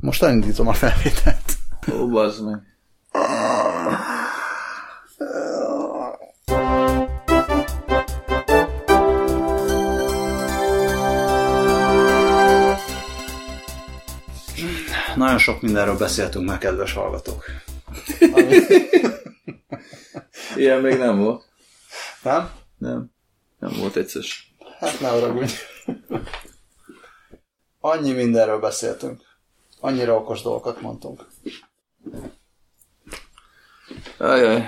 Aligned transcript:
Most 0.00 0.22
elindítom 0.22 0.68
a 0.68 0.72
felvételt. 0.72 1.56
Ó, 1.92 2.08
bazd 2.08 2.44
meg. 2.44 2.60
Nagyon 15.16 15.38
sok 15.38 15.60
mindenről 15.60 15.96
beszéltünk 15.96 16.46
már, 16.46 16.58
kedves 16.58 16.92
hallgatók. 16.92 17.44
Ilyen 20.56 20.80
még 20.80 20.98
nem 20.98 21.18
volt. 21.18 21.44
Nem? 22.22 22.50
Nem. 22.78 23.10
Nem 23.58 23.72
volt 23.78 23.96
egyszer. 23.96 24.22
Hát 24.78 25.00
ne 25.00 25.08
haragudj. 25.08 25.54
Annyi 27.80 28.12
mindenről 28.12 28.58
beszéltünk. 28.58 29.29
Annyira 29.80 30.16
okos 30.16 30.42
dolgokat 30.42 30.80
mondtunk. 30.80 31.26
Ajaj. 34.18 34.64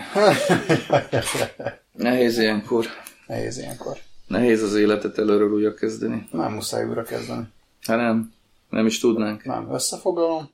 Nehéz 1.92 2.38
ilyenkor. 2.38 2.86
Nehéz 3.26 3.58
ilyenkor. 3.58 3.98
Nehéz 4.26 4.62
az 4.62 4.74
életet 4.74 5.18
előről 5.18 5.50
újra 5.52 5.74
kezdeni. 5.74 6.28
Nem 6.30 6.52
muszáj 6.52 6.84
újra 6.84 7.02
kezdeni. 7.02 7.46
Hát 7.80 7.96
nem. 7.96 8.32
Nem 8.68 8.86
is 8.86 8.98
tudnánk. 8.98 9.44
Nem, 9.44 9.72
összefoglalom, 9.72 10.50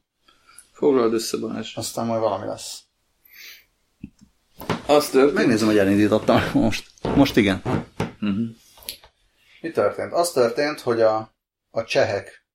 Foglald 0.72 1.12
össze, 1.12 1.36
Balázs. 1.36 1.76
aztán 1.76 2.06
majd 2.06 2.20
valami 2.20 2.46
lesz. 2.46 2.82
Azt 4.86 5.12
történt. 5.12 5.34
Megnézem, 5.34 5.66
hogy 5.66 5.78
elindítottam 5.78 6.40
most. 6.52 6.90
Most 7.02 7.36
igen. 7.36 7.62
Uh-huh. 8.20 8.46
Mi 9.60 9.70
történt? 9.70 10.12
Az 10.12 10.30
történt, 10.30 10.80
hogy 10.80 11.00
a, 11.00 11.34
a 11.70 11.84
csehek 11.84 12.46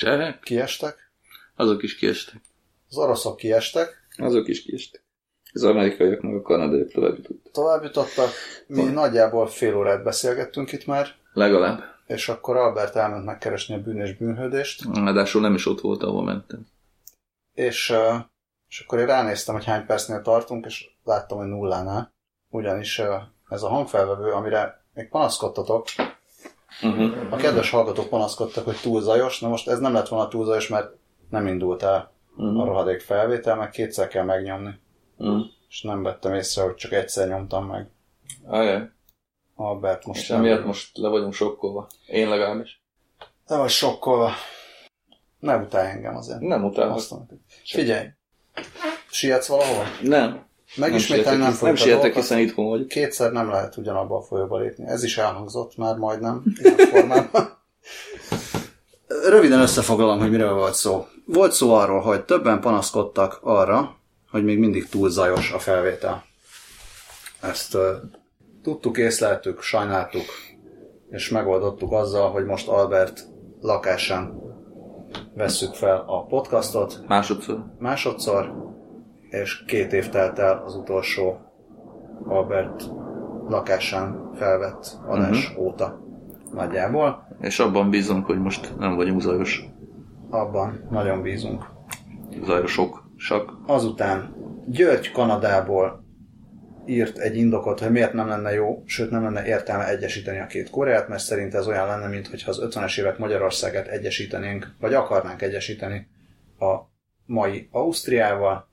Csehek? 0.00 0.40
kiestek, 0.40 1.10
Azok 1.56 1.82
is 1.82 1.96
kiestek. 1.96 2.40
az 2.88 2.96
oroszok 2.96 3.36
kiestek, 3.36 4.08
Azok 4.16 4.48
is 4.48 4.62
kiestek. 4.62 5.02
Az 5.52 5.62
amerikaiak 5.64 6.20
meg 6.20 6.34
a 6.34 6.42
kanadaiak 6.42 6.90
tovább 6.92 7.16
jutottak. 7.16 7.52
tovább 7.52 7.82
jutottak, 7.82 8.28
mi 8.66 8.82
Van. 8.82 8.92
nagyjából 8.92 9.46
fél 9.46 9.76
órát 9.76 10.02
beszélgettünk 10.02 10.72
itt 10.72 10.86
már, 10.86 11.08
Legalább. 11.32 11.82
és 12.06 12.28
akkor 12.28 12.56
Albert 12.56 12.96
elment 12.96 13.24
megkeresni 13.24 13.74
a 13.74 13.78
bűn 13.80 14.00
és 14.00 14.16
bűnhődést, 14.16 14.84
Ráadásul 14.94 15.40
nem 15.40 15.54
is 15.54 15.66
ott 15.66 15.80
volt, 15.80 16.02
ahol 16.02 16.24
mentem. 16.24 16.66
és, 17.54 17.94
és 18.68 18.80
akkor 18.80 18.98
én 18.98 19.06
ránéztem, 19.06 19.54
hogy 19.54 19.64
hány 19.64 19.86
percnél 19.86 20.22
tartunk, 20.22 20.66
és 20.66 20.86
láttam, 21.04 21.38
hogy 21.38 21.46
nullánál. 21.48 22.14
Ugyanis 22.48 22.98
ez 23.48 23.62
a 23.62 23.68
hangfelvevő, 23.68 24.30
amire 24.32 24.84
még 24.94 25.08
panaszkodtatok, 25.08 25.86
Uh-huh. 26.82 27.32
a 27.32 27.36
kedves 27.36 27.70
hallgatók 27.70 28.08
panaszkodtak, 28.08 28.64
hogy 28.64 28.76
túl 28.82 29.00
zajos, 29.00 29.40
na 29.40 29.48
most 29.48 29.68
ez 29.68 29.78
nem 29.78 29.92
lett 29.92 30.08
volna 30.08 30.28
túl 30.28 30.44
zajos, 30.44 30.68
mert 30.68 30.92
nem 31.30 31.46
indult 31.46 31.82
el 31.82 31.94
a 31.94 32.18
Uh-huh. 32.36 32.64
rohadék 32.64 33.00
felvétel, 33.00 33.56
meg 33.56 33.70
kétszer 33.70 34.08
kell 34.08 34.24
megnyomni. 34.24 34.80
Uh-huh. 35.16 35.44
És 35.68 35.82
nem 35.82 36.02
vettem 36.02 36.34
észre, 36.34 36.62
hogy 36.62 36.74
csak 36.74 36.92
egyszer 36.92 37.28
nyomtam 37.28 37.66
meg. 37.66 37.90
Ajaj. 38.46 38.88
Albert 39.54 40.06
most 40.06 40.20
És 40.20 40.30
emiatt 40.30 40.64
most 40.64 40.96
le 40.96 41.08
vagyunk 41.08 41.32
sokkolva. 41.32 41.86
Én 42.06 42.28
legalábbis. 42.28 42.82
Le 43.46 43.56
vagy 43.56 43.70
sokkolva. 43.70 44.30
Ne 45.38 45.56
utálj 45.56 45.90
engem 45.90 46.16
azért. 46.16 46.40
Nem 46.40 46.64
utálok. 46.64 47.00
Figyelj. 47.64 48.06
Sietsz 49.10 49.48
valahol? 49.48 49.84
Nem. 50.02 50.46
Megismételni 50.76 51.42
nem, 51.42 51.56
nem, 51.60 51.74
sietek, 51.74 52.14
hiszen 52.14 52.38
itthon 52.38 52.68
vagyok. 52.68 52.88
Kétszer 52.88 53.32
nem 53.32 53.48
lehet 53.50 53.76
ugyanabba 53.76 54.16
a 54.16 54.22
folyóba 54.22 54.58
lépni. 54.58 54.86
Ez 54.86 55.04
is 55.04 55.18
elhangzott 55.18 55.76
már 55.76 55.96
majdnem 55.96 56.42
ilyen 56.62 56.76
formában. 56.76 57.58
Röviden 59.06 59.60
összefoglalom, 59.60 60.18
hogy 60.18 60.30
miről 60.30 60.54
volt 60.54 60.74
szó. 60.74 61.06
Volt 61.24 61.52
szó 61.52 61.74
arról, 61.74 62.00
hogy 62.00 62.24
többen 62.24 62.60
panaszkodtak 62.60 63.38
arra, 63.42 63.96
hogy 64.30 64.44
még 64.44 64.58
mindig 64.58 64.88
túl 64.88 65.10
zajos 65.10 65.52
a 65.52 65.58
felvétel. 65.58 66.24
Ezt 67.40 67.74
uh, 67.74 67.82
tudtuk, 68.62 68.98
észleltük, 68.98 69.62
sajnáltuk, 69.62 70.24
és 71.10 71.28
megoldottuk 71.28 71.92
azzal, 71.92 72.30
hogy 72.30 72.44
most 72.44 72.68
Albert 72.68 73.26
lakásán 73.60 74.40
vesszük 75.34 75.74
fel 75.74 76.04
a 76.06 76.24
podcastot, 76.24 77.00
Másodszor. 77.06 77.64
másodszor, 77.78 78.52
és 79.30 79.64
két 79.64 79.92
év 79.92 80.08
telt 80.08 80.38
el 80.38 80.62
az 80.64 80.74
utolsó 80.74 81.38
Albert 82.24 82.84
lakásán 83.48 84.30
felvett 84.34 84.98
adás 85.06 85.48
uh-huh. 85.48 85.64
óta 85.64 86.00
nagyjából. 86.52 87.28
És 87.40 87.58
abban 87.58 87.90
bízunk, 87.90 88.26
hogy 88.26 88.38
most 88.38 88.78
nem 88.78 88.94
vagyunk 88.94 89.20
zajos. 89.20 89.64
Abban 90.30 90.86
nagyon 90.90 91.22
bízunk. 91.22 91.64
Zajosok. 92.44 93.08
Sak. 93.16 93.52
Azután 93.66 94.34
György 94.66 95.12
Kanadából 95.12 96.04
írt 96.86 97.18
egy 97.18 97.36
indokot, 97.36 97.80
hogy 97.80 97.90
miért 97.90 98.12
nem 98.12 98.28
lenne 98.28 98.52
jó, 98.52 98.82
sőt 98.86 99.10
nem 99.10 99.22
lenne 99.22 99.46
értelme 99.46 99.88
egyesíteni 99.88 100.38
a 100.38 100.46
két 100.46 100.70
Koreát, 100.70 101.08
mert 101.08 101.22
szerint 101.22 101.54
ez 101.54 101.66
olyan 101.66 101.86
lenne, 101.86 102.08
mintha 102.08 102.50
az 102.50 102.62
50-es 102.62 102.98
évek 102.98 103.18
Magyarországát 103.18 103.86
egyesítenénk, 103.86 104.74
vagy 104.80 104.94
akarnánk 104.94 105.42
egyesíteni 105.42 106.08
a 106.58 106.74
mai 107.26 107.68
Ausztriával, 107.70 108.69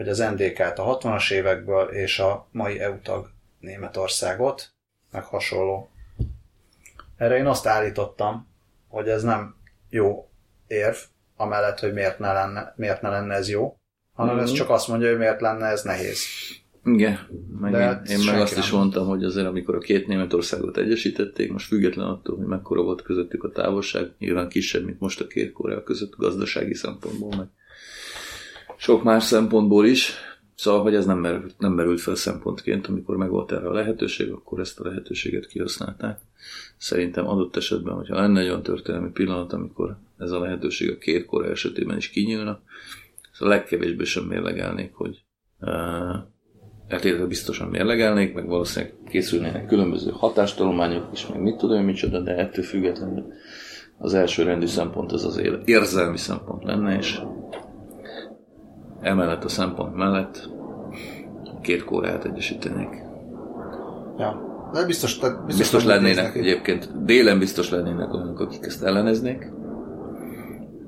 vagy 0.00 0.08
az 0.08 0.18
NDK-t 0.18 0.78
a 0.78 0.98
60-as 0.98 1.30
évekből, 1.32 1.88
és 1.88 2.18
a 2.18 2.48
mai 2.52 2.78
EU 2.80 3.00
tag 3.02 3.30
Németországot, 3.58 4.70
meg 5.12 5.24
hasonló. 5.24 5.90
Erre 7.16 7.36
én 7.36 7.46
azt 7.46 7.66
állítottam, 7.66 8.48
hogy 8.88 9.08
ez 9.08 9.22
nem 9.22 9.54
jó 9.90 10.28
érv, 10.66 10.96
amellett, 11.36 11.78
hogy 11.78 11.92
miért 11.92 12.18
ne 12.18 12.32
lenne, 12.32 12.74
miért 12.76 13.02
ne 13.02 13.08
lenne 13.08 13.34
ez 13.34 13.48
jó, 13.48 13.76
hanem 14.16 14.38
ez 14.38 14.48
Mhm. 14.48 14.56
csak 14.58 14.70
azt 14.70 14.88
mondja, 14.88 15.08
hogy 15.08 15.18
miért 15.18 15.40
lenne 15.40 15.66
ez 15.66 15.82
nehéz. 15.82 16.18
Igen. 16.84 17.18
Meg 17.60 17.72
De 17.72 17.78
én, 17.78 17.84
hát 17.86 18.08
én 18.08 18.18
meg 18.24 18.40
azt 18.40 18.58
is 18.58 18.70
nem. 18.70 18.78
mondtam, 18.80 19.06
hogy 19.06 19.24
azért 19.24 19.46
amikor 19.46 19.74
a 19.74 19.78
két 19.78 20.06
Németországot 20.06 20.76
egyesítették, 20.76 21.52
most 21.52 21.66
független 21.66 22.06
attól, 22.06 22.36
hogy 22.36 22.46
mekkora 22.46 22.82
volt 22.82 23.02
közöttük 23.02 23.44
a 23.44 23.50
távolság, 23.50 24.10
nyilván 24.18 24.48
kisebb, 24.48 24.84
mint 24.84 25.00
most 25.00 25.20
a 25.20 25.26
két 25.26 25.52
Korea 25.52 25.82
között 25.82 26.16
gazdasági 26.16 26.74
szempontból, 26.74 27.36
meg 27.36 27.46
sok 28.80 29.02
más 29.02 29.24
szempontból 29.24 29.86
is. 29.86 30.12
Szóval, 30.54 30.82
hogy 30.82 30.94
ez 30.94 31.06
nem 31.06 31.18
merült, 31.18 31.54
nem 31.58 31.72
merült 31.72 32.00
fel 32.00 32.14
szempontként, 32.14 32.86
amikor 32.86 33.16
meg 33.16 33.30
volt 33.30 33.52
erre 33.52 33.68
a 33.68 33.72
lehetőség, 33.72 34.30
akkor 34.30 34.60
ezt 34.60 34.80
a 34.80 34.88
lehetőséget 34.88 35.46
kihasználták. 35.46 36.18
Szerintem 36.76 37.28
adott 37.28 37.56
esetben, 37.56 37.94
hogyha 37.94 38.20
lenne 38.20 38.40
egy 38.40 38.48
olyan 38.48 38.62
történelmi 38.62 39.10
pillanat, 39.10 39.52
amikor 39.52 39.96
ez 40.18 40.30
a 40.30 40.40
lehetőség 40.40 40.90
a 40.90 40.98
két 40.98 41.26
Korea 41.26 41.50
esetében 41.50 41.96
is 41.96 42.08
kinyílna, 42.08 42.60
szóval 43.32 43.54
legkevésbé 43.54 44.04
sem 44.04 44.24
mérlegelnék, 44.24 44.94
hogy 44.94 45.24
uh, 45.60 45.70
hát 46.88 47.04
illetve 47.04 47.26
biztosan 47.26 47.68
mérlegelnék, 47.68 48.34
meg 48.34 48.46
valószínűleg 48.46 48.94
készülnének 49.08 49.66
különböző 49.66 50.10
hatástanulmányok 50.10 51.08
is, 51.12 51.26
meg 51.26 51.40
mit 51.40 51.56
tudom 51.56 51.78
én 51.78 51.84
micsoda, 51.84 52.20
de 52.20 52.36
ettől 52.36 52.64
függetlenül 52.64 53.32
az 53.98 54.14
első 54.14 54.42
rendű 54.42 54.66
szempont 54.66 55.12
az 55.12 55.24
az 55.24 55.40
érzelmi 55.64 56.18
szempont 56.18 56.64
lenne, 56.64 56.96
és 56.96 57.20
emellett 59.00 59.44
a 59.44 59.48
szempont 59.48 59.96
mellett 59.96 60.48
két 61.62 61.84
kórát 61.84 62.24
egyesítenék. 62.24 63.02
Ja. 64.18 64.48
De 64.72 64.86
biztos, 64.86 65.18
te, 65.18 65.28
biztos, 65.28 65.56
Biztos 65.56 65.84
lennének 65.84 66.34
egyébként, 66.36 67.04
délen 67.04 67.38
biztos 67.38 67.70
lennének 67.70 68.14
olyanok, 68.14 68.40
akik 68.40 68.64
ezt 68.66 68.82
elleneznék, 68.84 69.50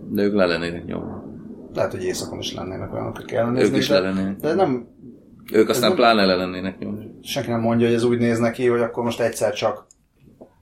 de 0.09 0.23
ők 0.23 0.35
le 0.35 0.47
lennének 0.47 0.85
nyomva. 0.85 1.25
Lehet, 1.75 1.91
hogy 1.91 2.03
éjszakon 2.05 2.39
is 2.39 2.55
lennének 2.55 2.93
olyanok, 2.93 3.17
akik 3.17 3.33
Ők 3.33 3.39
ellenéznék, 3.39 3.81
is 3.81 3.89
de, 3.89 4.01
le 4.01 4.11
lennének. 4.11 4.37
de 4.37 4.55
nem, 4.55 4.87
Ők 5.53 5.69
aztán 5.69 5.89
nem- 5.89 5.97
pláne 5.99 6.25
le 6.25 6.35
lennének 6.35 6.79
nyomva. 6.79 7.01
senki 7.23 7.51
nem 7.51 7.61
mondja, 7.61 7.87
hogy 7.87 7.95
ez 7.97 8.03
úgy 8.05 8.19
néz 8.19 8.39
neki, 8.39 8.67
hogy 8.67 8.81
akkor 8.81 9.05
most 9.05 9.21
egyszer 9.21 9.53
csak 9.53 9.87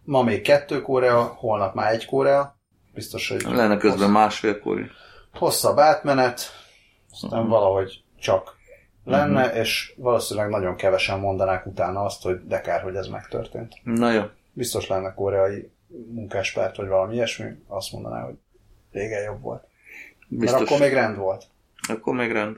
ma 0.05 0.22
még 0.22 0.41
kettő 0.43 0.81
Korea, 0.81 1.22
holnap 1.37 1.75
már 1.75 1.93
egy 1.93 2.06
Korea. 2.06 2.56
Biztos, 2.94 3.28
hogy 3.28 3.55
Lenne 3.56 3.77
közben 3.77 4.10
másfél 4.10 4.59
kóri. 4.60 4.87
hosszabb 5.34 5.78
átmenet, 5.78 6.41
aztán 7.12 7.48
valahogy 7.48 8.04
csak 8.18 8.59
lenne, 9.04 9.53
és 9.53 9.95
valószínűleg 9.97 10.48
nagyon 10.48 10.77
kevesen 10.77 11.18
mondanák 11.18 11.66
utána 11.66 12.04
azt, 12.04 12.22
hogy 12.22 12.47
de 12.47 12.60
kár, 12.60 12.83
hogy 12.83 12.97
ez 12.97 13.07
megtörtént. 13.07 13.74
Na 13.83 14.12
jó. 14.12 14.22
Biztos 14.53 14.86
lenne 14.86 15.15
koreai 15.15 15.71
munkáspárt, 16.10 16.77
vagy 16.77 16.89
valami 16.89 17.15
ilyesmi, 17.15 17.51
azt 17.68 17.92
mondaná, 17.92 18.22
hogy 18.24 18.34
régen 18.92 19.22
jobb 19.22 19.41
volt. 19.42 19.65
Biztos. 20.28 20.59
Mert 20.59 20.71
akkor 20.71 20.80
még 20.80 20.92
rend 20.92 21.16
volt. 21.16 21.45
Akkor 21.89 22.15
még 22.15 22.33
rend. 22.33 22.57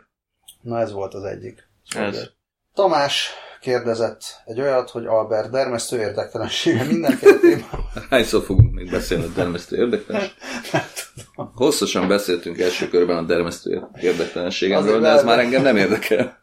Na 0.61 0.79
ez 0.79 0.93
volt 0.93 1.15
az 1.15 1.25
egyik. 1.25 1.69
Ez. 1.97 2.31
Tamás 2.75 3.31
kérdezett 3.61 4.43
egy 4.45 4.61
olyat, 4.61 4.91
hogy 4.91 5.07
Albert 5.07 5.51
dermesztő 5.51 5.99
érdektelensége 5.99 6.85
mindenféle 6.85 7.39
témában. 7.39 7.87
Hányszor 8.11 8.43
fogunk 8.43 8.75
még 8.75 8.91
beszélni 8.91 9.25
a 9.25 9.29
dermesztő 9.29 9.77
érdektelenség? 9.85 10.35
Hosszasan 11.35 12.09
beszéltünk 12.09 12.59
első 12.59 12.89
körben 12.89 13.17
a 13.17 13.23
dermesztő 13.23 13.87
érdektelenségemről, 14.01 15.01
de 15.01 15.09
ez 15.09 15.25
már 15.25 15.39
engem 15.39 15.63
nem 15.63 15.77
érdekel. 15.77 16.41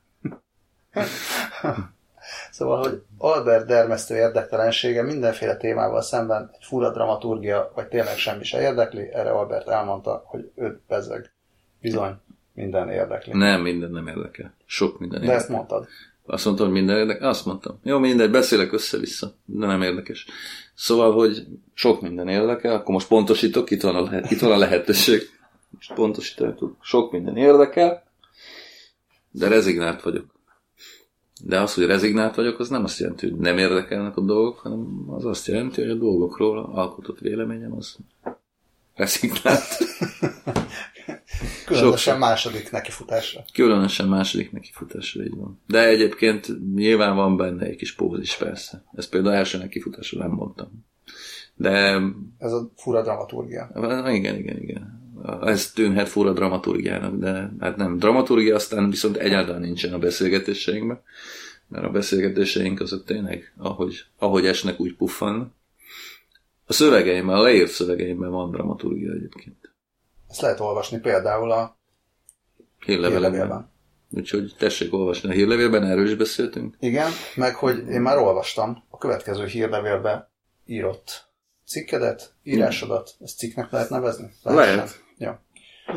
Szóval, 2.51 2.77
hogy 2.77 3.01
Albert 3.17 3.65
dermesztő 3.67 4.15
érdektelensége 4.15 5.03
mindenféle 5.03 5.57
témával 5.57 6.01
szemben 6.01 6.49
egy 6.53 6.65
fura 6.65 6.91
dramaturgia, 6.91 7.71
vagy 7.75 7.87
tényleg 7.87 8.17
semmi 8.17 8.43
se 8.43 8.61
érdekli, 8.61 9.09
erre 9.13 9.29
Albert 9.31 9.67
elmondta, 9.69 10.23
hogy 10.25 10.51
őt 10.55 10.81
bezeg. 10.87 11.31
Bizony, 11.81 12.15
minden 12.53 12.89
érdekli. 12.89 13.37
Nem, 13.37 13.61
minden 13.61 13.91
nem 13.91 14.07
érdekel. 14.07 14.53
Sok 14.65 14.99
minden 14.99 15.19
De 15.19 15.25
érdekel. 15.25 15.43
ezt 15.43 15.55
mondtad. 15.55 15.87
Azt 16.25 16.45
mondtam, 16.45 16.65
hogy 16.65 16.75
minden 16.75 16.97
érdekel? 16.97 17.29
Azt 17.29 17.45
mondtam. 17.45 17.79
Jó, 17.83 17.99
mindegy, 17.99 18.31
beszélek 18.31 18.73
össze-vissza, 18.73 19.33
de 19.45 19.65
nem 19.65 19.81
érdekes. 19.81 20.25
Szóval, 20.79 21.13
hogy 21.13 21.47
sok 21.73 22.01
minden 22.01 22.27
érdekel, 22.27 22.73
akkor 22.73 22.93
most 22.93 23.07
pontosítok, 23.07 23.71
itt 23.71 23.81
van 23.81 23.95
a, 23.95 24.01
lehet, 24.01 24.31
itt 24.31 24.39
van 24.39 24.51
a 24.51 24.57
lehetőség. 24.57 25.21
Most 25.69 25.93
pontosítani 25.93 26.53
tudok. 26.53 26.75
Sok 26.81 27.11
minden 27.11 27.37
érdekel, 27.37 28.03
de 29.31 29.47
rezignált 29.47 30.01
vagyok. 30.01 30.25
De 31.43 31.59
az, 31.59 31.73
hogy 31.73 31.85
rezignált 31.85 32.35
vagyok, 32.35 32.59
az 32.59 32.69
nem 32.69 32.83
azt 32.83 32.99
jelenti, 32.99 33.29
hogy 33.29 33.39
nem 33.39 33.57
érdekelnek 33.57 34.17
a 34.17 34.21
dolgok, 34.21 34.59
hanem 34.59 35.03
az 35.07 35.25
azt 35.25 35.47
jelenti, 35.47 35.81
hogy 35.81 35.89
a 35.89 35.95
dolgokról 35.95 36.57
alkotott 36.57 37.19
véleményem 37.19 37.75
az 37.75 37.97
rezignált. 38.95 39.77
Különösen 41.65 42.17
második 42.17 42.71
nekifutásra. 42.71 43.43
Különösen 43.53 44.07
második 44.07 44.51
nekifutásra 44.51 45.23
így 45.23 45.35
van. 45.35 45.59
De 45.67 45.87
egyébként 45.87 46.47
nyilván 46.75 47.15
van 47.15 47.37
benne 47.37 47.65
egy 47.65 47.75
kis 47.75 47.95
póz 47.95 48.19
is 48.19 48.35
persze. 48.35 48.83
Ezt 48.95 49.09
például 49.09 49.35
első 49.35 49.57
nekifutásra 49.57 50.19
nem 50.19 50.31
mondtam. 50.31 50.85
De 51.55 52.01
Ez 52.37 52.51
a 52.51 52.69
fura 52.75 53.01
dramaturgia. 53.01 53.71
igen, 54.07 54.35
igen, 54.35 54.61
igen. 54.61 54.99
Ez 55.41 55.71
tűnhet 55.71 56.09
fura 56.09 56.33
dramaturgiának, 56.33 57.15
de 57.15 57.51
hát 57.59 57.75
nem. 57.75 57.97
Dramaturgia 57.97 58.55
aztán 58.55 58.89
viszont 58.89 59.17
egyáltalán 59.17 59.61
nincsen 59.61 59.93
a 59.93 59.97
beszélgetéseinkben, 59.97 61.01
mert 61.67 61.85
a 61.85 61.89
beszélgetéseink 61.89 62.79
azok 62.79 63.05
tényleg, 63.05 63.53
ahogy, 63.57 64.05
ahogy 64.17 64.45
esnek, 64.45 64.79
úgy 64.79 64.95
puffan. 64.95 65.53
A 66.65 66.73
szövegeimben, 66.73 67.35
a 67.35 67.41
leírt 67.41 67.71
szövegeimben 67.71 68.31
van 68.31 68.51
dramaturgia 68.51 69.11
egyébként. 69.11 69.58
Ezt 70.29 70.41
lehet 70.41 70.59
olvasni 70.59 70.99
például 70.99 71.51
a 71.51 71.77
Hírlevelekben. 72.85 73.31
hírlevélben. 73.31 73.71
Úgyhogy 74.11 74.55
tessék 74.57 74.93
olvasni 74.93 75.29
a 75.29 75.33
hírlevélben, 75.33 75.83
erről 75.83 76.07
is 76.07 76.15
beszéltünk. 76.15 76.75
Igen, 76.79 77.11
meg 77.35 77.55
hogy 77.55 77.87
én 77.87 78.01
már 78.01 78.17
olvastam 78.17 78.83
a 78.89 78.97
következő 78.97 79.45
hírlevélbe 79.45 80.31
írott 80.65 81.27
cikkedet, 81.65 82.33
írásodat, 82.43 83.15
ezt 83.19 83.37
cikknek 83.37 83.71
lehet 83.71 83.89
nevezni? 83.89 84.31
Lehet. 84.43 85.03
Ja. 85.17 85.41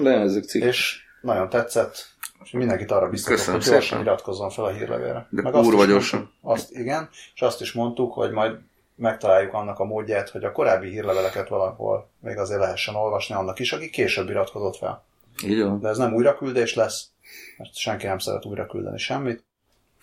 De 0.03 0.11
ezek 0.11 0.45
cikk. 0.45 0.63
És 0.63 1.01
nagyon 1.23 1.49
tetszett, 1.49 2.07
és 2.45 2.51
mindenkit 2.51 2.91
arra 2.91 3.09
biztatok, 3.09 3.45
hogy 3.45 3.63
gyorsan 3.63 4.01
iratkozzon 4.01 4.51
fel 4.51 4.65
a 4.65 4.71
hírlevélre. 4.73 5.27
De 5.31 5.49
azt 5.49 5.69
kurva 5.69 5.85
gyorsan. 5.85 6.33
Azt 6.41 6.71
igen, 6.71 7.09
és 7.35 7.41
azt 7.43 7.61
is 7.61 7.73
mondtuk, 7.73 8.13
hogy 8.13 8.31
majd 8.31 8.59
megtaláljuk 9.03 9.53
annak 9.53 9.79
a 9.79 9.85
módját, 9.85 10.29
hogy 10.29 10.45
a 10.45 10.53
korábbi 10.53 10.89
hírleveleket 10.89 11.49
valahol 11.49 12.11
még 12.21 12.37
azért 12.37 12.61
lehessen 12.61 12.95
olvasni 12.95 13.35
annak 13.35 13.59
is, 13.59 13.73
aki 13.73 13.91
később 13.91 14.29
iratkozott 14.29 14.77
fel. 14.77 15.05
Így 15.45 15.63
van. 15.63 15.81
De 15.81 15.89
ez 15.89 15.99
nem 15.99 16.15
újraküldés 16.15 16.75
lesz, 16.75 17.09
mert 17.57 17.75
senki 17.75 18.07
nem 18.07 18.19
szeret 18.19 18.45
újra 18.45 18.67
küldeni 18.67 18.99
semmit. 18.99 19.45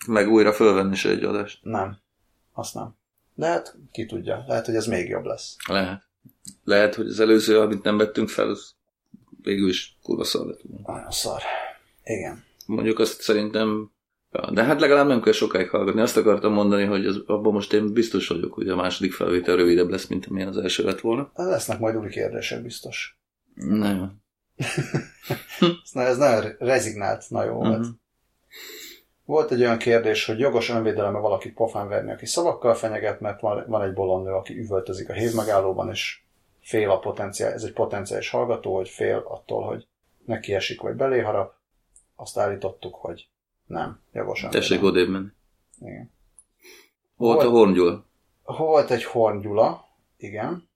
Meg 0.06 0.28
újra 0.28 0.52
fölvenni 0.52 0.94
se 0.94 1.08
egy 1.08 1.24
adást. 1.24 1.58
Nem. 1.62 1.98
Azt 2.52 2.74
nem. 2.74 2.96
De 3.34 3.46
hát 3.46 3.76
ki 3.92 4.06
tudja, 4.06 4.44
lehet, 4.46 4.66
hogy 4.66 4.74
ez 4.74 4.86
még 4.86 5.08
jobb 5.08 5.24
lesz. 5.24 5.56
Lehet. 5.68 6.02
Lehet, 6.64 6.94
hogy 6.94 7.06
az 7.06 7.20
előző, 7.20 7.60
amit 7.60 7.82
nem 7.82 7.96
vettünk 7.96 8.28
fel, 8.28 8.48
az 8.48 8.74
végül 9.42 9.68
is 9.68 9.96
kurva 10.02 10.24
szar 10.24 10.46
lett. 10.46 10.60
Nagyon 10.86 11.10
szar. 11.10 11.42
Igen. 12.04 12.44
Mondjuk 12.66 12.98
azt 12.98 13.20
szerintem... 13.20 13.90
Ja, 14.32 14.50
de 14.50 14.64
hát 14.64 14.80
legalább 14.80 15.06
nem 15.06 15.22
kell 15.22 15.32
sokáig 15.32 15.68
hallgatni. 15.68 16.00
Azt 16.00 16.16
akartam 16.16 16.52
mondani, 16.52 16.84
hogy 16.84 17.06
az, 17.06 17.22
abban 17.26 17.52
most 17.52 17.72
én 17.72 17.92
biztos 17.92 18.28
vagyok, 18.28 18.52
hogy 18.52 18.68
a 18.68 18.76
második 18.76 19.12
felvétel 19.12 19.56
rövidebb 19.56 19.88
lesz, 19.88 20.06
mint 20.06 20.26
amilyen 20.26 20.48
az 20.48 20.56
első 20.56 20.84
lett 20.84 21.00
volna. 21.00 21.30
Lesznek 21.34 21.78
majd 21.78 21.96
új 21.96 22.08
kérdések 22.08 22.62
biztos. 22.62 23.18
Nem. 23.54 24.12
Ez, 25.60 26.02
ez 26.02 26.16
nagyon 26.16 26.54
rezignált, 26.58 27.24
na 27.28 27.44
jó 27.44 27.54
volt. 27.54 27.78
Mhm. 27.78 27.88
Volt 29.24 29.50
egy 29.50 29.60
olyan 29.60 29.78
kérdés, 29.78 30.26
hogy 30.26 30.38
jogos 30.38 30.70
önvédeleme 30.70 31.18
valakit 31.18 31.54
pofán 31.54 31.88
verni, 31.88 32.12
aki 32.12 32.26
szavakkal 32.26 32.74
fenyeget, 32.74 33.20
mert 33.20 33.40
van, 33.40 33.64
van 33.66 33.82
egy 33.82 33.92
bolondnő, 33.92 34.30
aki 34.32 34.58
üvöltözik 34.58 35.08
a 35.08 35.12
hévmegállóban, 35.12 35.90
és 35.90 36.22
fél 36.60 36.90
a 36.90 36.98
potenciál, 36.98 37.52
ez 37.52 37.62
egy 37.62 37.72
potenciális 37.72 38.30
hallgató, 38.30 38.76
hogy 38.76 38.88
fél 38.88 39.24
attól, 39.28 39.62
hogy 39.62 39.86
neki 40.24 40.54
esik, 40.54 40.80
vagy 40.80 40.94
belé 40.94 41.20
harap. 41.20 41.54
Azt 42.16 42.38
állítottuk, 42.38 42.94
hogy 42.94 43.28
nem, 43.70 44.00
jogos 44.12 44.46
Tessék 44.50 44.82
odébb 44.82 45.08
menni. 45.08 45.28
Igen. 45.80 46.10
Volt 47.16 47.40
a 47.40 47.42
Volt. 47.42 47.56
Horn 47.56 47.72
Gyula. 47.72 48.04
Volt 48.44 48.90
egy 48.90 49.04
Horn 49.04 49.40
Gyula, 49.40 49.84
igen, 50.16 50.68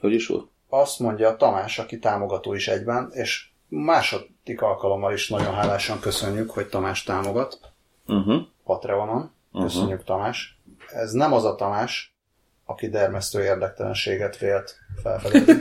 Hogy 0.00 0.12
is 0.12 0.26
volt? 0.26 0.50
azt 0.68 0.98
mondja 0.98 1.36
Tamás, 1.36 1.78
aki 1.78 1.98
támogató 1.98 2.54
is 2.54 2.68
egyben, 2.68 3.10
és 3.12 3.48
második 3.68 4.60
alkalommal 4.60 5.12
is 5.12 5.28
nagyon 5.28 5.54
hálásan 5.54 6.00
köszönjük, 6.00 6.50
hogy 6.50 6.68
Tamás 6.68 7.02
támogat 7.02 7.72
Uh-huh. 8.08 8.42
Patreonon. 8.64 9.32
Köszönjük, 9.52 10.04
Tamás. 10.04 10.60
Ez 10.92 11.12
nem 11.12 11.32
az 11.32 11.44
a 11.44 11.54
Tamás, 11.54 12.16
aki 12.64 12.88
dermesztő 12.88 13.42
érdektelenséget 13.42 14.38
vélt 14.38 14.76
felfedezni. 15.02 15.60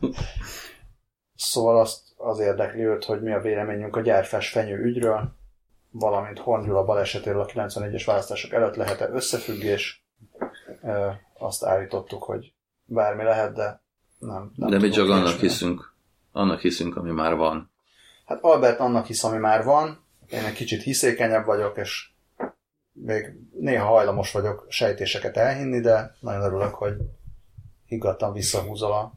szóval 1.34 1.80
azt 1.80 2.00
az 2.16 2.38
érdekli 2.38 2.84
őt, 2.84 3.04
hogy 3.04 3.22
mi 3.22 3.32
a 3.32 3.40
véleményünk 3.40 3.96
a 3.96 4.00
gyárfás 4.00 4.48
fenyő 4.48 4.78
ügyről, 4.78 5.34
valamint 5.98 6.38
Horn 6.38 6.64
Gyula 6.64 6.84
balesetéről 6.84 7.40
a 7.40 7.46
91-es 7.46 8.02
választások 8.06 8.52
előtt 8.52 8.74
lehet-e 8.74 9.08
összefüggés. 9.12 10.04
Ö, 10.82 11.10
Azt 11.38 11.64
állítottuk, 11.64 12.22
hogy 12.22 12.52
bármi 12.84 13.22
lehet, 13.22 13.54
de 13.54 13.82
nem. 14.18 14.52
nem 14.56 14.70
De 14.70 14.78
mi 14.78 14.88
csak 14.88 15.08
annak 15.08 15.38
hiszünk. 15.38 15.94
Annak 16.32 16.60
hiszünk, 16.60 16.96
ami 16.96 17.10
már 17.10 17.34
van. 17.36 17.72
Hát 18.26 18.38
Albert 18.42 18.80
annak 18.80 19.06
hisz, 19.06 19.24
ami 19.24 19.38
már 19.38 19.64
van, 19.64 20.04
én 20.30 20.44
egy 20.44 20.52
kicsit 20.52 20.82
hiszékenyebb 20.82 21.44
vagyok, 21.44 21.76
és 21.76 22.10
még 22.92 23.32
néha 23.58 23.86
hajlamos 23.86 24.32
vagyok 24.32 24.66
sejtéseket 24.68 25.36
elhinni, 25.36 25.80
de 25.80 26.14
nagyon 26.20 26.42
örülök, 26.42 26.74
hogy 26.74 26.94
higgadtan 27.86 28.32
visszahúzol 28.32 28.92
a, 28.92 29.12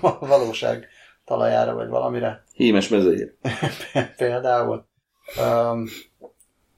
a 0.00 0.26
valóság 0.26 0.86
talajára, 1.24 1.74
vagy 1.74 1.88
valamire 1.88 2.44
Hímes 2.52 2.88
mezője. 2.88 3.26
például. 4.16 4.86
Um, 5.40 5.86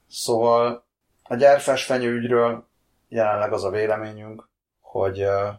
szóval 0.07 0.85
a 1.23 1.35
gyárfás 1.35 1.83
fenyőügyről 1.83 2.67
jelenleg 3.09 3.53
az 3.53 3.63
a 3.63 3.69
véleményünk, 3.69 4.49
hogy 4.81 5.21
uh, 5.21 5.53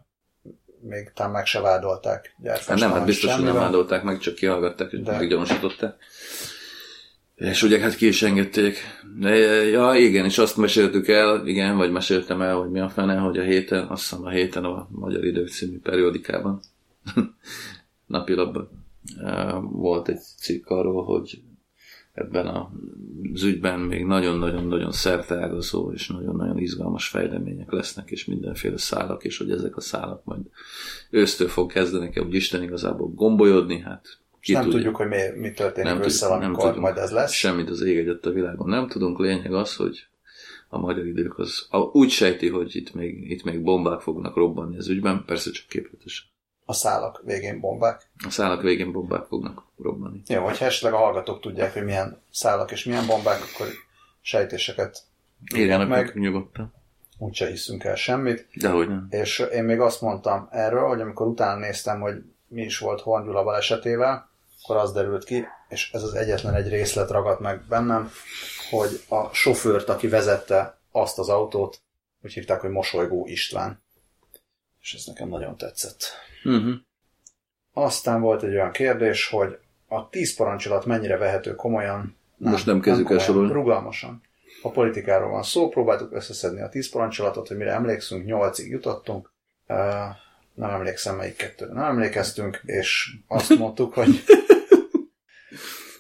még 0.81 1.13
talán 1.15 1.33
meg 1.33 1.47
se 1.47 1.61
vádolták 1.61 2.35
gyárfás 2.39 2.67
Hát 2.67 2.79
nem, 2.79 2.91
hát 2.91 3.05
biztos, 3.05 3.35
hogy 3.35 3.45
nem 3.45 3.55
vádolták 3.55 4.03
meg, 4.03 4.19
csak 4.19 4.35
kihallgatták, 4.35 4.93
és 4.93 5.01
De- 5.01 5.17
meggyanúsították. 5.17 5.97
És 7.35 7.63
ugye 7.63 7.79
hát 7.79 7.97
ki 7.97 8.07
is 8.07 8.23
engedték. 8.23 8.79
De, 9.19 9.35
ja, 9.65 9.95
igen, 9.95 10.25
és 10.25 10.39
azt 10.39 10.57
meséltük 10.57 11.09
el, 11.09 11.47
igen, 11.47 11.77
vagy 11.77 11.91
meséltem 11.91 12.43
el, 12.43 12.57
hogy 12.57 12.71
mi 12.71 12.81
a 12.81 12.89
fene, 12.89 13.17
hogy 13.17 13.39
a 13.39 13.43
héten, 13.43 13.87
azt 13.87 14.03
hiszem 14.03 14.25
a 14.25 14.29
héten 14.29 14.65
a 14.65 14.89
Magyar 14.91 15.25
Idők 15.25 15.49
című 15.49 15.79
periódikában, 15.79 16.61
napilapban 18.07 18.87
volt 19.63 20.09
egy 20.09 20.21
cikk 20.37 20.67
arról, 20.67 21.05
hogy 21.05 21.43
ebben 22.17 22.47
a- 22.47 22.71
az 23.35 23.43
ügyben 23.43 23.81
még 23.81 24.05
nagyon-nagyon-nagyon 24.05 24.93
szerteágazó 24.93 25.93
és 25.93 26.09
nagyon-nagyon 26.09 26.59
izgalmas 26.59 27.09
fejlemények 27.09 27.71
lesznek, 27.71 28.11
és 28.11 28.25
mindenféle 28.25 28.79
szálak, 28.79 29.25
és 29.25 29.39
hogy 29.39 29.51
ezek 29.51 29.77
a 29.77 29.81
szálak 29.81 30.25
majd 30.25 30.41
ősztől 31.11 31.49
fog 31.49 31.73
kezdenek 31.73 32.23
úgy 32.27 32.35
Isten 32.35 32.63
igazából 32.63 33.09
gombolyodni, 33.15 33.79
hát 33.79 34.19
És 34.41 34.49
nem 34.49 34.71
tudjuk, 34.71 34.97
hogy 34.97 35.09
mi, 35.09 35.17
mi 35.37 35.51
történik 35.51 35.93
Nem 35.93 36.03
össze, 36.03 36.19
tudjuk, 36.27 36.41
nem 36.41 36.51
amikor 36.51 36.65
tudunk. 36.67 36.85
majd 36.85 36.97
ez 36.97 37.11
lesz. 37.11 37.33
Semmit 37.33 37.71
az 37.71 37.83
ég 37.83 37.99
egyet 37.99 38.27
a 38.27 38.31
világon 38.31 38.69
nem 38.69 38.89
tudunk. 38.89 39.19
Lényeg 39.19 39.55
az, 39.55 39.77
hogy 39.77 40.07
a 40.69 40.79
magyar 40.79 41.07
idők 41.07 41.39
az 41.39 41.69
úgy 41.93 42.11
sejti, 42.11 42.49
hogy 42.49 42.77
itt 42.77 42.95
még, 42.95 43.31
itt 43.31 43.45
még 43.45 43.63
bombák 43.63 44.01
fognak 44.01 44.37
robbanni 44.37 44.77
az 44.77 44.89
ügyben, 44.89 45.25
persze 45.27 45.51
csak 45.51 45.67
képletes. 45.69 46.35
A 46.69 46.73
szálak 46.73 47.23
végén 47.25 47.61
bombák. 47.61 48.09
A 48.27 48.31
szálak 48.31 48.63
végén 48.63 48.93
bombák 48.93 49.27
fognak 49.27 49.63
robbanni. 49.83 50.23
Jó, 50.27 50.45
hogyha 50.45 50.65
esetleg 50.65 50.93
a 50.93 50.97
hallgatók 50.97 51.41
tudják, 51.41 51.73
hogy 51.73 51.85
milyen 51.85 52.21
szálak 52.31 52.71
és 52.71 52.85
milyen 52.85 53.07
bombák, 53.07 53.39
akkor 53.43 53.67
sejtéseket 54.21 55.03
Írjanak 55.55 55.89
meg. 55.89 56.15
nyugodtan. 56.15 56.75
úgyse 57.19 57.47
hiszünk 57.47 57.85
el 57.85 57.95
semmit. 57.97 58.49
Dehogy 58.55 58.89
nem. 58.89 59.07
És 59.11 59.39
én 59.53 59.65
még 59.65 59.81
azt 59.81 60.01
mondtam 60.01 60.49
erről, 60.51 60.89
hogy 60.89 61.01
amikor 61.01 61.27
utána 61.27 61.59
néztem, 61.59 62.01
hogy 62.01 62.23
mi 62.49 62.63
is 62.63 62.79
volt 62.79 63.01
Horn 63.01 63.25
Gyula 63.25 63.43
balesetével, 63.43 64.31
akkor 64.63 64.77
az 64.77 64.93
derült 64.93 65.25
ki, 65.25 65.45
és 65.69 65.91
ez 65.93 66.03
az 66.03 66.15
egyetlen 66.15 66.55
egy 66.55 66.69
részlet 66.69 67.11
ragadt 67.11 67.41
meg 67.41 67.63
bennem, 67.69 68.11
hogy 68.71 69.01
a 69.09 69.29
sofőrt, 69.33 69.89
aki 69.89 70.09
vezette 70.09 70.79
azt 70.91 71.19
az 71.19 71.29
autót, 71.29 71.81
úgy 72.23 72.33
hívták, 72.33 72.61
hogy 72.61 72.71
Mosolygó 72.71 73.27
István. 73.27 73.85
És 74.87 74.95
ez 74.95 75.05
nekem 75.07 75.29
nagyon 75.29 75.57
tetszett. 75.57 76.03
Uh-huh. 76.45 76.75
Aztán 77.73 78.21
volt 78.21 78.43
egy 78.43 78.55
olyan 78.55 78.71
kérdés, 78.71 79.29
hogy 79.29 79.59
a 79.89 80.09
tíz 80.09 80.37
parancsolat 80.37 80.85
mennyire 80.87 81.17
vehető 81.17 81.55
komolyan. 81.55 82.17
Most 82.37 82.67
nem 82.67 82.81
kezdjük 82.81 83.11
el 83.11 83.19
sorolni. 83.19 83.53
Rugalmasan. 83.53 84.23
a 84.63 84.71
politikáról 84.71 85.31
van 85.31 85.43
szó, 85.43 85.69
próbáltuk 85.69 86.13
összeszedni 86.13 86.61
a 86.61 86.69
tíz 86.69 86.91
parancsolatot, 86.91 87.49
hogy 87.49 87.57
mire 87.57 87.73
emlékszünk, 87.73 88.25
nyolcig 88.25 88.71
jutottunk, 88.71 89.33
uh, 89.69 89.77
nem 90.55 90.71
emlékszem 90.71 91.17
melyik 91.17 91.37
kettőre, 91.37 91.73
nem 91.73 91.85
emlékeztünk, 91.85 92.61
és 92.65 93.17
azt 93.27 93.57
mondtuk, 93.59 93.95
hogy 93.95 94.25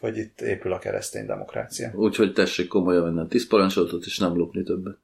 hogy 0.00 0.16
itt 0.16 0.40
épül 0.40 0.72
a 0.72 0.78
keresztény 0.78 1.26
demokrácia. 1.26 1.90
Úgyhogy 1.94 2.32
tessék 2.32 2.68
komolyan 2.68 3.02
venni 3.02 3.20
a 3.20 3.26
tíz 3.26 3.46
parancsolatot, 3.46 4.04
és 4.04 4.18
nem 4.18 4.36
lopni 4.36 4.62
többet. 4.62 4.98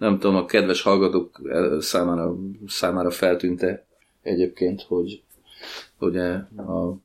Nem 0.00 0.18
tudom, 0.18 0.36
a 0.36 0.44
kedves 0.44 0.82
hallgatók 0.82 1.40
számára, 1.78 2.36
számára 2.66 3.10
feltűnte 3.10 3.86
egyébként, 4.22 4.82
hogy 4.82 5.22
ugye 5.98 6.28
a 6.56 6.96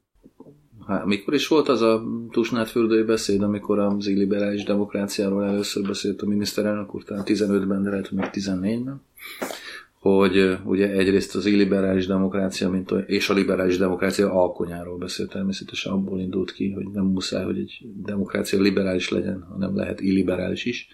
Hát, 0.87 1.05
mikor 1.05 1.33
is 1.33 1.47
volt 1.47 1.69
az 1.69 1.81
a 1.81 2.03
Tusnád 2.31 2.67
fürdői 2.67 3.03
beszéd, 3.03 3.41
amikor 3.41 3.79
az 3.79 4.07
illiberális 4.07 4.63
demokráciáról 4.63 5.43
először 5.43 5.87
beszélt 5.87 6.21
a 6.21 6.25
miniszterelnök 6.25 6.95
úr, 6.95 7.03
talán 7.03 7.23
15-ben, 7.25 7.83
de 7.83 7.89
lehet, 7.89 8.07
hogy 8.07 8.17
még 8.17 8.29
14-ben, 8.31 9.01
hogy 10.11 10.57
ugye 10.63 10.89
egyrészt 10.91 11.35
az 11.35 11.45
illiberális 11.45 12.07
demokrácia 12.07 12.69
mint 12.69 12.91
a, 12.91 12.97
és 12.97 13.29
a 13.29 13.33
liberális 13.33 13.77
demokrácia 13.77 14.31
alkonyáról 14.31 14.97
beszélt 14.97 15.29
természetesen, 15.29 15.91
abból 15.91 16.19
indult 16.19 16.51
ki, 16.51 16.71
hogy 16.71 16.87
nem 16.93 17.05
muszáj, 17.05 17.43
hogy 17.43 17.57
egy 17.57 17.79
demokrácia 18.05 18.61
liberális 18.61 19.09
legyen, 19.09 19.47
hanem 19.51 19.75
lehet 19.75 20.01
illiberális 20.01 20.65
is. 20.65 20.87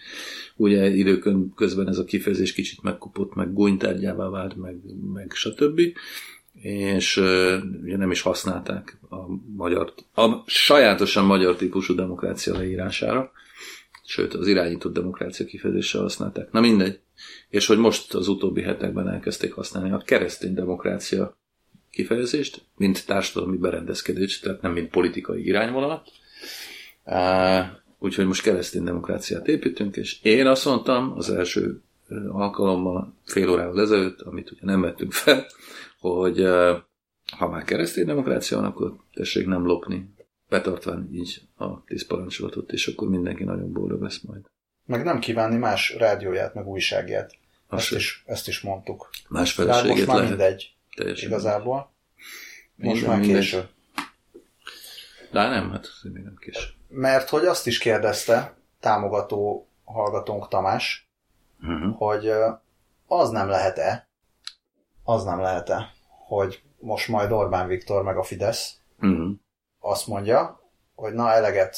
Ugye 0.62 0.90
időkön 0.90 1.54
közben 1.56 1.88
ez 1.88 1.98
a 1.98 2.04
kifejezés 2.04 2.54
kicsit 2.54 2.82
megkopott, 2.82 3.34
meg 3.34 3.54
gúnytárgyává 3.54 4.30
vált, 4.30 4.56
meg, 4.56 4.76
meg 5.14 5.32
stb 5.34 5.82
és 6.62 7.18
ugye 7.84 7.98
nem 7.98 8.12
is 8.12 8.22
használták 8.22 8.98
a 9.10 9.16
magyar, 9.56 9.94
a 10.14 10.44
sajátosan 10.46 11.26
magyar 11.26 11.56
típusú 11.56 11.96
demokrácia 11.96 12.54
leírására, 12.54 13.32
sőt 14.06 14.34
az 14.34 14.48
irányított 14.48 14.94
demokrácia 14.94 15.46
kifejezéssel 15.46 16.02
használták. 16.02 16.52
Na 16.52 16.60
mindegy. 16.60 17.00
És 17.50 17.66
hogy 17.66 17.78
most 17.78 18.14
az 18.14 18.28
utóbbi 18.28 18.62
hetekben 18.62 19.10
elkezdték 19.10 19.54
használni 19.54 19.92
a 19.92 20.04
keresztény 20.06 20.54
demokrácia 20.54 21.38
kifejezést, 21.92 22.66
mint 22.76 23.06
társadalmi 23.06 23.58
berendezkedést, 23.58 24.44
tehát 24.44 24.62
nem 24.62 24.72
mint 24.72 24.90
politikai 24.90 25.46
irányvonalat. 25.46 26.10
Úgyhogy 28.04 28.26
most 28.26 28.42
keresztény 28.42 28.84
demokráciát 28.84 29.48
építünk, 29.48 29.96
és 29.96 30.22
én 30.22 30.48
azt 30.48 30.66
mondtam 30.66 31.14
az 31.18 31.30
első 31.30 31.82
alkalommal 32.30 33.14
fél 33.26 33.50
órával 33.50 33.82
ezelőtt, 33.82 34.22
amit 34.22 34.52
ugye 34.52 34.62
nem 34.64 34.82
vettünk 34.82 35.12
fel, 35.12 35.46
hogy 36.00 36.46
ha 37.38 37.50
már 37.50 37.64
keresztény 37.64 38.06
demokrácia 38.06 38.58
van, 38.58 38.66
akkor 38.66 38.96
tessék 39.14 39.48
nem 39.48 39.66
lopni, 39.66 40.14
betartva 40.50 41.00
így 41.12 41.42
a 41.56 41.84
tíz 41.84 42.06
parancsolatot, 42.08 42.72
és 42.72 42.88
akkor 42.88 43.10
mindenki 43.10 43.44
nagyon 43.44 43.72
boldog 43.74 44.02
lesz 44.02 44.20
majd. 44.22 44.42
Meg 44.86 45.04
nem 45.04 45.20
kívánni 45.20 45.58
más 45.58 45.96
rádióját, 45.98 46.54
meg 46.54 46.68
újságját. 46.68 47.34
Ezt 47.70 47.92
is, 47.92 48.24
ezt 48.26 48.48
is 48.48 48.62
mondtuk. 48.62 49.10
Más 49.30 49.52
feleséget 49.52 49.96
most 49.96 50.08
már 50.08 50.16
lehet. 50.16 50.30
mindegy. 50.30 50.76
Teljesen 50.96 51.30
igazából. 51.30 51.92
Most 52.76 52.94
Minden 52.94 53.10
már 53.10 53.20
mindegy. 53.20 53.68
De 55.32 55.48
nem, 55.48 55.72
hát 55.72 55.86
azért 55.86 56.16
még 56.16 56.24
nem 56.24 56.36
késő. 56.40 56.68
Mert 56.88 57.30
hogy 57.30 57.46
azt 57.46 57.68
is 57.68 57.78
kérdezte 57.78 58.56
támogató 58.80 59.68
hallgatónk 59.86 60.48
Tamás, 60.48 61.06
Uh-huh. 61.64 61.98
hogy 61.98 62.34
az 63.08 63.30
nem 63.30 63.48
lehet-e, 63.50 64.08
az 65.04 65.24
nem 65.24 65.40
lehet-e, 65.40 65.94
hogy 66.28 66.64
most 66.80 67.08
majd 67.08 67.32
Orbán 67.32 67.68
Viktor 67.68 68.04
meg 68.04 68.18
a 68.18 68.24
Fidesz 68.24 68.76
Uh-huh. 69.02 69.32
azt 69.80 70.08
mondja, 70.08 70.62
hogy 70.96 71.14
na 71.14 71.32
eleget 71.32 71.78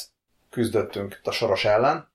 küzdöttünk 0.50 1.16
itt 1.18 1.26
a 1.26 1.30
Soros 1.30 1.64
ellen, 1.64 2.08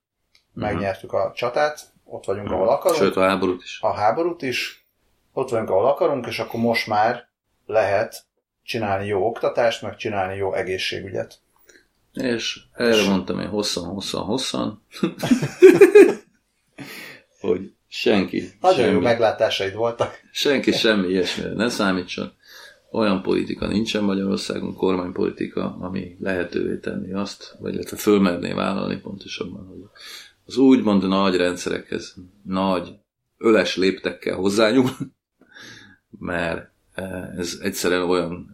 megnyertük 0.53 1.13
a 1.13 1.31
csatát, 1.35 1.79
ott 2.03 2.25
vagyunk, 2.25 2.51
ahol 2.51 2.69
akarunk, 2.69 3.01
Sőt, 3.01 3.15
a 3.15 3.27
háborút 3.27 3.61
is. 3.63 3.79
a 3.81 3.93
háborút 3.93 4.41
is, 4.41 4.87
ott 5.33 5.49
vagyunk, 5.49 5.69
ahol 5.69 5.85
akarunk, 5.87 6.25
és 6.27 6.39
akkor 6.39 6.59
most 6.59 6.87
már 6.87 7.27
lehet 7.65 8.25
csinálni 8.69 9.07
jó 9.07 9.25
oktatást, 9.25 9.81
meg 9.81 9.95
csinálni 9.95 10.37
jó 10.37 10.53
egészségügyet. 10.53 11.39
És 12.13 12.59
erre 12.73 13.09
mondtam 13.09 13.39
én 13.39 13.47
hosszan, 13.47 13.83
hosszan, 13.83 14.23
hosszan, 14.23 14.83
hogy 17.41 17.73
senki, 17.87 18.51
Nagyon 18.61 18.85
jó 18.85 18.91
semmi, 18.91 19.03
meglátásaid 19.03 19.73
voltak. 19.73 20.19
senki 20.31 20.71
semmi 20.71 21.07
ilyesmire 21.07 21.53
ne 21.53 21.69
számítson. 21.69 22.31
Olyan 22.91 23.21
politika 23.21 23.67
nincsen 23.67 24.03
Magyarországon, 24.03 24.73
kormánypolitika, 24.73 25.77
ami 25.79 26.17
lehetővé 26.19 26.77
tenni 26.77 27.13
azt, 27.13 27.55
vagy 27.59 27.73
illetve 27.73 27.97
fölmerné 27.97 28.51
vállalni 28.51 28.97
pontosabban, 28.97 29.67
hogy 29.67 29.79
az 30.45 30.57
úgymond 30.57 31.07
nagy 31.07 31.35
rendszerekhez 31.35 32.15
nagy 32.43 32.93
öles 33.37 33.75
léptekkel 33.75 34.35
hozzányúl, 34.35 34.89
mert 36.19 36.77
ez 37.37 37.59
egyszerűen 37.61 38.01
olyan 38.09 38.47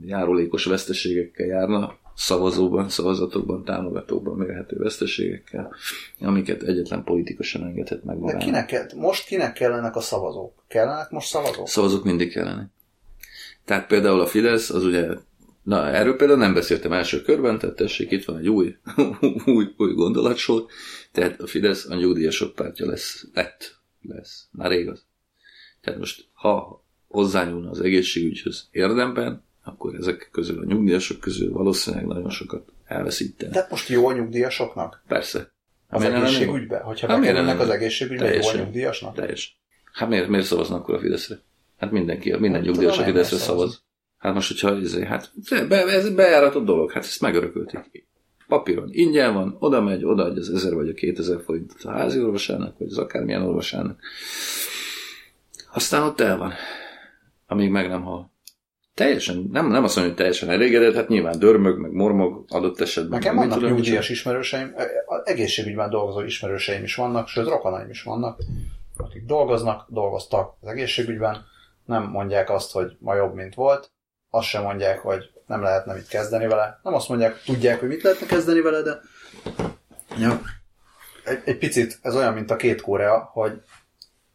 járulékos 0.00 0.64
veszteségekkel 0.64 1.46
járna, 1.46 1.98
szavazóban, 2.16 2.88
szavazatokban, 2.88 3.64
támogatókban 3.64 4.36
mérhető 4.36 4.76
veszteségekkel, 4.76 5.74
amiket 6.20 6.62
egyetlen 6.62 7.04
politika 7.04 7.42
sem 7.42 7.62
engedhet 7.62 8.04
meg 8.04 8.14
De 8.14 8.20
magának. 8.20 8.44
kinek, 8.44 8.66
kell- 8.66 8.92
most 8.94 9.26
kinek 9.26 9.52
kellenek 9.52 9.96
a 9.96 10.00
szavazók? 10.00 10.64
Kellenek 10.68 11.10
most 11.10 11.28
szavazók? 11.28 11.68
Szavazók 11.68 12.04
mindig 12.04 12.32
kellene. 12.32 12.70
Tehát 13.64 13.86
például 13.86 14.20
a 14.20 14.26
Fidesz, 14.26 14.70
az 14.70 14.84
ugye, 14.84 15.08
na 15.62 15.86
erről 15.88 16.16
például 16.16 16.38
nem 16.38 16.54
beszéltem 16.54 16.92
első 16.92 17.22
körben, 17.22 17.58
tehát 17.58 17.76
tessék, 17.76 18.10
itt 18.10 18.24
van 18.24 18.36
egy 18.38 18.48
új, 18.48 18.76
új, 19.56 19.74
új 19.76 19.92
gondolatsor, 19.92 20.64
tehát 21.12 21.40
a 21.40 21.46
Fidesz 21.46 21.86
a 21.90 21.94
nyugdíjasok 21.94 22.54
pártja 22.54 22.86
lesz, 22.86 23.26
lett, 23.34 23.76
lesz, 24.02 24.48
már 24.52 24.70
rég 24.70 24.88
az. 24.88 25.04
Tehát 25.80 25.98
most, 25.98 26.28
ha 26.32 26.83
hozzányúlna 27.14 27.70
az 27.70 27.80
egészségügyhöz 27.80 28.68
érdemben, 28.70 29.44
akkor 29.64 29.94
ezek 29.94 30.28
közül, 30.32 30.58
a 30.58 30.64
nyugdíjasok 30.64 31.20
közül 31.20 31.52
valószínűleg 31.52 32.06
nagyon 32.06 32.30
sokat 32.30 32.68
elveszítene. 32.84 33.52
De 33.52 33.66
most 33.70 33.88
jó 33.88 34.08
a 34.08 34.12
nyugdíjasoknak? 34.12 35.02
Persze. 35.08 35.52
Az 35.88 36.02
Miért 36.02 36.16
egészségügybe? 36.16 36.78
Hogyha 36.78 37.06
Hát 37.06 37.18
miért 37.18 37.34
bekerülnek 37.34 37.60
az 37.60 37.74
egészségügybe, 37.74 38.24
jó 38.24 38.30
a 38.30 38.32
Teljesen. 38.32 38.60
nyugdíjasnak? 38.60 39.14
Teljes. 39.14 39.58
Hát 39.92 40.08
miért, 40.08 40.28
miért 40.28 40.46
szavaznak 40.46 40.80
akkor 40.80 40.94
a 40.94 40.98
Fideszre? 40.98 41.40
Hát 41.78 41.90
mindenki, 41.90 42.30
minden 42.30 42.50
Nem 42.50 42.60
nyugdíjas 42.60 42.98
a 42.98 43.02
Fideszre 43.02 43.36
nem 43.36 43.46
szavaz. 43.46 43.82
Hát 44.18 44.34
most, 44.34 44.48
hogyha 44.48 44.78
izé, 44.78 45.04
hát 45.04 45.32
be, 45.68 45.84
ez 45.86 46.14
bejáratott 46.14 46.64
dolog, 46.64 46.92
hát 46.92 47.04
ezt 47.04 47.20
megörökölték. 47.20 48.06
Papíron 48.48 48.88
ingyen 48.92 49.34
van, 49.34 49.56
oda 49.58 49.80
megy, 49.80 50.04
odaadja 50.04 50.40
az 50.40 50.50
1000 50.50 50.74
vagy 50.74 50.88
a 50.88 50.94
2000 50.94 51.42
forintot 51.44 51.82
a 51.82 51.90
házi 51.90 52.22
orvosának, 52.22 52.78
vagy 52.78 52.88
az 52.90 52.98
akármilyen 52.98 53.42
orvosának. 53.42 54.00
Aztán 55.72 56.02
ott 56.02 56.20
el 56.20 56.36
van, 56.38 56.52
amíg 57.54 57.70
meg 57.70 57.88
nem 57.88 58.02
hal. 58.02 58.32
Teljesen, 58.94 59.48
nem, 59.52 59.70
nem 59.70 59.84
azt 59.84 59.94
mondom, 59.96 60.14
hogy 60.14 60.22
teljesen 60.22 60.50
elégedett, 60.50 60.94
hát 60.94 61.08
nyilván 61.08 61.38
dörmög, 61.38 61.78
meg 61.78 61.92
mormog 61.92 62.44
adott 62.48 62.80
esetben. 62.80 63.18
Nekem 63.18 63.36
vannak 63.36 63.58
tudom, 63.58 63.74
nyugdíjas 63.74 64.08
ismerőseim, 64.08 64.74
az 65.06 65.20
egészségügyben 65.24 65.90
dolgozó 65.90 66.20
ismerőseim 66.20 66.82
is 66.82 66.94
vannak, 66.94 67.28
sőt, 67.28 67.48
rokonaim 67.48 67.90
is 67.90 68.02
vannak, 68.02 68.38
akik 68.96 69.24
dolgoznak, 69.24 69.86
dolgoztak 69.88 70.56
az 70.60 70.68
egészségügyben, 70.68 71.44
nem 71.84 72.02
mondják 72.02 72.50
azt, 72.50 72.72
hogy 72.72 72.96
ma 72.98 73.14
jobb, 73.14 73.34
mint 73.34 73.54
volt, 73.54 73.90
azt 74.30 74.46
sem 74.46 74.62
mondják, 74.62 74.98
hogy 74.98 75.30
nem 75.46 75.62
lehetne 75.62 75.94
mit 75.94 76.08
kezdeni 76.08 76.46
vele, 76.46 76.80
nem 76.82 76.94
azt 76.94 77.08
mondják, 77.08 77.42
tudják, 77.42 77.80
hogy 77.80 77.88
mit 77.88 78.02
lehetne 78.02 78.26
kezdeni 78.26 78.60
vele, 78.60 78.82
de 78.82 79.00
Ja. 80.18 80.40
egy, 81.24 81.42
egy 81.44 81.58
picit 81.58 81.98
ez 82.02 82.16
olyan, 82.16 82.34
mint 82.34 82.50
a 82.50 82.56
két 82.56 82.80
Korea, 82.80 83.30
hogy 83.32 83.62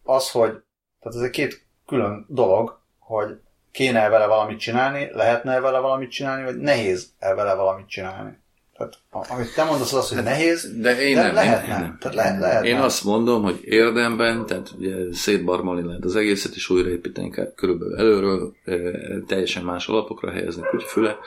az, 0.04 0.32
hogy 0.32 0.52
tehát 1.00 1.18
ez 1.18 1.22
egy 1.22 1.30
két 1.30 1.68
külön 1.86 2.26
dolog, 2.30 2.79
hogy 3.10 3.38
kéne 3.72 4.00
-e 4.00 4.10
vele 4.10 4.26
valamit 4.26 4.60
csinálni, 4.60 5.10
lehetne 5.14 5.54
-e 5.54 5.60
vele 5.60 5.80
valamit 5.80 6.12
csinálni, 6.12 6.44
vagy 6.44 6.58
nehéz 6.58 7.10
-e 7.20 7.34
vele 7.34 7.54
valamit 7.54 7.88
csinálni. 7.88 8.38
Tehát 8.78 8.98
amit 9.30 9.54
te 9.56 9.64
mondasz, 9.64 9.94
az, 9.94 10.10
hogy 10.10 10.24
nehéz, 10.24 10.80
De 10.82 11.02
én 11.02 11.16
de 11.16 11.22
nem. 11.22 11.34
lehetne. 11.34 11.74
én 11.74 11.80
nem. 11.80 11.98
Tehát 12.00 12.18
le, 12.18 12.40
lehetne. 12.40 12.68
Én 12.68 12.76
azt 12.76 13.04
mondom, 13.04 13.44
hogy 13.44 13.60
érdemben, 13.64 14.46
tehát 14.46 14.72
ugye 14.78 14.96
szétbarmolni 15.14 15.86
lehet 15.88 16.04
az 16.04 16.16
egészet, 16.16 16.56
és 16.56 16.70
újraépíteni 16.70 17.30
kell 17.30 17.54
körülbelül 17.56 17.96
előről, 17.96 18.54
eh, 18.66 18.78
teljesen 19.28 19.64
más 19.64 19.88
alapokra 19.88 20.32
helyezni 20.32 20.64
füle. 20.88 21.18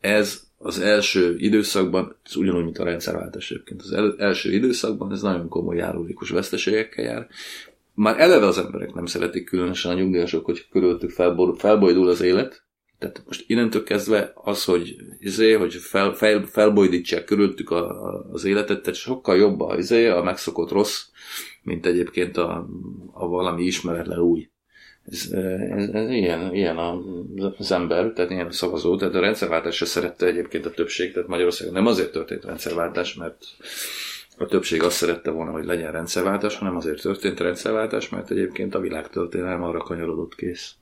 Ez 0.00 0.40
az 0.58 0.80
első 0.80 1.34
időszakban, 1.38 2.16
ez 2.24 2.36
ugyanúgy, 2.36 2.64
mint 2.64 2.78
a 2.78 2.84
rendszerváltás 2.84 3.50
egyébként, 3.50 3.82
az 3.82 3.92
el, 3.92 4.14
első 4.18 4.52
időszakban 4.52 5.12
ez 5.12 5.22
nagyon 5.22 5.48
komoly 5.48 5.76
járulékos 5.76 6.30
veszteségekkel 6.30 7.04
jár. 7.04 7.26
Már 8.00 8.20
eleve 8.20 8.46
az 8.46 8.58
emberek 8.58 8.92
nem 8.92 9.06
szeretik 9.06 9.44
különösen 9.44 9.92
a 9.92 9.94
nyugdíjasok, 9.94 10.44
hogy 10.44 10.68
körülöttük 10.70 11.10
felbor, 11.10 11.54
felbojdul 11.58 12.08
az 12.08 12.20
élet, 12.20 12.64
tehát 12.98 13.22
most 13.26 13.44
innentől 13.46 13.82
kezdve 13.82 14.32
az, 14.34 14.64
hogy, 14.64 14.96
izé, 15.18 15.52
hogy 15.52 15.74
fel, 15.74 16.12
fel, 16.12 16.42
felbojdítsák 16.42 17.24
körülöttük 17.24 17.70
a, 17.70 18.06
a, 18.06 18.26
az 18.32 18.44
életet, 18.44 18.82
tehát 18.82 18.98
sokkal 18.98 19.36
jobb 19.36 19.60
a, 19.60 19.76
izé, 19.78 20.06
a 20.06 20.22
megszokott 20.22 20.70
rossz, 20.70 21.06
mint 21.62 21.86
egyébként 21.86 22.36
a, 22.36 22.68
a 23.12 23.28
valami 23.28 23.62
ismeretlen 23.62 24.18
új. 24.18 24.50
Ez, 25.04 25.28
ez, 25.70 25.88
ez 25.88 26.10
ilyen, 26.10 26.54
ilyen 26.54 26.78
az 27.58 27.72
ember, 27.72 28.12
tehát 28.12 28.30
ilyen 28.30 28.46
a 28.46 28.52
szavazó, 28.52 28.96
tehát 28.96 29.14
a 29.14 29.20
rendszerváltás 29.20 29.76
se 29.76 29.84
szerette 29.84 30.26
egyébként 30.26 30.66
a 30.66 30.70
többség, 30.70 31.12
tehát 31.12 31.28
Magyarországon 31.28 31.72
nem 31.72 31.86
azért 31.86 32.12
történt 32.12 32.44
rendszerváltás, 32.44 33.14
mert 33.14 33.44
a 34.40 34.46
többség 34.46 34.82
azt 34.82 34.96
szerette 34.96 35.30
volna, 35.30 35.50
hogy 35.50 35.64
legyen 35.64 35.92
rendszerváltás, 35.92 36.56
hanem 36.56 36.76
azért 36.76 37.00
történt 37.00 37.40
rendszerváltás, 37.40 38.08
mert 38.08 38.30
egyébként 38.30 38.74
a 38.74 38.80
világ 38.80 39.08
történelme 39.08 39.64
arra 39.64 39.78
kanyarodott 39.78 40.34
kész. 40.34 40.74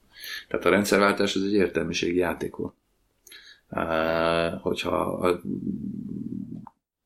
Tehát 0.49 0.65
a 0.65 0.71
rendszerváltás 0.71 1.35
ez 1.35 1.43
egy 1.43 1.53
értelmiségi 1.53 2.19
játék 2.19 2.57
volt. 2.57 2.75
Hogyha 4.63 4.97
a 4.97 5.41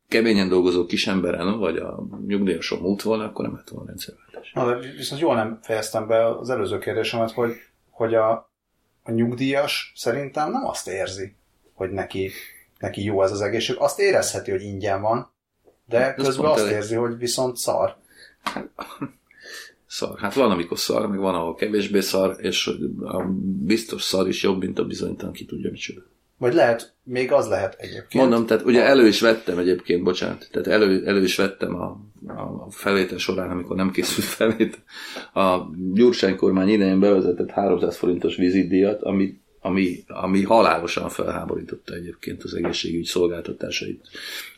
keményen 0.08 0.48
dolgozó 0.48 0.86
kisemberen, 0.86 1.58
vagy 1.58 1.76
a 1.76 2.06
nyugdíjason 2.26 2.78
múlt 2.78 3.02
volna, 3.02 3.24
akkor 3.24 3.44
nem 3.44 3.54
lett 3.54 3.68
volna 3.68 3.86
rendszerváltás. 3.86 4.52
Na, 4.52 4.66
de 4.66 4.88
viszont 4.96 5.20
jól 5.20 5.34
nem 5.34 5.58
fejeztem 5.62 6.06
be 6.06 6.38
az 6.38 6.50
előző 6.50 6.78
kérdésemet, 6.78 7.30
hogy, 7.30 7.52
hogy 7.90 8.14
a, 8.14 8.30
a 9.02 9.10
nyugdíjas 9.10 9.92
szerintem 9.96 10.50
nem 10.50 10.66
azt 10.66 10.88
érzi, 10.88 11.34
hogy 11.72 11.90
neki, 11.90 12.30
neki 12.78 13.04
jó 13.04 13.22
ez 13.22 13.32
az 13.32 13.40
egészség. 13.40 13.76
Azt 13.78 14.00
érezheti, 14.00 14.50
hogy 14.50 14.62
ingyen 14.62 15.00
van, 15.00 15.31
de 15.92 16.14
közben 16.14 16.50
azt 16.50 16.60
elég. 16.60 16.72
érzi, 16.72 16.94
hogy 16.94 17.18
viszont 17.18 17.56
szar. 17.56 17.96
Szar. 19.86 20.18
Hát 20.18 20.34
van, 20.34 20.50
amikor 20.50 20.78
szar, 20.78 21.06
meg 21.06 21.18
van, 21.18 21.34
ahol 21.34 21.54
kevésbé 21.54 22.00
szar, 22.00 22.36
és 22.38 22.70
a 23.00 23.22
biztos 23.62 24.02
szar 24.02 24.28
is 24.28 24.42
jobb, 24.42 24.58
mint 24.58 24.78
a 24.78 24.84
bizonytalan, 24.84 25.32
ki 25.32 25.44
tudja 25.44 25.70
micsoda. 25.70 26.00
Vagy 26.38 26.54
lehet, 26.54 26.94
még 27.04 27.32
az 27.32 27.48
lehet 27.48 27.76
egyébként. 27.78 28.24
Mondom, 28.24 28.46
tehát 28.46 28.64
ugye 28.64 28.82
elő 28.82 29.06
is 29.06 29.20
vettem 29.20 29.58
egyébként, 29.58 30.02
bocsánat, 30.02 30.48
tehát 30.50 30.66
elő, 30.68 31.06
elő 31.06 31.22
is 31.22 31.36
vettem 31.36 31.74
a, 31.74 32.00
a 32.26 32.70
felvétel 32.70 33.18
során, 33.18 33.50
amikor 33.50 33.76
nem 33.76 33.90
készült 33.90 34.26
felvétel. 34.26 34.82
A 35.34 35.58
Gyurcsány 35.92 36.36
kormány 36.36 36.68
idején 36.68 37.00
bevezetett 37.00 37.50
300 37.50 37.96
forintos 37.96 38.36
vizitdíjat, 38.36 39.02
ami, 39.02 39.40
ami, 39.62 40.04
ami 40.06 40.42
halálosan 40.42 41.08
felháborította 41.08 41.94
egyébként 41.94 42.42
az 42.42 42.54
egészségügy 42.54 43.04
szolgáltatásait 43.04 44.08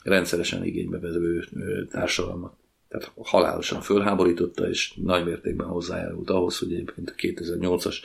rendszeresen 0.03 0.65
igénybe 0.65 0.99
vevő 0.99 1.45
társadalmat. 1.91 2.53
Tehát 2.89 3.13
halálosan 3.23 3.81
fölháborította, 3.81 4.69
és 4.69 4.95
nagy 5.03 5.25
mértékben 5.25 5.67
hozzájárult 5.67 6.31
ahhoz, 6.31 6.59
hogy 6.59 6.73
egyébként 6.73 7.11
a 7.11 7.15
2008-as 7.17 7.97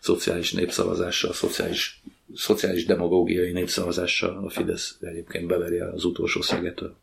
szociális 0.00 0.52
népszavazással, 0.52 1.32
szociális 1.32 2.02
szociális 2.34 2.84
demagógiai 2.84 3.52
népszavazással 3.52 4.44
a 4.44 4.48
Fidesz 4.48 4.96
egyébként 5.00 5.46
beverje 5.46 5.88
az 5.90 6.04
utolsó 6.04 6.40
szeget 6.40 6.80
a, 6.80 6.96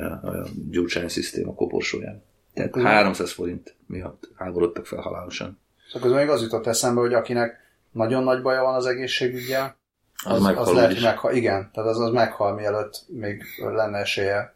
a 0.00 0.46
Gyurcsány 0.70 1.08
szisztéma 1.08 1.54
koporsóján. 1.54 2.22
Tehát 2.54 2.76
300 2.76 3.32
forint 3.32 3.74
miatt 3.86 4.30
háborodtak 4.36 4.86
fel 4.86 5.00
halálosan. 5.00 5.58
Szóval 5.92 6.14
még 6.18 6.28
az 6.28 6.42
jutott 6.42 6.66
eszembe, 6.66 7.00
hogy 7.00 7.14
akinek 7.14 7.63
nagyon 7.94 8.22
nagy 8.22 8.42
baja 8.42 8.62
van 8.62 8.74
az 8.74 8.86
egészségügyel, 8.86 9.76
az, 10.24 10.44
az, 10.44 10.68
az 10.68 10.72
lehet, 10.72 10.92
hogy 10.92 11.02
meghal, 11.02 11.34
igen, 11.34 11.70
tehát 11.72 11.90
az, 11.90 12.00
az 12.00 12.10
meghal, 12.10 12.54
mielőtt 12.54 13.04
még 13.08 13.42
lenne 13.58 13.98
esélye 13.98 14.54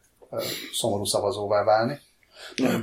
szomorú 0.73 1.05
szavazóvá 1.05 1.65
válni. 1.65 1.99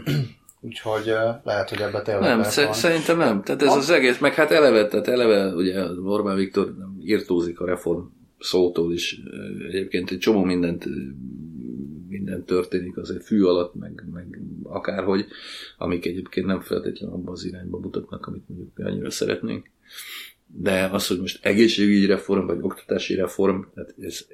Úgyhogy 0.62 1.14
lehet, 1.44 1.70
hogy 1.70 1.82
ebbe 1.82 2.02
tényleg 2.02 2.38
Nem, 2.38 2.44
sz- 2.44 2.74
szerintem 2.74 3.18
nem. 3.18 3.44
Tehát 3.44 3.62
ez 3.62 3.68
ha? 3.68 3.76
az 3.76 3.90
egész, 3.90 4.20
meg 4.20 4.34
hát 4.34 4.52
eleve, 4.52 4.88
tehát 4.88 5.08
eleve 5.08 5.54
ugye 5.54 5.84
Orbán 6.04 6.36
Viktor 6.36 6.74
írtózik 7.00 7.60
a 7.60 7.66
reform 7.66 8.06
szótól 8.40 8.94
is. 8.94 9.20
Egyébként 9.68 10.12
egy 10.12 10.18
csomó 10.18 10.44
mindent 10.44 10.86
minden 12.08 12.46
történik 12.46 12.98
azért 12.98 13.26
fű 13.26 13.44
alatt, 13.44 13.76
meg, 13.76 14.04
meg 14.12 14.42
akárhogy, 14.64 15.26
amik 15.78 16.06
egyébként 16.06 16.46
nem 16.46 16.60
feltétlenül 16.60 17.16
abban 17.16 17.34
az 17.34 17.46
irányba 17.46 17.80
mutatnak, 17.80 18.26
amit 18.26 18.50
mondjuk 18.50 18.70
mi 18.76 18.84
annyira 18.84 19.10
szeretnénk. 19.10 19.70
De 20.48 20.90
az, 20.92 21.08
hogy 21.08 21.20
most 21.20 21.46
egészségügyi 21.46 22.06
reform, 22.06 22.46
vagy 22.46 22.60
oktatási 22.62 23.16
reform, 23.16 23.62
tehát 23.74 23.94
ez, 24.00 24.26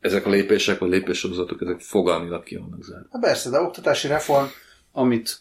ezek 0.00 0.26
a 0.26 0.30
lépések, 0.30 0.78
vagy 0.78 0.90
lépéssorozatok, 0.90 1.60
ezek 1.62 1.80
fogalmilag 1.80 2.42
ki 2.42 2.56
vannak 2.56 2.84
zárva. 2.84 3.06
Hát 3.10 3.22
persze, 3.22 3.50
de 3.50 3.60
oktatási 3.60 4.08
reform 4.08 4.46
amit 4.92 5.40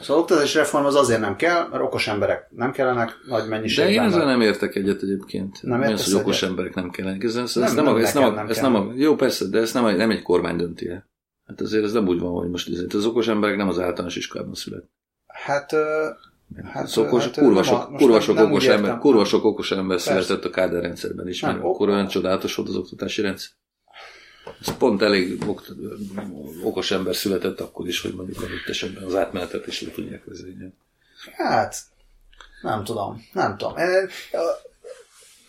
az 0.00 0.10
oktatási 0.10 0.58
reform 0.58 0.84
az 0.84 0.94
azért 0.94 1.20
nem 1.20 1.36
kell, 1.36 1.68
mert 1.68 1.82
okos 1.82 2.08
emberek 2.08 2.46
nem 2.50 2.72
kellenek 2.72 3.16
nagy 3.28 3.48
mennyiségben. 3.48 3.94
De 3.94 4.00
én 4.00 4.06
ezzel 4.08 4.24
nem 4.24 4.40
értek 4.40 4.74
egyet 4.74 5.02
egyébként. 5.02 5.62
Nem 5.62 5.80
Mi 5.80 5.92
az, 5.92 6.04
hogy 6.04 6.20
okos 6.20 6.36
egyet? 6.36 6.48
emberek 6.48 6.74
nem 6.74 6.90
kellenek? 6.90 7.22
Ez, 7.22 7.36
ez, 7.36 7.54
nem, 7.54 7.64
ez 7.64 7.74
nem, 7.74 7.84
nem, 7.84 7.96
ez 7.96 8.14
nem, 8.14 8.34
nem, 8.34 8.48
ez 8.48 8.60
nem 8.60 8.74
a, 8.74 8.92
jó, 8.94 9.14
persze, 9.14 9.48
de 9.48 9.58
ez 9.58 9.72
nem, 9.72 9.96
nem 9.96 10.10
egy 10.10 10.22
kormány 10.22 10.56
dönti 10.56 10.88
el. 10.88 11.08
Hát 11.46 11.60
azért 11.60 11.84
ez 11.84 11.92
nem 11.92 12.08
úgy 12.08 12.18
van, 12.18 12.32
hogy 12.32 12.48
most 12.48 12.68
ez, 12.68 12.94
az 12.94 13.06
okos 13.06 13.28
emberek 13.28 13.56
nem 13.56 13.68
az 13.68 13.78
általános 13.78 14.16
iskolában 14.16 14.54
szület. 14.54 14.84
Hát, 15.26 15.72
Hát, 16.72 16.86
szokos, 16.86 17.24
hát, 17.24 17.36
kurva 17.36 17.62
sok, 17.62 17.78
a, 17.78 17.96
kurva 17.96 18.20
sok 18.20 18.38
okos 18.38 18.66
ember, 18.66 18.98
kurva 18.98 19.24
sok 19.24 19.44
okos 19.44 19.70
ember 19.70 20.00
született 20.00 20.44
a 20.44 20.50
Kádár 20.50 20.82
rendszerben 20.82 21.28
is, 21.28 21.40
mert 21.40 21.62
akkor 21.62 21.88
olyan 21.88 22.08
csodálatos 22.08 22.54
volt 22.54 22.68
az 22.68 22.76
oktatási 22.76 23.22
rendszer. 23.22 23.50
Ez 24.60 24.76
pont 24.76 25.02
elég 25.02 25.44
okos 26.62 26.90
ember 26.90 27.16
született 27.16 27.60
akkor 27.60 27.86
is, 27.86 28.00
hogy 28.00 28.14
mondjuk 28.14 28.38
adott 28.38 28.68
esetben 28.68 29.02
az 29.02 29.14
átmenetet 29.14 29.66
is 29.66 29.82
le 29.82 29.90
tudják 29.90 30.24
vezetni. 30.24 30.74
Hát, 31.36 31.76
nem 32.62 32.84
tudom, 32.84 33.26
nem 33.32 33.56
tudom. 33.56 33.74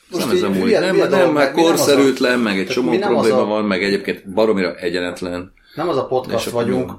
Most 0.09 0.25
nem 0.25 0.35
ez 0.35 0.41
a 0.41 0.49
múlik. 0.49 0.79
Nem, 0.79 0.95
nem, 0.95 1.09
nem, 1.09 1.31
meg 1.31 1.51
korszerűtlen, 1.51 2.39
meg 2.39 2.59
egy 2.59 2.67
csomó 2.67 2.97
probléma 2.97 3.41
a, 3.41 3.45
van, 3.45 3.65
meg 3.65 3.83
egyébként 3.83 4.33
baromira 4.33 4.75
egyenetlen. 4.75 5.53
Nem 5.75 5.89
az 5.89 5.97
a 5.97 6.05
podcast 6.05 6.49
vagyunk, 6.49 6.91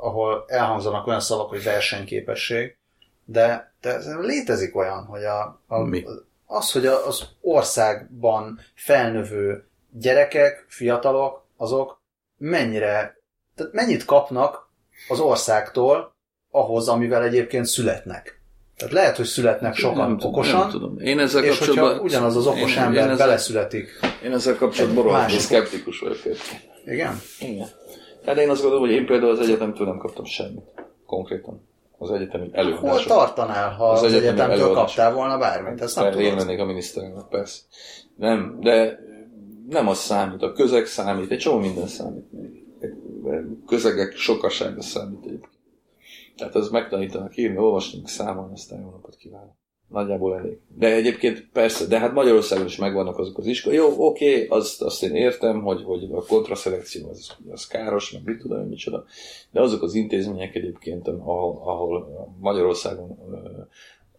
ahol 0.00 0.44
elhangzanak 0.46 1.06
olyan 1.06 1.20
szavak, 1.20 1.48
hogy 1.48 1.62
versenyképesség, 1.62 2.76
de, 3.24 3.74
de 3.80 3.98
létezik 4.20 4.76
olyan, 4.76 5.04
hogy 5.04 5.24
a, 5.24 5.60
a, 5.66 5.78
Mi? 5.78 6.04
az, 6.46 6.72
hogy 6.72 6.86
az 6.86 7.28
országban 7.40 8.60
felnövő 8.74 9.68
gyerekek, 9.90 10.64
fiatalok, 10.68 11.46
azok 11.56 12.02
mennyire, 12.36 13.22
tehát 13.54 13.72
mennyit 13.72 14.04
kapnak 14.04 14.70
az 15.08 15.20
országtól 15.20 16.14
ahhoz, 16.50 16.88
amivel 16.88 17.22
egyébként 17.22 17.66
születnek. 17.66 18.42
Tehát 18.76 18.94
lehet, 18.94 19.16
hogy 19.16 19.26
születnek 19.26 19.74
sokan 19.74 20.08
nem 20.08 20.18
okosan, 20.22 20.60
nem 20.60 20.70
tudom. 20.70 20.98
Én 20.98 21.18
ezzel 21.18 21.44
és 21.44 21.58
hogyha 21.58 22.00
ugyanaz 22.00 22.36
az 22.36 22.46
okos 22.46 22.76
én, 22.76 22.82
ember 22.82 23.04
én 23.04 23.10
ezzel, 23.10 23.26
beleszületik. 23.26 23.88
Én 24.24 24.32
ezzel 24.32 24.56
kapcsolatban 24.56 25.04
rohadtul 25.04 25.38
szkeptikus 25.38 25.98
vagyok. 25.98 26.18
Igen? 26.86 27.20
Igen. 27.40 27.68
Tehát 28.24 28.40
én 28.40 28.50
azt 28.50 28.60
gondolom, 28.60 28.86
hogy 28.86 28.94
én 28.94 29.06
például 29.06 29.30
az 29.30 29.38
egyetemtől 29.38 29.86
nem 29.86 29.98
kaptam 29.98 30.24
semmit. 30.24 30.64
Konkrétan. 31.06 31.68
Az 32.04 32.10
egyetemi 32.10 32.48
előadások. 32.52 32.88
Hol 32.88 33.04
tartanál, 33.04 33.70
ha 33.70 33.90
az, 33.90 34.02
az 34.02 34.12
egyetemtől 34.12 34.72
kaptál 34.72 35.12
volna 35.12 35.38
bármit? 35.38 35.82
Ezt 35.82 35.96
nem 35.96 36.18
Én 36.18 36.36
lennék 36.36 36.60
a 36.60 36.64
miniszterelnök, 36.64 37.28
persze. 37.28 37.60
Nem, 38.16 38.58
de 38.60 38.98
nem 39.68 39.88
az 39.88 39.98
számít, 39.98 40.42
a 40.42 40.52
közeg 40.52 40.86
számít, 40.86 41.30
egy 41.30 41.38
csomó 41.38 41.58
minden 41.58 41.86
számít. 41.86 42.24
Közegek 43.66 44.16
sokasága 44.16 44.82
számít 44.82 45.24
egyébként. 45.24 45.52
Tehát 46.36 46.54
az 46.54 46.68
megtanítanak 46.70 47.36
írni, 47.36 47.56
olvasni, 47.56 48.02
számolni, 48.04 48.52
aztán 48.52 48.80
jó 48.80 48.90
napot 48.90 49.16
kívánok. 49.16 49.56
Nagyjából 49.94 50.36
elég. 50.36 50.58
De 50.78 50.94
egyébként 50.94 51.46
persze, 51.52 51.86
de 51.86 51.98
hát 51.98 52.12
Magyarországon 52.12 52.66
is 52.66 52.76
megvannak 52.76 53.18
azok 53.18 53.38
az 53.38 53.46
iskolák. 53.46 53.78
Jó, 53.78 53.94
oké, 53.96 54.34
okay, 54.34 54.46
azt, 54.58 54.82
azt 54.82 55.02
én 55.02 55.14
értem, 55.14 55.62
hogy, 55.62 55.82
hogy 55.84 56.08
a 56.12 56.24
kontraszelekció 56.24 57.08
az, 57.08 57.36
az 57.50 57.66
káros, 57.66 58.12
meg 58.12 58.22
mit 58.24 58.38
tudom, 58.38 58.68
micsoda. 58.68 59.04
De 59.50 59.60
azok 59.60 59.82
az 59.82 59.94
intézmények 59.94 60.54
egyébként, 60.54 61.08
ahol, 61.08 61.60
ahol 61.64 62.08
Magyarországon 62.40 63.18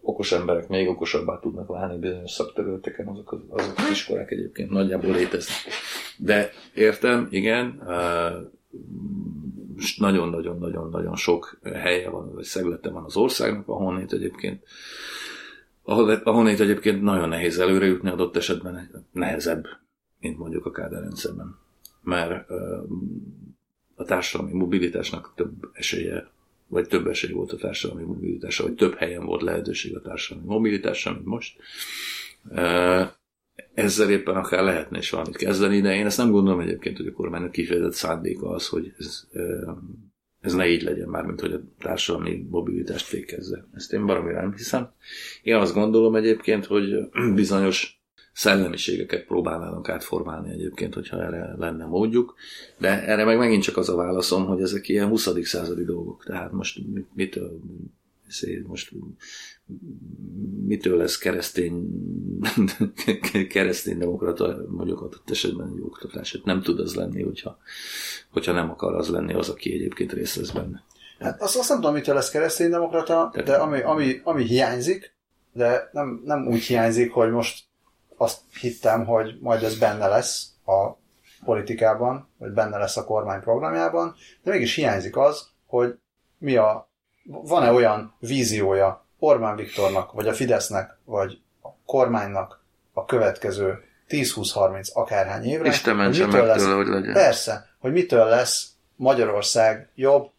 okos 0.00 0.32
emberek 0.32 0.68
még 0.68 0.88
okosabbá 0.88 1.38
tudnak 1.38 1.68
válni 1.68 1.98
bizonyos 1.98 2.30
szakterületeken, 2.30 3.06
azok 3.06 3.32
az, 3.32 3.38
azok 3.48 3.74
az 3.76 3.90
iskolák 3.90 4.30
egyébként 4.30 4.70
nagyjából 4.70 5.10
léteznek. 5.10 5.56
De 6.18 6.50
értem, 6.74 7.26
igen, 7.30 7.82
nagyon-nagyon-nagyon-nagyon 9.98 11.16
sok 11.16 11.58
helye 11.62 12.10
van, 12.10 12.34
vagy 12.34 12.44
szeglete 12.44 12.90
van 12.90 13.04
az 13.04 13.16
országnak, 13.16 13.68
ahonnét 13.68 14.12
egyébként 14.12 14.62
ahol, 15.86 16.10
ahonnét 16.10 16.60
egyébként 16.60 17.02
nagyon 17.02 17.28
nehéz 17.28 17.58
előre 17.58 17.86
jutni 17.86 18.10
adott 18.10 18.36
esetben 18.36 18.90
nehezebb, 19.12 19.66
mint 20.20 20.38
mondjuk 20.38 20.66
a 20.66 20.70
kádárrendszerben. 20.70 21.58
Mert 22.02 22.50
a 23.94 24.04
társadalmi 24.04 24.52
mobilitásnak 24.52 25.32
több 25.36 25.70
esélye 25.72 26.28
vagy 26.68 26.88
több 26.88 27.06
esély 27.06 27.32
volt 27.32 27.52
a 27.52 27.56
társadalmi 27.56 28.04
mobilitásra, 28.04 28.64
vagy 28.64 28.74
több 28.74 28.94
helyen 28.94 29.24
volt 29.24 29.42
lehetőség 29.42 29.96
a 29.96 30.00
társadalmi 30.00 30.48
mobilitásra, 30.48 31.12
mint 31.12 31.24
most. 31.24 31.56
Ezzel 33.74 34.10
éppen 34.10 34.36
akár 34.36 34.64
lehetne 34.64 34.98
is 34.98 35.10
valamit 35.10 35.36
kezdeni, 35.36 35.80
de 35.80 35.94
én 35.94 36.06
ezt 36.06 36.18
nem 36.18 36.30
gondolom 36.30 36.60
egyébként, 36.60 36.96
hogy 36.96 37.06
a 37.06 37.12
kormánynak 37.12 37.52
kifejezett 37.52 37.92
szándéka 37.92 38.48
az, 38.48 38.68
hogy 38.68 38.94
ez, 38.98 39.26
ez 40.46 40.54
ne 40.54 40.68
így 40.68 40.82
legyen, 40.82 41.08
mármint 41.08 41.40
hogy 41.40 41.52
a 41.52 41.60
társadalmi 41.78 42.46
mobilitást 42.50 43.06
fékezze. 43.06 43.66
Ezt 43.74 43.92
én 43.92 44.06
baromira 44.06 44.40
nem 44.40 44.52
hiszem. 44.52 44.92
Én 45.42 45.54
azt 45.54 45.74
gondolom 45.74 46.14
egyébként, 46.14 46.66
hogy 46.66 47.08
bizonyos 47.34 48.00
szellemiségeket 48.32 49.24
próbálnának 49.24 49.88
átformálni 49.88 50.52
egyébként, 50.52 50.94
hogyha 50.94 51.22
erre 51.22 51.54
lenne 51.58 51.84
módjuk, 51.84 52.34
de 52.78 53.06
erre 53.06 53.24
meg 53.24 53.38
megint 53.38 53.62
csak 53.62 53.76
az 53.76 53.88
a 53.88 53.96
válaszom, 53.96 54.46
hogy 54.46 54.60
ezek 54.60 54.88
ilyen 54.88 55.08
20. 55.08 55.28
századi 55.42 55.84
dolgok, 55.84 56.24
tehát 56.24 56.52
most 56.52 56.80
mitől 57.14 57.60
most 58.66 58.92
mitől 60.66 60.96
lesz 60.96 61.18
keresztény, 61.18 61.88
keresztény 63.48 63.98
demokrata, 63.98 64.56
mondjuk 64.68 65.00
adott 65.00 65.30
esetben 65.30 65.72
egy 65.74 65.82
oktatás. 65.82 66.32
Hát 66.32 66.44
nem 66.44 66.62
tud 66.62 66.80
az 66.80 66.94
lenni, 66.94 67.22
hogyha, 67.22 67.58
hogyha 68.30 68.52
nem 68.52 68.70
akar 68.70 68.94
az 68.94 69.08
lenni 69.08 69.34
az, 69.34 69.48
aki 69.48 69.72
egyébként 69.72 70.12
részt 70.12 70.36
vesz 70.36 70.50
benne. 70.50 70.84
Hát 71.18 71.42
azt, 71.42 71.56
azt 71.56 71.68
nem 71.68 71.78
tudom, 71.78 71.94
mitől 71.94 72.14
lesz 72.14 72.30
kereszténydemokrata, 72.30 73.32
de 73.44 73.54
ami, 73.54 73.80
ami, 73.80 74.20
ami 74.24 74.44
hiányzik, 74.44 75.14
de 75.52 75.88
nem, 75.92 76.22
nem 76.24 76.46
úgy 76.46 76.62
hiányzik, 76.62 77.12
hogy 77.12 77.30
most 77.30 77.64
azt 78.16 78.40
hittem, 78.60 79.04
hogy 79.04 79.38
majd 79.40 79.62
ez 79.62 79.78
benne 79.78 80.06
lesz 80.06 80.48
a 80.66 81.04
politikában, 81.44 82.28
vagy 82.38 82.52
benne 82.52 82.78
lesz 82.78 82.96
a 82.96 83.04
kormány 83.04 83.40
programjában, 83.40 84.14
de 84.42 84.50
mégis 84.50 84.74
hiányzik 84.74 85.16
az, 85.16 85.48
hogy 85.66 85.98
mi 86.38 86.56
a, 86.56 86.90
van-e 87.26 87.72
olyan 87.72 88.14
víziója 88.18 89.04
Orbán 89.18 89.56
Viktornak, 89.56 90.12
vagy 90.12 90.28
a 90.28 90.32
Fidesznek, 90.32 90.96
vagy 91.04 91.40
a 91.62 91.68
kormánynak 91.86 92.64
a 92.92 93.04
következő 93.04 93.84
10-20-30 94.08 94.92
akárhány 94.92 95.44
évre. 95.44 95.68
Isten 95.68 95.96
mentse 95.96 96.26
meg 96.26 96.44
lesz, 96.44 96.62
tőle, 96.62 96.74
hogy 96.74 96.86
legyen. 96.86 97.12
Persze, 97.12 97.68
hogy 97.78 97.92
mitől 97.92 98.24
lesz 98.24 98.68
Magyarország 98.96 99.90
jobb, 99.94 100.30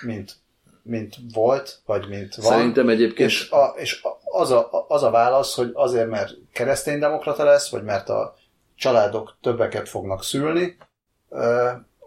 mint, 0.00 0.36
mint 0.82 1.14
volt, 1.32 1.80
vagy 1.86 2.08
mint 2.08 2.34
van. 2.34 2.52
Szerintem 2.52 2.88
egyébként... 2.88 3.30
És, 3.30 3.50
a, 3.50 3.74
és 3.76 4.00
az, 4.24 4.50
a, 4.50 4.84
az 4.88 5.02
a 5.02 5.10
válasz, 5.10 5.54
hogy 5.54 5.70
azért, 5.74 6.08
mert 6.08 6.34
kereszténydemokrata 6.52 7.44
lesz, 7.44 7.70
vagy 7.70 7.82
mert 7.82 8.08
a 8.08 8.34
családok 8.74 9.36
többeket 9.40 9.88
fognak 9.88 10.24
szülni, 10.24 10.76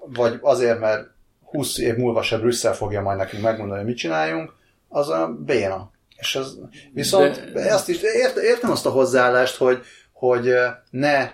vagy 0.06 0.40
azért, 0.42 0.80
mert 0.80 1.10
20 1.52 1.78
év 1.78 1.96
múlva 1.96 2.22
se 2.22 2.38
Brüsszel 2.38 2.74
fogja 2.74 3.02
majd 3.02 3.18
nekünk 3.18 3.44
megmondani, 3.44 3.80
hogy 3.80 3.88
mit 3.88 3.98
csináljunk, 3.98 4.54
az 4.88 5.10
a 5.10 5.38
béna. 5.46 5.92
És 6.18 6.36
az, 6.36 6.60
viszont 6.94 7.52
De... 7.54 7.74
azt 7.74 7.90
is 7.90 8.02
ért, 8.02 8.38
értem 8.38 8.72
azt 8.72 8.86
a 8.86 8.90
hozzáállást, 8.90 9.56
hogy, 9.56 9.82
hogy 10.12 10.54
ne, 10.90 11.30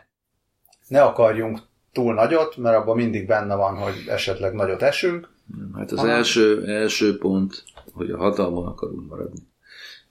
ne 0.87 1.01
akarjunk 1.01 1.59
túl 1.91 2.13
nagyot, 2.13 2.57
mert 2.57 2.77
abban 2.77 2.95
mindig 2.95 3.27
benne 3.27 3.55
van, 3.55 3.75
hogy 3.75 3.93
esetleg 4.07 4.53
nagyot 4.53 4.81
esünk. 4.81 5.29
Hát 5.75 5.91
az 5.91 5.97
hanem... 5.97 6.15
első, 6.15 6.65
első 6.67 7.17
pont, 7.17 7.63
hogy 7.93 8.11
a 8.11 8.17
hatalmon 8.17 8.67
akarunk 8.67 9.09
maradni. 9.09 9.39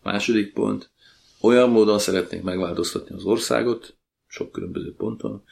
Második 0.03 0.53
pont, 0.53 0.90
olyan 1.40 1.71
módon 1.71 1.99
szeretnénk 1.99 2.45
megváltoztatni 2.45 3.14
az 3.14 3.25
országot, 3.25 3.97
sok 4.27 4.53
különböző 4.53 4.95
ponton, 4.95 5.45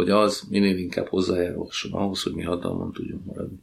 hogy 0.00 0.10
az 0.10 0.42
minél 0.48 0.78
inkább 0.78 1.06
hozzájárulhasson 1.06 1.92
ahhoz, 1.92 2.22
hogy 2.22 2.32
mi 2.32 2.42
hatalmon 2.42 2.92
tudjunk 2.92 3.24
maradni. 3.24 3.58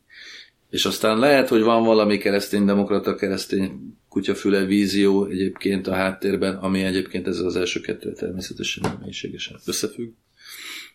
És 0.70 0.86
aztán 0.86 1.20
lehet, 1.20 1.48
hogy 1.48 1.62
van 1.62 1.84
valami 1.84 2.18
keresztény-demokrata, 2.18 3.16
keresztény 3.16 3.98
kutyafüle 4.10 4.66
vízió 4.66 5.26
egyébként 5.26 5.88
a 5.88 5.94
háttérben, 5.94 6.56
ami 6.56 6.84
egyébként 6.84 7.28
ezzel 7.28 7.46
az 7.46 7.56
első 7.56 7.80
kettő 7.80 8.14
természetesen 8.14 8.84
nem 8.84 9.00
mélységesen 9.04 9.58
összefügg. 9.66 10.14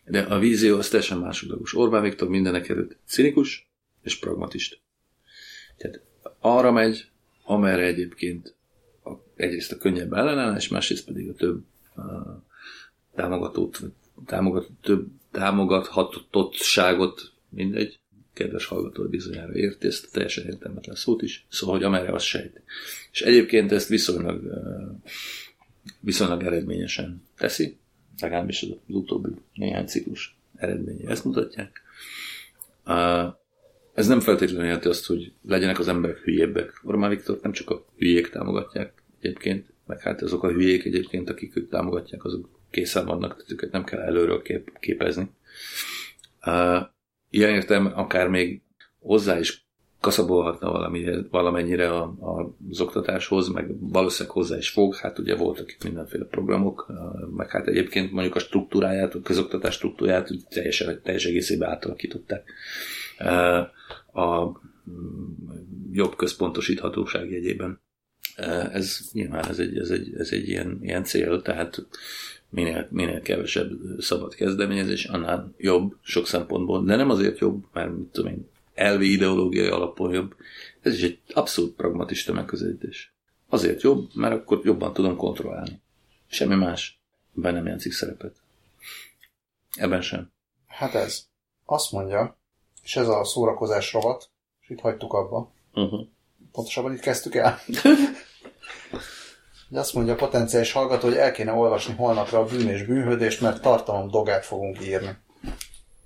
De 0.05 0.21
a 0.21 0.39
vízió 0.39 0.77
az 0.77 0.89
teljesen 0.89 1.19
másodlagos. 1.19 1.75
Orbán 1.75 2.03
Viktor 2.03 2.29
mindenek 2.29 2.69
előtt 2.69 2.97
cinikus 3.07 3.69
és 4.03 4.19
pragmatista. 4.19 4.77
Tehát 5.77 6.01
arra 6.41 6.73
megy, 6.73 7.09
amerre 7.45 7.85
egyébként 7.85 8.55
a, 9.05 9.11
egyrészt 9.37 9.73
a 9.73 9.77
könnyebb 9.77 10.13
ellenállás, 10.13 10.69
másrészt 10.69 11.05
pedig 11.05 11.29
a 11.29 11.35
több 11.35 11.65
a, 11.97 12.01
támogatót, 13.15 13.81
támogat, 14.27 14.69
több 14.81 15.07
támogathatottságot, 15.33 17.33
mindegy, 17.49 18.01
kedves 18.33 18.65
hallgató 18.65 19.09
bizonyára 19.09 19.55
érti 19.55 19.87
ezt 19.87 20.05
a 20.05 20.09
teljesen 20.13 20.47
értelmetlen 20.47 20.97
szót 20.97 21.23
is, 21.23 21.47
szóval, 21.49 21.77
hogy 21.77 21.85
amerre 21.85 22.13
azt 22.13 22.25
sejt. 22.25 22.63
És 23.13 23.23
egyébként 23.23 23.73
ezt 23.73 23.89
viszonylag, 23.89 24.43
viszonylag 26.01 26.43
eredményesen 26.43 27.23
teszi, 27.37 27.77
legalábbis 28.21 28.63
az 28.63 28.69
utóbbi 28.87 29.29
néhány 29.55 29.87
ciklus 29.87 30.37
eredménye 30.57 31.11
ezt 31.11 31.25
mutatják. 31.25 31.83
Ez 33.95 34.07
nem 34.07 34.21
feltétlenül 34.21 34.65
jelenti 34.65 34.89
azt, 34.89 35.07
hogy 35.07 35.33
legyenek 35.43 35.79
az 35.79 35.89
emberek 35.89 36.19
hülyébbek. 36.19 36.81
Orbán 36.85 37.11
Viktor 37.11 37.39
nem 37.43 37.53
csak 37.53 37.71
a 37.71 37.85
hülyék 37.97 38.29
támogatják 38.29 39.03
egyébként, 39.21 39.73
meg 39.87 40.01
hát 40.01 40.23
azok 40.23 40.43
a 40.43 40.51
hülyék 40.51 40.85
egyébként, 40.85 41.31
akik 41.31 41.57
őt 41.57 41.69
támogatják, 41.69 42.25
azok 42.25 42.49
készen 42.73 43.07
vannak, 43.07 43.45
őket 43.49 43.73
nem 43.73 43.85
kell 43.85 44.01
előről 44.01 44.43
kép, 44.43 44.79
képezni. 44.79 45.31
Uh, 46.47 46.83
ilyen 47.31 47.51
értem 47.51 47.93
akár 47.95 48.29
még 48.29 48.63
hozzá 48.99 49.39
is 49.39 49.67
kaszabolhatna 50.03 50.71
valami, 50.71 51.27
valamennyire 51.31 51.91
a, 51.91 52.03
a, 52.03 52.55
az 52.71 52.81
oktatáshoz, 52.81 53.49
meg 53.49 53.67
valószínűleg 53.79 54.37
hozzá 54.37 54.57
is 54.57 54.71
fog, 54.71 54.95
hát 54.95 55.19
ugye 55.19 55.37
voltak 55.37 55.73
itt 55.73 55.85
mindenféle 55.85 56.25
programok, 56.25 56.93
meg 57.37 57.51
hát 57.51 57.67
egyébként 57.67 58.13
mondjuk 58.13 58.35
a 58.35 58.39
struktúráját, 58.39 59.15
a 59.15 59.21
közoktatás 59.21 59.75
struktúráját 59.75 60.31
teljesen, 60.49 61.01
teljes 61.03 61.25
egészében 61.25 61.71
átalakították. 61.71 62.53
A 64.13 64.61
jobb 65.93 66.17
központosíthatóság 66.17 67.31
jegyében. 67.31 67.81
Ez 68.73 68.99
nyilván 69.13 69.49
ez 69.49 69.59
egy, 69.59 69.79
ez 69.79 69.91
egy, 69.91 70.15
ez 70.19 70.29
egy 70.31 70.49
ilyen, 70.49 70.79
ilyen 70.83 71.05
cél, 71.05 71.43
tehát 71.43 71.87
minél, 72.53 72.89
minél 72.91 73.21
kevesebb 73.21 73.71
szabad 73.99 74.35
kezdeményezés, 74.35 75.05
annál 75.05 75.55
jobb 75.57 75.97
sok 76.03 76.27
szempontból, 76.27 76.85
de 76.85 76.97
nem 76.97 77.11
azért 77.11 77.39
jobb, 77.39 77.65
mert 77.73 77.97
mit 77.97 78.07
tudom 78.07 78.33
én, 78.33 78.49
elvi 78.75 79.13
ideológiai 79.13 79.69
alapon 79.69 80.13
jobb. 80.13 80.35
Ez 80.81 80.95
is 80.95 81.03
egy 81.03 81.19
abszolút 81.33 81.75
pragmatista 81.75 82.33
megközelítés. 82.33 83.15
Azért 83.49 83.83
jobb, 83.83 84.15
mert 84.15 84.35
akkor 84.35 84.61
jobban 84.65 84.93
tudom 84.93 85.17
kontrollálni. 85.17 85.81
Semmi 86.27 86.55
más. 86.55 87.01
Ebben 87.37 87.55
nem 87.55 87.67
játszik 87.67 87.93
szerepet. 87.93 88.37
Ebben 89.75 90.01
sem. 90.01 90.31
Hát 90.67 90.95
ez. 90.95 91.27
Azt 91.65 91.93
mondja, 91.93 92.37
és 92.83 92.97
ez 92.97 93.09
a 93.09 93.25
szórakozás 93.25 93.93
rovat, 93.93 94.31
és 94.61 94.71
itt 94.71 94.81
hagytuk 94.81 95.13
abba. 95.13 95.53
Uh-huh. 95.75 96.07
Pontosabban 96.53 96.93
itt 96.93 97.01
kezdtük 97.01 97.35
el. 97.35 97.59
De 99.73 99.79
azt 99.79 99.95
mondja 99.95 100.13
a 100.13 100.17
potenciális 100.17 100.73
hallgató, 100.73 101.09
hogy 101.09 101.17
el 101.17 101.33
kéne 101.33 101.53
olvasni 101.53 101.95
holnapra 101.95 102.39
a 102.39 102.45
bűn 102.45 102.69
és 102.69 102.85
bűnhődést, 102.85 103.41
mert 103.41 103.63
tartalom 103.63 104.11
dogát 104.11 104.45
fogunk 104.45 104.85
írni. 104.85 105.17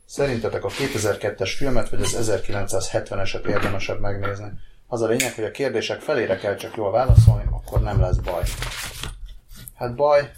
Szerintetek 0.06 0.64
a 0.64 0.68
2002-es 0.68 1.52
filmet, 1.56 1.88
vagy 1.88 2.00
az 2.00 2.16
1970-eset 2.20 3.46
érdemesebb 3.46 4.00
megnézni? 4.00 4.46
Az 4.86 5.02
a 5.02 5.06
lényeg, 5.06 5.34
hogy 5.34 5.44
a 5.44 5.50
kérdések 5.50 6.00
felére 6.00 6.36
kell 6.36 6.54
csak 6.54 6.76
jól 6.76 6.90
válaszolni, 6.90 7.44
akkor 7.50 7.82
nem 7.82 8.00
lesz 8.00 8.16
baj. 8.16 8.42
Hát 9.74 9.94
baj, 9.94 10.30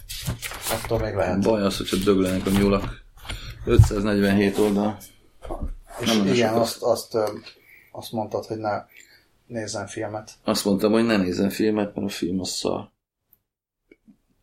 attól 0.71 0.99
még 0.99 1.13
lehet. 1.13 1.41
Baj 1.41 1.61
az, 1.61 1.77
hogyha 1.77 1.97
döglenek 2.03 2.45
a 2.45 2.49
nyulak. 2.49 3.03
547 3.65 4.57
oldal. 4.57 4.97
És 5.99 6.13
nem 6.13 6.27
igen, 6.27 6.53
azt, 6.53 6.81
azt, 6.81 7.17
azt 7.91 8.11
mondtad, 8.11 8.45
hogy 8.45 8.57
ne 8.57 8.83
nézzen 9.47 9.87
filmet. 9.87 10.31
Azt 10.43 10.65
mondtam, 10.65 10.91
hogy 10.91 11.05
ne 11.05 11.17
nézzen 11.17 11.49
filmet, 11.49 11.95
mert 11.95 12.07
a 12.07 12.09
film 12.09 12.39
az 12.39 12.49
szar 12.49 12.89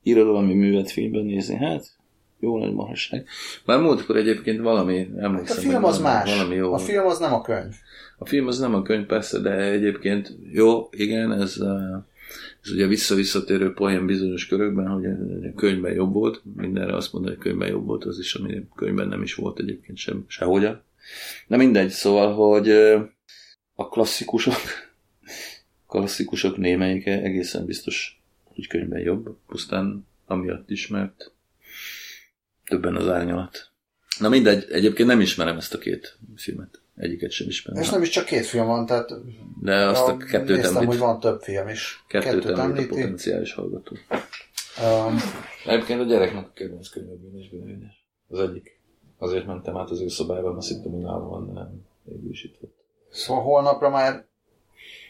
irodalmi 0.07 0.55
művet 0.55 0.91
filmben 0.91 1.25
nézni, 1.25 1.57
hát 1.57 1.97
jó 2.41 2.59
nagy 2.59 2.73
marhaság. 2.73 3.27
Már 3.65 3.81
múltkor 3.81 4.17
egyébként 4.17 4.61
valami, 4.61 5.09
emlékszem. 5.19 5.57
Hát 5.57 5.65
a 5.65 5.69
film 5.69 5.85
az 5.85 5.99
más. 5.99 6.37
Valami 6.37 6.55
jó. 6.55 6.73
A 6.73 6.79
film 6.79 7.07
az 7.07 7.19
nem 7.19 7.33
a 7.33 7.41
könyv. 7.41 7.75
A 8.19 8.27
film 8.27 8.47
az 8.47 8.59
nem 8.59 8.75
a 8.75 8.83
könyv, 8.83 9.07
persze, 9.07 9.39
de 9.39 9.51
egyébként 9.51 10.37
jó, 10.53 10.89
igen, 10.91 11.33
ez, 11.33 11.57
ez 12.63 12.71
ugye 12.73 12.87
vissza-visszatérő 12.87 13.73
poén 13.73 14.07
bizonyos 14.07 14.47
körökben, 14.47 14.87
hogy 14.87 15.05
a 15.07 15.55
könyvben 15.57 15.93
jobb 15.93 16.13
volt, 16.13 16.43
mindenre 16.57 16.97
azt 16.97 17.13
mondani, 17.13 17.35
hogy 17.35 17.45
könyvben 17.45 17.69
jobb 17.69 17.87
volt 17.87 18.05
az 18.05 18.19
is, 18.19 18.35
ami 18.35 18.67
könyvben 18.75 19.09
nem 19.09 19.23
is 19.23 19.35
volt 19.35 19.59
egyébként 19.59 19.99
sem, 19.99 20.25
sehogyan. 20.27 20.83
De 21.47 21.57
mindegy, 21.57 21.91
szóval, 21.91 22.35
hogy 22.35 22.71
a 23.75 23.89
klasszikusok, 23.89 24.55
klasszikusok 25.89 26.57
némelyike 26.57 27.23
egészen 27.23 27.65
biztos 27.65 28.16
hogy 28.57 28.67
könyvben 28.67 29.01
jobb, 29.01 29.37
pusztán 29.47 30.07
amiatt 30.27 30.71
is, 30.71 30.87
mert 30.87 31.33
többen 32.65 32.97
az 32.97 33.09
árnyalat. 33.09 33.71
Na 34.19 34.29
mindegy, 34.29 34.67
egyébként 34.71 35.09
nem 35.09 35.21
ismerem 35.21 35.57
ezt 35.57 35.75
a 35.75 35.79
két 35.79 36.19
filmet. 36.37 36.81
Egyiket 36.97 37.31
sem 37.31 37.49
ismerem. 37.49 37.83
És 37.83 37.91
nem 37.91 38.03
is 38.03 38.09
csak 38.09 38.25
két 38.25 38.47
film 38.47 38.67
van, 38.67 38.87
tehát 38.87 39.11
de 39.63 39.87
azt 39.87 40.09
a 40.09 40.17
kettőt 40.17 40.57
néztem, 40.57 40.75
említ, 40.75 40.89
hogy 40.89 40.99
van 40.99 41.21
több 41.21 41.41
film 41.41 41.69
is. 41.69 42.05
Kettőt, 42.09 42.33
kettőt 42.33 42.59
említ 42.59 42.91
a 42.91 42.95
potenciális 42.95 43.53
hallgató. 43.53 43.97
Um, 44.83 45.17
Egyébként 45.67 46.01
a 46.01 46.05
gyereknek 46.05 46.47
a 46.47 46.53
kedvenc 46.55 46.89
könyvekben 46.89 47.41
is. 47.41 47.51
Az 48.29 48.41
egyik. 48.41 48.81
Azért 49.19 49.47
mentem 49.47 49.77
át 49.77 49.91
az 49.91 50.01
ő 50.01 50.09
szobába, 50.09 50.57
azt 50.57 50.69
hittem, 50.69 50.93
hogy 50.93 51.01
nálam 51.01 51.29
van, 51.29 51.53
nem. 51.53 51.87
Végül 52.05 52.31
is 52.31 52.45
itt 52.45 52.57
volt. 52.61 52.75
Szóval 53.11 53.43
holnapra 53.43 53.91
már 53.91 54.25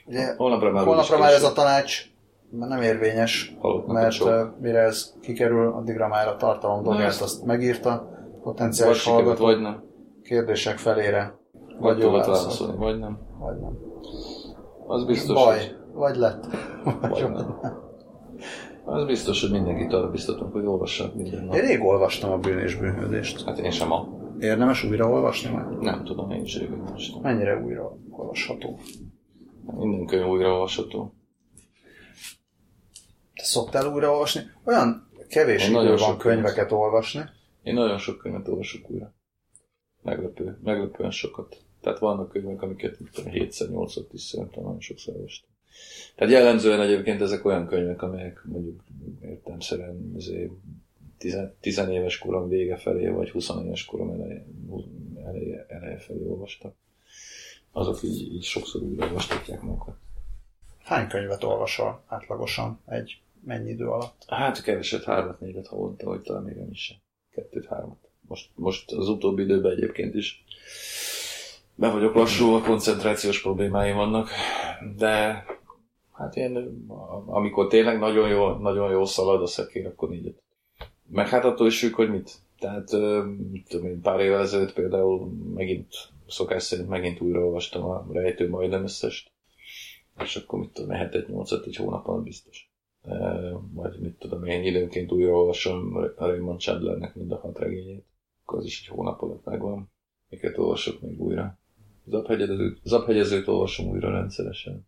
ugye, 0.05 0.35
holnapra 0.35 0.71
már, 0.71 0.85
holnapra 0.85 1.19
már 1.19 1.33
ez 1.33 1.43
a 1.43 1.53
tanács 1.53 2.05
nem 2.51 2.83
érvényes, 2.83 3.57
Hallottam 3.61 3.95
mert 3.95 4.13
sok. 4.13 4.61
mire 4.61 4.79
ez 4.79 5.15
kikerül, 5.21 5.73
addigra 5.73 6.09
már 6.09 6.29
a 6.29 6.37
tartalom 6.37 6.83
dolgát 6.83 7.21
azt 7.21 7.45
megírta, 7.45 8.11
potenciális 8.43 9.05
vagy 9.05 9.15
hallgató 9.15 9.45
vagy 9.45 9.61
nem. 9.61 9.83
kérdések 10.23 10.79
felére. 10.79 11.39
Vagy, 11.53 11.79
vagy 11.79 11.99
tudod 11.99 12.27
válaszolni, 12.27 12.77
vagy 12.77 12.99
nem. 12.99 13.19
Vagy 13.39 13.61
nem. 13.61 13.79
Az 14.87 15.05
biztos, 15.05 15.45
Baj. 15.45 15.57
hogy... 15.57 15.77
vagy 15.93 16.17
lett. 16.17 16.47
Vagy 17.01 17.31
nem. 17.33 17.61
Az 18.85 19.05
biztos, 19.05 19.41
hogy 19.41 19.51
mindenkit 19.51 19.93
arra 19.93 20.11
biztatunk, 20.11 20.53
hogy 20.53 20.67
olvassák 20.67 21.15
minden 21.15 21.45
nap. 21.45 21.55
Én 21.55 21.61
rég 21.61 21.85
olvastam 21.85 22.33
a 22.33 22.39
bűn 22.39 22.59
és 22.59 22.77
bűnhődést. 22.77 23.45
Hát 23.45 23.59
én 23.59 23.71
sem 23.71 23.93
a... 23.93 24.09
Érdemes 24.39 24.85
újra 24.85 25.11
olvasni 25.11 25.51
már? 25.51 25.67
Nem 25.67 26.05
tudom, 26.05 26.31
én 26.31 26.43
is 26.43 26.59
rég 26.59 26.73
olvastam. 26.73 27.23
Mennyire 27.23 27.63
újra 27.65 27.97
olvasható? 28.11 28.79
Minden 29.79 30.07
könyv 30.07 30.29
újra 30.29 30.53
olvasható. 30.53 31.15
Te 33.37 33.45
szoktál 33.45 33.93
újra 33.93 34.11
olvasni? 34.11 34.41
Olyan 34.65 35.09
kevés 35.29 35.69
Én 35.69 35.75
idő 35.75 35.97
van 35.97 36.19
könyveket 36.19 36.73
olvasni. 36.73 37.21
Én 37.63 37.75
nagyon 37.75 37.99
sok 37.99 38.19
könyvet 38.19 38.49
olvasok 38.49 38.91
újra. 38.91 39.15
Meglepő, 40.03 40.59
meglepően 40.63 41.11
sokat. 41.11 41.57
Tehát 41.81 41.99
vannak 41.99 42.29
könyvek, 42.29 42.63
amiket 42.63 43.01
mit 43.01 43.13
tudom, 43.13 43.33
7-szer, 43.33 43.69
8-szor, 43.71 44.05
10-szer, 44.13 44.37
nem 44.37 44.49
tudom, 44.49 44.65
nagyon 44.65 44.81
sokszor 44.81 45.15
olvastam. 45.15 45.51
Tehát 46.15 46.33
jellemzően 46.33 46.81
egyébként 46.81 47.21
ezek 47.21 47.45
olyan 47.45 47.67
könyvek, 47.67 48.03
amelyek 48.03 48.45
mondjuk 48.45 48.81
értelmszerűen 49.23 50.13
azért 50.17 50.51
tizen, 51.19 51.55
tizenéves 51.61 52.19
korom 52.19 52.49
vége 52.49 52.77
felé, 52.77 53.09
vagy 53.09 53.31
20 53.31 53.51
éves 53.65 53.85
korom 53.85 54.11
eleje, 54.11 54.47
eleje, 55.25 55.67
eleje 55.69 55.99
felé 55.99 56.27
olvastak. 56.27 56.75
Azok 57.73 58.03
így, 58.03 58.35
így 58.35 58.43
sokszor 58.43 58.83
újra 58.83 59.07
olvastatják 59.07 59.63
magukat. 59.63 59.97
Hány 60.83 61.09
könyvet 61.09 61.45
olvasol 61.45 62.03
átlagosan 62.07 62.81
egy 62.87 63.21
mennyi 63.47 63.71
idő 63.71 63.87
alatt? 63.87 64.25
Hát 64.27 64.63
keveset, 64.63 65.05
hármat, 65.05 65.41
négyet 65.41 65.67
havonta, 65.67 66.07
vagy 66.07 66.21
talán 66.21 66.43
még 66.43 66.57
nem 66.57 66.71
is 66.71 66.83
sem. 66.83 66.97
Kettőt, 67.31 67.67
hármat. 67.67 68.09
Most, 68.21 68.51
most 68.55 68.93
az 68.93 69.09
utóbbi 69.09 69.43
időben 69.43 69.73
egyébként 69.73 70.15
is 70.15 70.45
be 71.75 71.91
vagyok 71.91 72.15
lassú, 72.15 72.53
a 72.53 72.63
koncentrációs 72.63 73.43
problémáim 73.43 73.97
vannak, 73.97 74.31
de 74.97 75.45
hát 76.13 76.37
én, 76.37 76.87
amikor 77.27 77.67
tényleg 77.67 77.99
nagyon 77.99 78.29
jó, 78.29 78.49
nagyon 78.49 78.91
jó 78.91 79.05
szalad 79.05 79.43
a 79.43 79.47
szekér, 79.47 79.87
akkor 79.87 80.09
négyet. 80.09 80.43
Meg 81.09 81.29
hát 81.29 81.45
attól 81.45 81.67
is 81.67 81.91
hogy 81.91 82.11
mit. 82.11 82.35
Tehát 82.59 82.93
mit 83.51 83.69
tudom 83.69 83.87
én, 83.87 84.01
pár 84.01 84.21
évvel 84.21 84.41
ezelőtt 84.41 84.73
például 84.73 85.31
megint, 85.55 85.95
szokás 86.27 86.63
szerint 86.63 86.89
megint 86.89 87.21
újraolvastam 87.21 87.85
a 87.85 88.07
rejtő 88.13 88.49
majdnem 88.49 88.83
összest, 88.83 89.31
és 90.23 90.37
akkor 90.37 90.59
mit 90.59 90.71
tudom, 90.71 90.91
hetet, 90.91 91.29
nyolcat 91.29 91.67
egy 91.67 91.77
hónapon 91.77 92.23
biztos. 92.23 92.71
Vagy 93.73 93.99
mit 94.01 94.19
tudom 94.19 94.45
én, 94.45 94.65
időnként 94.65 95.13
újraolvasom 95.13 95.97
a 96.17 96.27
Raymond 96.27 96.61
Chandlernek 96.61 97.15
mind 97.15 97.33
a 97.33 97.37
hat 97.37 97.59
regényét, 97.59 98.05
akkor 98.43 98.59
az 98.59 98.65
is 98.65 98.81
egy 98.81 98.87
hónap 98.97 99.23
alatt 99.23 99.45
megvan. 99.45 99.91
Miket 100.29 100.59
olvasok 100.59 101.01
még 101.01 101.21
újra? 101.21 101.59
Zaphegyezőt, 102.07 102.81
zaphegyezőt 102.83 103.49
olvasom 103.49 103.89
újra 103.89 104.11
rendszeresen. 104.11 104.87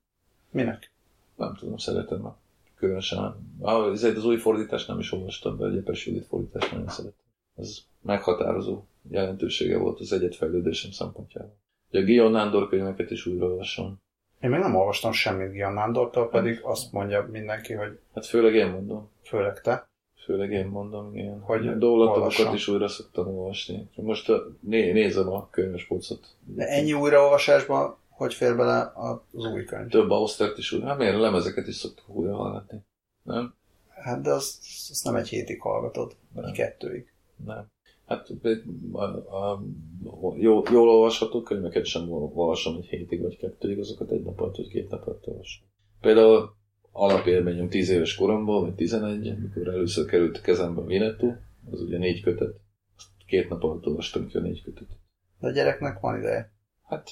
Minek? 0.51 0.93
Nem 1.37 1.55
tudom, 1.55 1.77
szeretem 1.77 2.25
a 2.25 2.39
különösen. 2.75 3.37
Ah, 3.61 3.93
ezért 3.93 4.17
az 4.17 4.25
új 4.25 4.37
fordítást 4.37 4.89
nem 4.89 4.99
is 4.99 5.13
olvastam, 5.13 5.57
de 5.57 5.67
egy 5.67 5.77
Epes 5.77 6.07
Judit 6.07 6.27
fordítást 6.27 6.73
nagyon 6.73 6.89
szeretem. 6.89 7.25
Ez 7.57 7.79
meghatározó 8.03 8.83
jelentősége 9.11 9.79
volt 9.79 10.01
az 10.01 10.13
egyetfejlődésem 10.13 10.91
szempontjából. 10.91 11.57
Ugye 11.91 12.01
a 12.01 12.05
Gion 12.05 12.31
Nándor 12.31 12.69
könyveket 12.69 13.11
is 13.11 13.27
újra 13.27 13.47
olvasom. 13.47 14.01
Én 14.41 14.51
még 14.51 14.61
nem 14.61 14.75
olvastam 14.75 15.13
semmit 15.13 15.53
Gian 15.53 15.73
Nándortól, 15.73 16.29
pedig 16.29 16.61
azt 16.63 16.93
mondja 16.93 17.29
mindenki, 17.31 17.73
hogy 17.73 17.99
Hát 18.15 18.27
főleg 18.27 18.55
én 18.55 18.67
mondom. 18.71 19.11
főleg 19.23 19.61
te. 19.61 19.89
Főleg 20.25 20.53
én 20.53 20.67
mondom, 20.67 21.17
igen. 21.17 21.41
Hogy 21.41 21.85
olvassam. 21.85 22.55
is 22.55 22.69
újra 22.69 22.89
szoktam 22.89 23.29
olvasni. 23.39 23.89
Most 23.95 24.33
né, 24.61 24.93
nézem 24.93 25.29
a 25.29 25.49
könyves 25.51 25.85
polcot. 25.87 26.27
De 26.45 26.67
ennyi 26.67 26.93
újraolvasásba 26.93 27.99
hogy 28.19 28.35
fér 28.35 28.57
bele 28.57 28.93
az 28.95 29.45
új 29.45 29.65
könyv? 29.65 29.89
Több 29.89 30.11
Austert 30.11 30.59
is 30.59 30.73
újra. 30.73 30.87
Hát 30.87 30.99
miért 30.99 31.19
lemezeket 31.19 31.67
is 31.67 31.75
szoktuk 31.77 32.09
újra 32.09 32.37
hallgatni? 32.37 32.81
Nem? 33.23 33.55
Hát 33.89 34.21
de 34.21 34.31
azt, 34.31 34.59
azt 34.91 35.05
nem 35.05 35.15
egy 35.15 35.29
hétig 35.29 35.61
hallgatod, 35.61 36.17
vagy 36.33 36.45
Nem. 36.45 36.53
kettőig. 36.53 37.13
Nem. 37.45 37.67
Hát 38.09 38.29
a, 38.93 39.03
a, 39.37 39.63
jó, 40.37 40.63
jól 40.71 40.89
olvasható 40.89 41.43
könyveket 41.43 41.85
sem 41.85 42.11
olvasom 42.11 42.77
egy 42.77 42.87
hétig 42.87 43.21
vagy 43.21 43.37
kettőig, 43.37 43.79
azokat 43.79 44.11
egy 44.11 44.23
nap 44.23 44.41
alatt 44.41 44.57
vagy 44.57 44.69
két 44.69 44.91
nap 44.91 45.07
alatt 45.07 45.27
olvasom. 45.27 45.67
Például 46.01 46.51
alapélményem 46.93 47.69
10 47.69 47.91
éves 47.91 48.15
koromból, 48.15 48.61
vagy 48.61 48.75
11, 48.75 49.39
mikor 49.39 49.69
először 49.69 50.07
került 50.07 50.37
a 50.37 50.41
kezembe 50.41 50.81
a 50.81 50.85
Vinetú, 50.85 51.37
az 51.71 51.81
ugye 51.81 51.99
négy 51.99 52.23
kötet. 52.23 52.61
Azt 52.97 53.09
két 53.27 53.49
nap 53.49 53.63
alatt 53.63 53.87
olvastam 53.87 54.27
ki 54.27 54.37
a 54.37 54.41
négy 54.41 54.63
kötet. 54.63 54.89
De 55.41 55.47
a 55.47 55.51
gyereknek 55.51 56.01
van 56.01 56.19
ideje. 56.19 56.53
Hát 56.83 57.11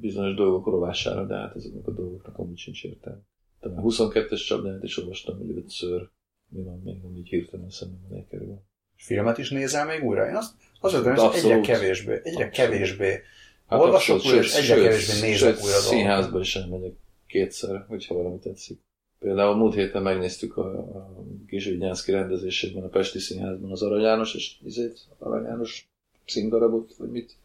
bizonyos 0.00 0.36
dolgok 0.36 0.66
rovására, 0.66 1.26
de 1.26 1.34
hát 1.34 1.56
ezeknek 1.56 1.86
a 1.86 1.92
dolgoknak 1.92 2.38
amúgy 2.38 2.56
sincs 2.56 2.84
értelme. 2.84 3.20
Talán 3.60 3.82
22-es 3.84 4.46
csapdát 4.46 4.82
is 4.82 4.98
olvastam, 4.98 5.38
hogy 5.38 5.50
ötször. 5.50 6.10
Mi 6.48 6.62
van 6.62 6.80
még, 6.84 7.04
ami 7.04 7.18
így 7.18 7.28
hirtelen 7.28 7.70
szemben 7.70 8.00
elé 8.10 8.26
kerül. 8.30 8.62
Filmet 8.96 9.38
is 9.38 9.50
nézel 9.50 9.86
még 9.86 10.02
újra? 10.02 10.28
Én 10.28 10.34
azt, 10.34 10.52
az 10.80 10.94
ötletem, 10.94 11.24
hogy 11.24 11.36
egyre 11.36 11.60
kevésbé, 11.60 12.12
egyre 12.12 12.30
Abszolút. 12.30 12.50
kevésbé. 12.50 13.20
Hát 13.66 13.80
Olvasok 13.80 14.16
abszolút, 14.16 14.24
újra, 14.24 14.46
és 14.46 14.54
egyre 14.54 14.74
kevésbé 14.74 15.28
nézek 15.28 15.62
újra. 15.62 15.78
Színházba 15.78 16.40
is 16.40 16.56
elmegyek 16.56 16.92
kétszer, 17.26 17.84
hogyha 17.88 18.14
valami 18.14 18.38
tetszik. 18.38 18.78
Például 19.18 19.56
múlt 19.56 19.74
héten 19.74 20.02
megnéztük 20.02 20.56
a, 20.56 20.78
a 20.78 21.24
Kizsügyánszki 21.46 22.10
rendezésében 22.10 22.82
a 22.82 22.88
Pesti 22.88 23.18
Színházban 23.18 23.70
az 23.70 23.82
Arany 23.82 24.02
János, 24.02 24.34
és 24.34 24.56
izét, 24.64 24.98
Arany 25.18 25.44
János 25.44 25.88
színdarabot, 26.26 26.94
vagy 26.98 27.10
mit. 27.10 27.36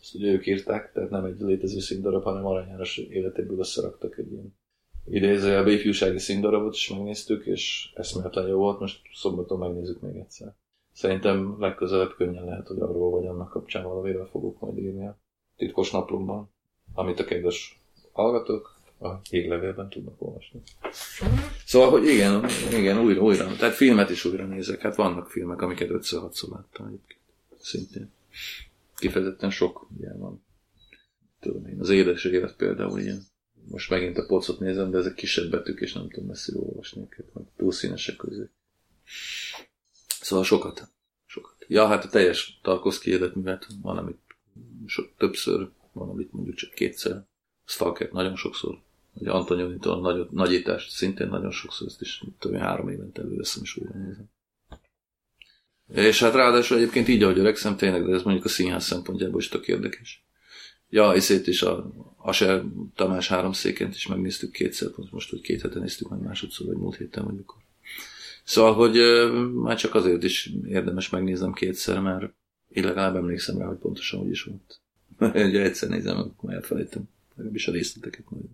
Ezt 0.00 0.14
ugye 0.14 0.30
ők 0.30 0.46
írták, 0.46 0.92
tehát 0.92 1.10
nem 1.10 1.24
egy 1.24 1.40
létező 1.40 1.80
színdarab, 1.80 2.22
hanem 2.22 2.46
Arany 2.46 2.68
János 2.68 2.96
életéből 2.96 3.58
összeraktak 3.58 4.18
egy 4.18 4.32
ilyen 4.32 4.54
idézőjelbe 5.10 5.70
ifjúsági 5.70 6.18
színdarabot, 6.18 6.74
és 6.74 6.88
megnéztük, 6.88 7.46
és 7.46 7.92
eszméletlen 7.94 8.46
jó 8.46 8.58
volt, 8.58 8.80
most 8.80 9.00
szombaton 9.14 9.58
megnézzük 9.58 10.00
még 10.00 10.16
egyszer. 10.16 10.54
Szerintem 10.96 11.56
legközelebb 11.58 12.14
könnyen 12.16 12.44
lehet, 12.44 12.66
hogy 12.66 12.78
arról 12.78 13.10
vagy 13.10 13.26
annak 13.26 13.50
kapcsán 13.50 13.84
valamivel 13.84 14.26
fogok 14.26 14.60
majd 14.60 14.78
írni 14.78 15.06
a 15.06 15.18
titkos 15.56 15.90
naplomban, 15.90 16.50
amit 16.94 17.20
a 17.20 17.24
kedves 17.24 17.80
hallgatók 18.12 18.80
a 18.98 19.14
hírlevélben 19.30 19.88
tudnak 19.88 20.22
olvasni. 20.22 20.62
Szóval, 21.66 21.90
hogy 21.90 22.06
igen, 22.06 22.44
igen, 22.72 22.98
újra, 22.98 23.20
újra. 23.20 23.56
Tehát 23.56 23.74
filmet 23.74 24.10
is 24.10 24.24
újra 24.24 24.46
nézek. 24.46 24.80
Hát 24.80 24.94
vannak 24.94 25.30
filmek, 25.30 25.62
amiket 25.62 25.88
5-6-szor 25.92 26.48
láttam 26.48 26.86
egyébként. 26.86 27.20
Szintén. 27.58 28.12
Kifejezetten 28.96 29.50
sok 29.50 29.88
ilyen 30.00 30.18
van. 30.18 30.44
Tudom 31.40 31.66
én, 31.66 31.80
az 31.80 31.88
édes 31.88 32.24
élet 32.24 32.56
például 32.56 33.00
ilyen. 33.00 33.22
Most 33.68 33.90
megint 33.90 34.18
a 34.18 34.26
polcot 34.26 34.60
nézem, 34.60 34.90
de 34.90 34.98
ezek 34.98 35.14
kisebb 35.14 35.50
betűk, 35.50 35.80
és 35.80 35.92
nem 35.92 36.08
tudom 36.08 36.26
messziről 36.28 36.62
olvasni 36.62 37.00
őket, 37.00 37.26
vagy 37.32 37.44
túl 37.56 37.72
színesek 37.72 38.16
közé. 38.16 38.48
Szóval 40.26 40.44
sokat. 40.44 40.88
Sokat. 41.26 41.54
Ja, 41.68 41.86
hát 41.86 42.04
a 42.04 42.08
teljes 42.08 42.58
Tarkovsky 42.62 43.10
életművet 43.10 43.66
van, 43.82 43.96
amit 43.96 44.18
so, 44.86 45.02
többször, 45.16 45.68
van, 45.92 46.08
amit 46.08 46.32
mondjuk 46.32 46.56
csak 46.56 46.74
kétszer. 46.74 47.24
Stalker 47.64 48.10
nagyon 48.12 48.36
sokszor. 48.36 48.78
Ugye 49.14 49.30
Antonionitól 49.30 49.92
a 49.92 50.00
nagy, 50.00 50.28
nagyítást 50.30 50.90
szintén 50.90 51.28
nagyon 51.28 51.50
sokszor, 51.50 51.86
ezt 51.86 52.00
is 52.00 52.22
én, 52.50 52.60
három 52.60 52.88
évente 52.88 53.22
előveszem, 53.22 53.62
és 53.62 53.76
újra 53.76 53.98
nézem. 53.98 54.30
És 55.88 56.20
hát 56.20 56.34
ráadásul 56.34 56.76
egyébként 56.76 57.08
így, 57.08 57.22
ahogy 57.22 57.38
öregszem, 57.38 57.76
tényleg, 57.76 58.06
de 58.06 58.14
ez 58.14 58.22
mondjuk 58.22 58.44
a 58.44 58.48
színház 58.48 58.84
szempontjából 58.84 59.40
is 59.40 59.48
tök 59.48 59.68
érdekes. 59.68 60.24
Ja, 60.88 61.12
és 61.12 61.28
itt 61.28 61.46
is 61.46 61.62
a 61.62 61.92
Aser 62.16 62.64
Tamás 62.94 63.28
háromszékent 63.28 63.94
is 63.94 64.06
megnéztük 64.06 64.52
kétszer, 64.52 64.88
most, 64.96 65.12
most 65.12 65.30
hogy 65.30 65.40
két 65.40 65.60
hete 65.60 65.78
néztük 65.78 66.08
meg 66.08 66.20
másodszor, 66.20 66.66
vagy 66.66 66.76
múlt 66.76 66.96
héten, 66.96 67.24
vagy 67.24 67.34
mikor. 67.34 67.65
Szóval, 68.46 68.74
hogy 68.74 68.96
már 69.52 69.76
csak 69.76 69.94
azért 69.94 70.22
is 70.22 70.50
érdemes 70.66 71.08
megnéznem 71.08 71.52
kétszer, 71.52 72.00
mert 72.00 72.32
én 72.68 72.84
legalább 72.84 73.16
emlékszem 73.16 73.58
rá, 73.58 73.66
hogy 73.66 73.76
pontosan 73.76 74.20
úgy 74.20 74.30
is 74.30 74.42
volt. 74.42 74.80
Ugye 75.48 75.62
egyszer 75.62 75.88
nézem, 75.88 76.16
akkor 76.18 76.52
elfelejtem. 76.54 77.02
Legalábbis 77.34 77.68
a 77.68 77.72
részleteket 77.72 78.24
majd. 78.30 78.44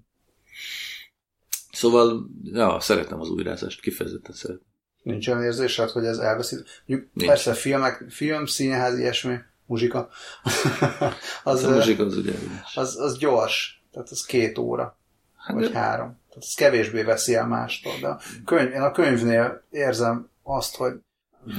Szóval, 1.73 2.31
ja, 2.45 2.81
szeretem 2.81 3.21
az 3.21 3.29
újrázást, 3.31 3.81
kifejezetten 3.81 4.35
szeretem. 4.35 4.67
Nincs 5.03 5.29
olyan 5.29 5.43
érzésed, 5.43 5.91
hogy 5.91 6.05
ez 6.05 6.19
elveszít. 6.19 6.83
Mondjuk 6.87 7.11
Nincs. 7.13 7.29
persze 7.29 7.53
filmek, 7.55 8.05
film, 8.09 8.47
színház, 8.47 8.99
ilyesmi, 8.99 9.37
muzsika. 9.67 10.09
az, 11.45 11.63
Az 11.63 11.65
a 11.65 11.71
muzsika 11.71 12.05
az 12.05 12.17
ugye 12.17 12.33
az, 12.75 12.97
az 12.99 13.19
gyors. 13.19 13.83
Tehát 13.93 14.09
az 14.11 14.25
két 14.25 14.59
óra, 14.59 14.99
Hát 15.37 15.55
vagy 15.57 15.71
de- 15.71 15.79
három. 15.79 16.21
Tehát 16.33 16.49
az 16.49 16.55
kevésbé 16.55 17.03
veszi 17.03 17.35
el 17.35 17.47
mástól. 17.47 17.93
De 18.01 18.09
a 18.09 18.21
könyv, 18.45 18.73
én 18.73 18.81
a 18.81 18.91
könyvnél 18.91 19.65
érzem 19.71 20.29
azt, 20.43 20.77
hogy 20.77 20.93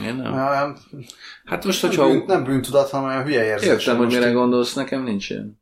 Én 0.03 0.15
nem. 0.15 0.33
olyan, 0.33 0.77
Hát 1.45 1.65
most, 1.65 1.81
nem, 1.81 1.91
hogyha 1.91 2.09
bűn, 2.09 2.23
nem 2.27 2.43
bűntudat, 2.43 2.89
hanem 2.89 3.07
olyan 3.07 3.23
hülye 3.23 3.43
érzés. 3.43 3.67
Értem, 3.69 3.97
hogy 3.97 4.07
mire 4.07 4.27
így- 4.27 4.33
gondolsz, 4.33 4.73
nekem 4.73 5.03
nincs 5.03 5.29
ilyen. 5.29 5.61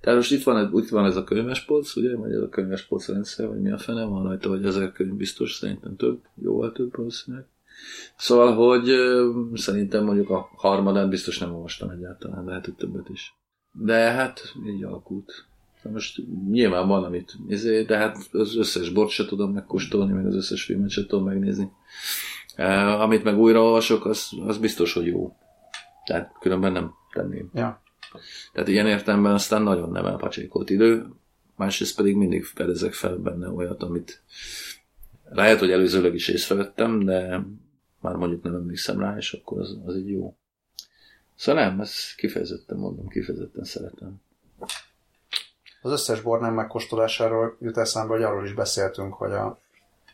Tehát 0.00 0.18
most 0.18 0.32
itt 0.32 0.42
van, 0.42 0.70
itt 0.74 0.88
van 0.88 1.04
ez 1.04 1.16
a 1.16 1.24
könyvespolc, 1.24 1.96
ugye, 1.96 2.16
vagy 2.16 2.32
ez 2.32 2.40
a 2.40 2.48
könyvespolc 2.48 3.08
rendszer, 3.08 3.48
vagy 3.48 3.60
mi 3.60 3.70
a 3.70 3.78
fene, 3.78 4.04
van 4.04 4.22
rajta, 4.22 4.48
vagy 4.48 4.64
ezer 4.66 4.92
könyv 4.92 5.12
biztos, 5.14 5.52
szerintem 5.54 5.96
több, 5.96 6.20
jóval 6.34 6.72
több 6.72 6.96
valószínűleg. 6.96 7.46
Szóval, 8.16 8.54
hogy 8.54 8.90
szerintem 9.54 10.04
mondjuk 10.04 10.30
a 10.30 10.48
harmadán 10.56 11.08
biztos 11.08 11.38
nem 11.38 11.54
olvastam 11.54 11.88
egyáltalán, 11.90 12.44
lehet, 12.44 12.64
hogy 12.64 12.74
többet 12.74 13.08
is. 13.08 13.34
De 13.72 13.94
hát 14.10 14.40
így 14.66 14.84
alakult. 14.84 15.32
Most 15.92 16.22
nyilván 16.50 16.88
van, 16.88 17.04
amit 17.04 17.36
izé, 17.48 17.82
de 17.82 17.96
hát 17.96 18.28
az 18.32 18.56
összes 18.56 18.90
bort 18.90 19.10
se 19.10 19.24
tudom 19.24 19.52
megkóstolni, 19.52 20.12
meg 20.12 20.26
az 20.26 20.34
összes 20.34 20.64
filmet 20.64 20.90
se 20.90 21.06
tudom 21.06 21.24
megnézni. 21.24 21.70
Uh, 22.58 23.00
amit 23.00 23.24
meg 23.24 23.38
újra 23.38 23.62
olvasok, 23.62 24.04
az, 24.04 24.30
az 24.46 24.58
biztos, 24.58 24.92
hogy 24.92 25.06
jó. 25.06 25.36
Tehát 26.04 26.36
különben 26.40 26.72
nem 26.72 26.92
tenném. 27.12 27.50
Ja. 27.54 27.82
Tehát 28.52 28.68
ilyen 28.68 28.86
értelemben 28.86 29.32
aztán 29.32 29.62
nagyon 29.62 29.90
nem 29.90 30.06
elpacsékolt 30.06 30.70
idő, 30.70 31.06
másrészt 31.56 31.96
pedig 31.96 32.16
mindig 32.16 32.44
fedezek 32.44 32.92
fel 32.92 33.16
benne 33.16 33.48
olyat, 33.48 33.82
amit 33.82 34.22
lehet, 35.24 35.58
hogy 35.58 35.70
előzőleg 35.70 36.14
is 36.14 36.28
észrevettem, 36.28 37.04
de 37.04 37.46
már 38.00 38.14
mondjuk 38.14 38.42
nem 38.42 38.54
emlékszem 38.54 39.00
rá, 39.00 39.16
és 39.16 39.32
akkor 39.32 39.60
az, 39.60 39.78
az 39.84 39.94
egy 39.94 40.10
jó. 40.10 40.36
Szóval 41.34 41.64
nem, 41.64 41.80
ezt 41.80 42.14
kifejezetten 42.16 42.76
mondom, 42.76 43.08
kifejezetten 43.08 43.64
szeretem. 43.64 44.20
Az 45.84 45.90
összes 45.92 46.20
bor 46.20 46.40
nem 46.40 46.54
megkóstolásáról 46.54 47.56
jut 47.60 47.76
eszembe, 47.76 48.12
hogy 48.14 48.22
arról 48.22 48.44
is 48.44 48.52
beszéltünk, 48.54 49.14
hogy 49.14 49.32
a, 49.32 49.58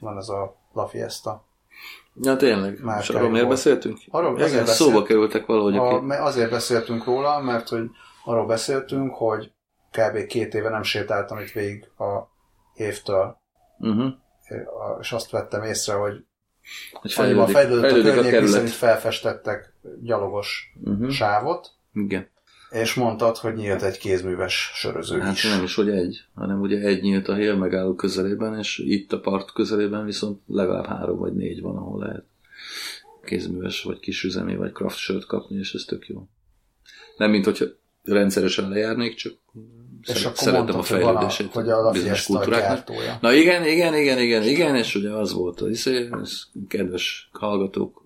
van 0.01 0.17
ez 0.17 0.29
a 0.29 0.57
La 0.73 0.87
Fiesta. 0.87 1.45
Ja, 2.23 2.37
tényleg. 2.37 2.81
Már 2.83 3.01
és 3.01 3.09
arról 3.09 3.29
miért 3.29 3.45
volt. 3.45 3.57
beszéltünk? 3.57 3.99
Arról 4.11 4.33
Igen, 4.35 4.45
azért 4.45 4.67
szóba 4.67 4.91
beszélt- 4.91 5.07
kerültek 5.07 5.47
valahogy 5.47 5.77
a, 5.77 5.93
A, 6.03 6.25
azért 6.25 6.51
beszéltünk 6.51 7.05
róla, 7.05 7.41
mert 7.41 7.69
hogy 7.69 7.91
arról 8.25 8.47
beszéltünk, 8.47 9.15
hogy 9.15 9.53
kb. 9.91 10.27
két 10.27 10.55
éve 10.55 10.69
nem 10.69 10.83
sétáltam 10.83 11.39
itt 11.39 11.51
végig 11.51 11.91
a 11.99 12.29
évtől, 12.75 13.39
Uh-huh. 13.79 14.13
és 15.01 15.13
azt 15.13 15.31
vettem 15.31 15.63
észre, 15.63 15.95
hogy 15.95 16.25
Hogy 16.93 17.13
fejlődik, 17.13 17.55
fejlődött 17.55 17.83
a 17.85 17.87
fejlődik 17.89 18.11
a 18.11 18.15
környék, 18.15 18.31
kerület. 18.33 18.51
viszont 18.51 18.69
felfestettek 18.71 19.73
gyalogos 20.03 20.73
Uh-huh. 20.85 21.09
sávot, 21.11 21.71
Igen. 21.93 22.29
És 22.71 22.95
mondtad, 22.95 23.37
hogy 23.37 23.55
nyílt 23.55 23.83
egy 23.83 23.99
kézműves 23.99 24.71
söröző 24.75 25.19
Hát 25.21 25.35
is. 25.35 25.45
nem 25.45 25.63
is, 25.63 25.75
hogy 25.75 25.89
egy, 25.91 26.25
hanem 26.35 26.61
ugye 26.61 26.79
egy 26.79 27.03
nyílt 27.03 27.29
a 27.29 27.35
hél 27.35 27.55
megálló 27.57 27.95
közelében, 27.95 28.59
és 28.59 28.79
itt 28.79 29.13
a 29.13 29.21
part 29.21 29.53
közelében 29.53 30.05
viszont 30.05 30.41
legalább 30.47 30.87
három 30.87 31.19
vagy 31.19 31.33
négy 31.33 31.61
van, 31.61 31.77
ahol 31.77 31.99
lehet 31.99 32.25
kézműves, 33.25 33.83
vagy 33.83 34.01
kisüzemi, 34.01 34.57
vagy 34.57 34.73
craft 34.73 34.97
sört 34.99 35.27
kapni, 35.27 35.59
és 35.59 35.75
ez 35.75 35.85
tök 35.85 36.07
jó. 36.09 36.27
Nem, 37.17 37.31
mint 37.31 37.45
hogyha 37.45 37.65
rendszeresen 38.05 38.69
lejárnék, 38.69 39.15
csak 39.15 39.33
És 40.03 40.17
szeret, 40.17 40.37
szeretem 40.37 40.75
a 40.75 40.77
hogy 40.79 40.87
fejlődését 40.87 41.53
hogy 41.53 41.69
a 41.69 41.93
Fiesta 41.93 42.33
a 42.33 42.37
kultúráknak. 42.37 42.69
gyártója. 42.69 43.19
Na 43.21 43.33
igen, 43.33 43.67
igen, 43.67 43.95
igen, 43.95 44.19
igen, 44.19 44.43
igen, 44.43 44.77
és 44.77 44.95
ugye 44.95 45.11
az 45.11 45.33
volt, 45.33 45.59
hogy 45.59 45.71
izé, 45.71 46.09
ez, 46.23 46.43
kedves 46.69 47.29
hallgatók, 47.33 48.05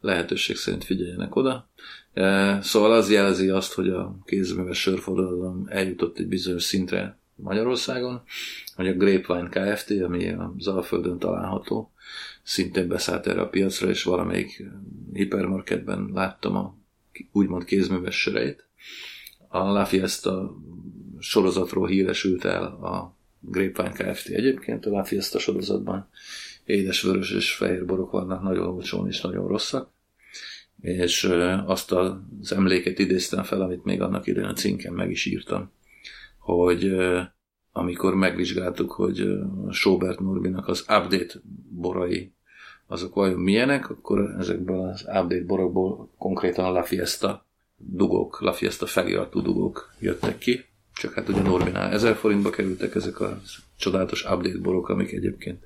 lehetőség 0.00 0.56
szerint 0.56 0.84
figyeljenek 0.84 1.36
oda. 1.36 1.68
E, 2.12 2.58
Szóval 2.62 2.92
az 2.92 3.10
jelzi 3.10 3.48
azt, 3.48 3.72
hogy 3.72 3.88
a 3.88 4.18
kézműves 4.24 4.80
sörforradalom 4.80 5.66
eljutott 5.68 6.18
egy 6.18 6.26
bizonyos 6.26 6.62
szintre 6.62 7.18
Magyarországon, 7.34 8.22
hogy 8.74 8.88
a 8.88 8.94
Grapevine 8.94 9.48
Kft., 9.48 9.90
ami 9.90 10.32
az 10.56 10.66
Alföldön 10.66 11.18
található, 11.18 11.92
szintén 12.42 12.88
beszállt 12.88 13.26
erre 13.26 13.40
a 13.40 13.48
piacra, 13.48 13.88
és 13.88 14.02
valamelyik 14.02 14.64
hipermarketben 15.12 16.10
láttam 16.12 16.56
a 16.56 16.74
úgymond 17.32 17.64
kézműves 17.64 18.20
söreit. 18.20 18.64
A 19.48 19.58
La 19.58 19.84
Fiesta 19.84 20.56
sorozatról 21.18 21.86
híresült 21.86 22.44
el 22.44 22.64
a 22.64 23.16
Grapevine 23.40 24.12
Kft. 24.12 24.28
egyébként, 24.28 24.86
a 24.86 24.90
La 24.90 25.04
Fiesta 25.04 25.38
sorozatban 25.38 26.08
édes, 26.70 27.02
vörös 27.02 27.32
és 27.32 27.54
fehér 27.54 27.84
borok 27.84 28.10
vannak 28.10 28.42
nagyon 28.42 28.66
olcsón 28.66 29.06
és 29.06 29.20
nagyon 29.20 29.48
rosszak, 29.48 29.90
és 30.80 31.24
azt 31.66 31.92
az 31.92 32.52
emléket 32.52 32.98
idéztem 32.98 33.42
fel, 33.42 33.60
amit 33.60 33.84
még 33.84 34.00
annak 34.00 34.26
idején 34.26 34.48
a 34.48 34.52
cinken 34.52 34.92
meg 34.92 35.10
is 35.10 35.24
írtam, 35.24 35.70
hogy 36.38 36.94
amikor 37.72 38.14
megvizsgáltuk, 38.14 38.92
hogy 38.92 39.28
Sobert 39.70 40.20
Norbinak 40.20 40.68
az 40.68 40.80
update 40.80 41.40
borai 41.68 42.32
azok 42.86 43.14
vajon 43.14 43.40
milyenek, 43.40 43.90
akkor 43.90 44.34
ezekből 44.38 44.88
az 44.88 45.00
update 45.00 45.44
borokból 45.44 46.10
konkrétan 46.18 46.72
La 46.72 46.82
Fiesta 46.82 47.46
dugók, 47.76 48.40
La 48.40 48.52
Fiesta 48.52 48.86
feliratú 48.86 49.40
dugók 49.40 49.94
jöttek 49.98 50.38
ki, 50.38 50.64
csak 50.94 51.12
hát 51.12 51.28
ugye 51.28 51.42
Norbinál 51.42 51.92
1000 51.92 52.14
forintba 52.14 52.50
kerültek 52.50 52.94
ezek 52.94 53.20
a 53.20 53.40
csodálatos 53.76 54.24
update 54.24 54.58
borok, 54.58 54.88
amik 54.88 55.12
egyébként 55.12 55.64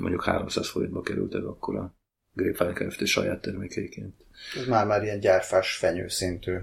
mondjuk 0.00 0.24
300 0.24 0.68
forintba 0.68 1.00
kerültek 1.00 1.44
akkor 1.44 1.76
a 1.76 1.94
Grapevine 2.32 2.88
Kft. 2.88 3.06
saját 3.06 3.40
termékeiként. 3.40 4.14
Ez 4.56 4.66
már 4.66 4.86
már 4.86 5.02
ilyen 5.02 5.20
gyárfás 5.20 5.76
fenyő 5.76 6.08
szintű 6.08 6.56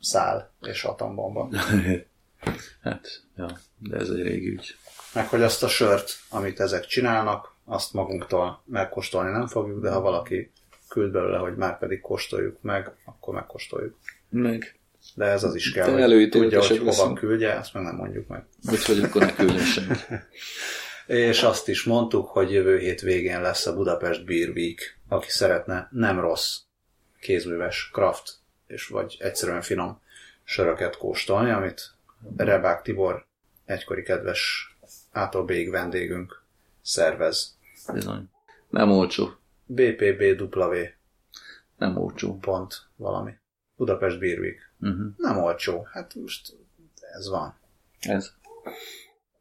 szál 0.00 0.52
és 0.60 0.84
atombomba. 0.84 1.48
hát, 2.82 3.22
ja, 3.36 3.58
de 3.78 3.96
ez 3.96 4.08
egy 4.08 4.22
régi 4.22 4.48
ügy. 4.48 4.76
Meg 5.14 5.28
hogy 5.28 5.42
azt 5.42 5.62
a 5.62 5.68
sört, 5.68 6.10
amit 6.30 6.60
ezek 6.60 6.86
csinálnak, 6.86 7.52
azt 7.64 7.92
magunktól 7.92 8.62
megkóstolni 8.66 9.30
nem 9.30 9.46
fogjuk, 9.46 9.82
de 9.82 9.90
ha 9.90 10.00
valaki 10.00 10.52
küld 10.88 11.12
belőle, 11.12 11.38
hogy 11.38 11.56
már 11.56 11.78
pedig 11.78 12.00
kóstoljuk 12.00 12.62
meg, 12.62 12.90
akkor 13.04 13.34
megkóstoljuk. 13.34 13.96
Meg, 14.28 14.78
De 15.14 15.24
ez 15.24 15.44
az 15.44 15.54
is 15.54 15.72
kell, 15.72 15.94
De 15.96 16.14
hogy 16.14 16.28
tudja, 16.28 16.58
hogy 16.60 16.78
hova 16.78 16.84
leszünk. 16.90 17.18
küldje, 17.18 17.54
azt 17.54 17.74
meg 17.74 17.82
nem 17.82 17.96
mondjuk 17.96 18.28
meg. 18.28 18.46
úgyhogy 18.70 18.98
akkor 19.02 19.22
ne 19.22 19.34
küldjön 19.34 19.64
senki. 19.64 20.00
És 21.06 21.42
azt 21.42 21.68
is 21.68 21.84
mondtuk, 21.84 22.28
hogy 22.28 22.52
jövő 22.52 22.78
hét 22.78 23.00
végén 23.00 23.40
lesz 23.40 23.66
a 23.66 23.74
Budapest 23.74 24.24
Beer 24.24 24.48
Week, 24.48 24.98
aki 25.08 25.30
szeretne 25.30 25.88
nem 25.90 26.20
rossz 26.20 26.60
kézműves, 27.20 27.90
craft, 27.92 28.34
és 28.66 28.86
vagy 28.86 29.16
egyszerűen 29.18 29.62
finom 29.62 30.00
söröket 30.44 30.96
kóstolni, 30.96 31.50
amit 31.50 31.94
Rebák 32.36 32.82
Tibor 32.82 33.26
egykori 33.64 34.02
kedves 34.02 34.72
ától 35.12 35.46
vendégünk 35.70 36.42
szervez. 36.82 37.56
Bizony. 37.92 38.28
Nem 38.68 38.90
olcsó. 38.90 39.30
BPBW 39.66 40.74
Nem 41.76 41.96
olcsó. 41.96 42.38
pont 42.38 42.88
valami. 42.96 43.32
Budapest 43.76 44.18
Beer 44.18 44.38
Week. 44.38 44.72
Uh-huh. 44.80 45.06
Nem 45.16 45.38
olcsó. 45.38 45.86
Hát 45.92 46.14
most 46.14 46.56
ez 47.14 47.28
van. 47.28 47.58
Ez. 48.00 48.32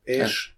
És, 0.04 0.53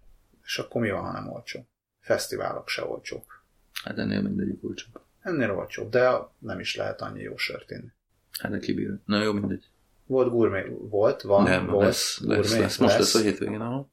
és 0.46 0.58
akkor 0.58 0.80
mi 0.80 0.90
van, 0.90 1.04
ha 1.04 1.12
nem 1.12 1.28
olcsó? 1.28 1.66
Fesztiválok 2.00 2.68
se 2.68 2.84
olcsók. 2.84 3.44
Hát 3.84 3.98
ennél 3.98 4.22
mindegyik 4.22 4.64
olcsó. 4.64 4.86
Ennél 5.20 5.50
olcsóbb, 5.50 5.90
de 5.90 6.10
nem 6.38 6.60
is 6.60 6.76
lehet 6.76 7.00
annyi 7.00 7.22
jó 7.22 7.36
sört 7.36 7.70
inni. 7.70 7.92
Hát 8.38 8.50
ne 8.50 8.58
kibír. 8.58 8.98
Na 9.04 9.22
jó, 9.22 9.32
mindegy. 9.32 9.64
Volt 10.06 10.30
gourmet, 10.30 10.66
volt, 10.78 11.22
van, 11.22 11.42
nem, 11.42 11.66
volt, 11.66 11.84
lesz, 11.84 12.20
lesz, 12.20 12.36
gourmet, 12.38 12.60
lesz, 12.60 12.76
Most 12.76 12.98
lesz 12.98 13.14
a 13.14 13.20
hétvégén, 13.20 13.60
ahol. 13.60 13.90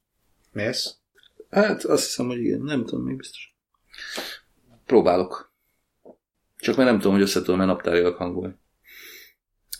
Mész? 0.52 0.96
Hát 1.50 1.84
azt 1.84 2.04
hiszem, 2.04 2.26
hogy 2.26 2.38
igen, 2.38 2.60
nem 2.60 2.84
tudom 2.84 3.04
még 3.04 3.16
biztos. 3.16 3.56
Próbálok. 4.86 5.52
Csak 6.56 6.76
már 6.76 6.86
nem 6.86 6.96
tudom, 6.96 7.12
hogy 7.12 7.22
össze 7.22 7.40
tudom-e 7.40 7.64
naptárilag 7.64 8.16
hangolni. 8.16 8.54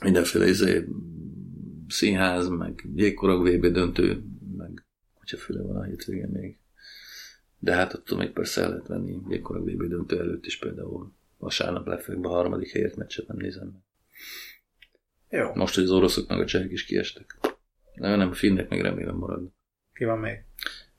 Mindenféle 0.02 0.46
izé, 0.46 0.88
színház, 1.88 2.48
meg 2.48 2.88
jégkorog 2.94 3.48
VB 3.48 3.66
döntő, 3.66 4.24
meg 4.56 4.86
kutyafüle 5.18 5.62
van 5.62 5.76
a 5.76 5.82
hétvégén 5.82 6.28
még. 6.28 6.58
De 7.64 7.74
hát 7.74 7.92
attól 7.92 8.18
még 8.18 8.30
persze 8.30 8.62
el 8.62 8.68
lehet 8.68 8.86
venni 8.86 9.18
jégkorog 9.28 9.70
VB 9.70 9.82
döntő 9.82 10.18
előtt 10.18 10.46
is 10.46 10.58
például 10.58 11.12
vasárnap 11.38 11.86
legfeljebb 11.86 12.24
a 12.24 12.28
harmadik 12.28 12.72
helyért 12.72 12.96
meccset 12.96 13.26
nem 13.26 13.36
nézem 13.36 13.66
meg. 13.72 13.82
Jó. 15.40 15.54
Most, 15.54 15.74
hogy 15.74 15.84
az 15.84 15.90
oroszok 15.90 16.28
meg 16.28 16.40
a 16.40 16.44
csehek 16.44 16.70
is 16.70 16.84
kiestek. 16.84 17.36
Nem, 17.94 18.18
nem, 18.18 18.28
a 18.28 18.32
finnek 18.32 18.68
még 18.68 18.80
remélem 18.80 19.16
maradnak. 19.16 19.52
Ki 19.94 20.04
van 20.04 20.18
még? 20.18 20.44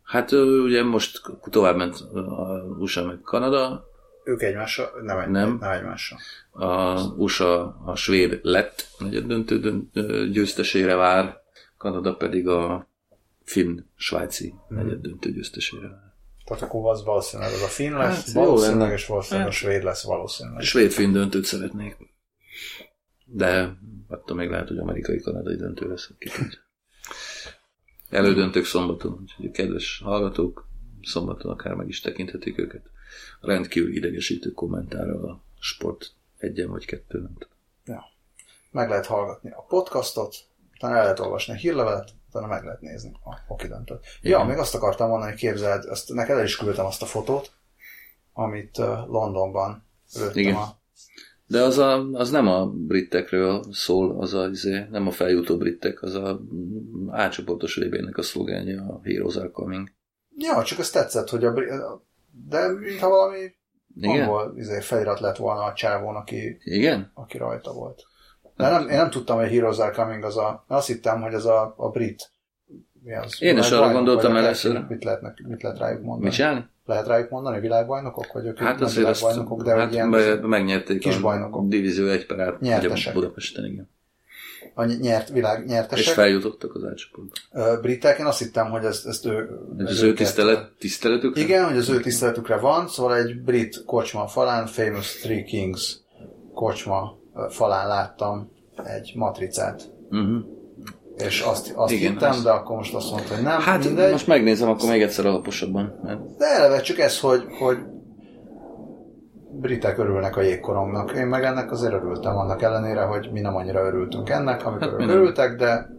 Hát 0.01 0.31
ugye 0.31 0.83
most 0.83 1.21
tovább 1.49 1.75
ment 1.75 1.95
a 2.13 2.63
USA 2.79 3.05
meg 3.05 3.19
Kanada, 3.21 3.87
Ők 4.23 4.41
egymással? 4.41 5.01
Nem, 5.01 5.19
egy, 5.19 5.29
Nem. 5.29 5.57
nem 5.59 5.71
egymással. 5.71 6.17
a 6.51 7.01
USA 7.15 7.77
a 7.85 7.95
svéd 7.95 8.39
lett 8.41 8.87
negyed 8.99 9.25
döntő 9.25 9.59
dönt, 9.59 9.95
ö, 9.95 10.27
győztesére 10.31 10.95
vár, 10.95 11.41
Kanada 11.77 12.15
pedig 12.15 12.47
a 12.47 12.89
finn-svájci 13.43 14.53
negyed 14.67 15.01
döntő 15.01 15.31
győztesére 15.31 15.87
vár. 15.87 16.04
Tehát 16.45 16.63
akkor 16.63 16.89
az 16.91 17.03
valószínűleg 17.03 17.53
az 17.53 17.61
a 17.61 17.67
finn 17.67 17.93
lesz, 17.93 18.25
Hát, 18.25 18.33
valószínűleg, 18.33 18.79
lenne. 18.79 18.93
és 18.93 19.05
valószínűleg 19.05 19.47
a 19.47 19.51
Hát. 19.51 19.59
svéd 19.59 19.83
lesz 19.83 20.03
valószínűleg. 20.03 20.59
A 20.59 20.63
svéd-finn 20.63 21.11
döntőt 21.11 21.43
szeretnék. 21.43 21.97
De 23.25 23.77
attól 24.07 24.37
még 24.37 24.49
lehet, 24.49 24.67
hogy 24.67 24.77
amerikai-kanadai 24.77 25.55
döntő 25.55 25.87
lesz. 25.89 26.09
Elődöntők 28.09 28.65
szombaton, 28.65 29.19
úgyhogy 29.21 29.45
a 29.45 29.51
kedves 29.51 30.01
hallgatók 30.03 30.67
szombaton 31.01 31.51
akár 31.51 31.73
meg 31.73 31.87
is 31.87 31.99
tekinthetik 32.01 32.57
őket. 32.57 32.89
Rendkívül 33.41 33.95
idegesítő 33.95 34.51
kommentárral 34.51 35.29
a 35.29 35.43
sport 35.59 36.11
egyen 36.37 36.69
vagy 36.69 36.85
kettő, 36.85 37.19
nem 37.21 37.33
tudom. 37.33 37.53
Meg 38.71 38.89
lehet 38.89 39.05
hallgatni 39.05 39.51
a 39.51 39.61
podcastot, 39.67 40.35
utána 40.85 40.99
el 40.99 41.03
lehet 41.03 41.19
olvasni 41.19 41.53
a 41.53 41.57
hírlevelet, 41.57 42.09
utána 42.29 42.47
meg 42.47 42.63
lehet 42.63 42.81
nézni 42.81 43.11
a 43.23 43.35
hoki 43.47 43.67
döntőt. 43.67 44.05
Ja, 44.21 44.43
még 44.43 44.57
azt 44.57 44.75
akartam 44.75 45.09
mondani, 45.09 45.31
hogy 45.31 45.39
képzeld, 45.39 45.85
azt, 45.85 46.13
neked 46.13 46.37
el 46.37 46.43
is 46.43 46.57
küldtem 46.57 46.85
azt 46.85 47.01
a 47.01 47.05
fotót, 47.05 47.51
amit 48.33 48.77
Londonban 49.07 49.85
lőttem 50.13 50.37
Igen. 50.37 50.55
a 50.55 50.79
De 51.47 51.61
az, 51.61 51.77
a, 51.77 52.09
az 52.11 52.31
nem 52.31 52.47
a 52.47 52.65
britekről 52.65 53.63
szól, 53.71 54.19
az 54.19 54.33
a, 54.33 54.47
izé, 54.47 54.85
nem 54.89 55.07
a 55.07 55.11
feljutó 55.11 55.57
britek, 55.57 56.01
az 56.01 56.15
a 56.15 56.39
átcsoportos 57.09 57.75
vb 57.75 58.17
a 58.17 58.21
szlogánja, 58.21 58.81
a 58.81 58.99
Heroes 59.03 59.35
are 59.35 59.49
coming. 59.49 59.91
Ja, 60.37 60.63
csak 60.63 60.79
ez 60.79 60.89
tetszett, 60.89 61.29
hogy 61.29 61.43
a 61.43 61.51
bri- 61.51 61.69
de 62.47 62.67
mintha 62.67 63.09
valami 63.09 63.53
Igen? 63.95 64.21
angol 64.21 64.53
izé, 64.57 64.81
felirat 64.81 65.19
lett 65.19 65.37
volna 65.37 65.63
a 65.63 65.73
csávón, 65.73 66.15
aki, 66.15 66.57
Igen? 66.63 67.11
aki 67.13 67.37
rajta 67.37 67.73
volt. 67.73 68.03
De 68.57 68.69
nem, 68.69 68.89
én 68.89 68.97
nem 68.97 69.09
tudtam, 69.09 69.37
hogy 69.37 69.49
Heroes 69.49 69.77
are 69.77 69.91
Coming 69.91 70.23
az 70.23 70.37
a... 70.37 70.63
Azt 70.67 70.87
hittem, 70.87 71.21
hogy 71.21 71.33
ez 71.33 71.45
a, 71.45 71.73
a 71.77 71.89
brit... 71.89 72.29
Mi 73.03 73.15
az? 73.15 73.41
Én 73.41 73.57
is 73.57 73.71
arra 73.71 73.91
gondoltam 73.91 74.35
először. 74.35 74.85
Mit, 74.89 75.03
lehetnek, 75.03 75.41
mit 75.47 75.61
lehet 75.63 75.77
rájuk 75.77 76.01
mondani? 76.01 76.23
Mit 76.23 76.33
csinálni? 76.33 76.65
Lehet 76.85 77.07
rájuk 77.07 77.29
mondani? 77.29 77.59
Világbajnokok? 77.59 78.33
Vagy 78.33 78.45
ők 78.45 78.59
Hát 78.59 78.81
azért 78.81 78.97
világbajnokok, 78.97 79.61
de 79.63 79.75
hát 79.75 79.91
ilyen 79.91 80.07
megnyerték 80.41 80.99
kis 80.99 81.17
a 81.17 81.21
bajnokok. 81.21 81.67
divízió 81.67 82.07
egy 82.07 82.25
per 82.25 82.39
át 82.39 82.59
Nyertesek. 82.59 83.13
Budapesten, 83.13 83.65
igen. 83.65 83.89
a 84.73 84.83
nyert, 84.83 85.29
világ 85.29 85.63
És 85.63 85.69
nyertesek. 85.71 86.13
feljutottak 86.13 86.75
az 86.75 86.83
átcsoportba. 86.83 87.79
Britek, 87.81 88.19
én 88.19 88.25
azt 88.25 88.39
hittem, 88.39 88.69
hogy 88.69 88.83
ezt, 88.85 89.05
ezt 89.07 89.25
ő... 89.25 89.59
Ez 89.77 89.89
az 89.89 90.01
ő 90.01 90.13
tisztelet, 90.13 90.71
tiszteletük? 90.79 91.37
Igen, 91.37 91.65
hogy 91.67 91.77
az 91.77 91.89
ő 91.89 91.99
tiszteletükre 91.99 92.57
van, 92.57 92.87
szóval 92.87 93.15
egy 93.15 93.41
brit 93.41 93.83
kocsma 93.85 94.27
falán, 94.27 94.65
Famous 94.65 95.15
Three 95.15 95.43
Kings 95.43 95.97
kocsma 96.53 97.17
falán 97.49 97.87
láttam 97.87 98.51
egy 98.83 99.13
matricát. 99.15 99.81
Uh-huh. 100.11 100.43
És 101.17 101.41
azt, 101.41 101.73
azt 101.75 101.91
Igen, 101.93 102.11
hittem, 102.11 102.29
az- 102.29 102.43
de 102.43 102.49
akkor 102.49 102.75
most 102.75 102.95
azt 102.95 103.11
mondta, 103.11 103.33
hogy 103.35 103.43
nem, 103.43 103.59
Hát 103.61 103.83
mindegy. 103.83 104.11
most 104.11 104.27
megnézem 104.27 104.69
akkor 104.69 104.89
még 104.89 105.01
egyszer 105.01 105.25
alaposabban. 105.25 105.99
Mert 106.03 106.35
De 106.37 106.45
eleve 106.45 106.81
csak 106.81 106.97
ez, 106.99 107.19
hogy, 107.19 107.43
hogy 107.59 107.77
britek 109.51 109.97
örülnek 109.97 110.37
a 110.37 110.41
jégkorongnak. 110.41 111.11
Én 111.15 111.25
meg 111.25 111.43
ennek 111.43 111.71
azért 111.71 111.93
örültem, 111.93 112.37
annak 112.37 112.61
ellenére, 112.61 113.01
hogy 113.01 113.29
mi 113.31 113.39
nem 113.39 113.55
annyira 113.55 113.85
örültünk 113.85 114.29
ennek, 114.29 114.65
amikor 114.65 114.81
Hát 114.81 114.89
hát 114.89 114.99
mi 114.99 115.05
nem. 115.05 115.15
örültek, 115.15 115.55
de, 115.55 115.89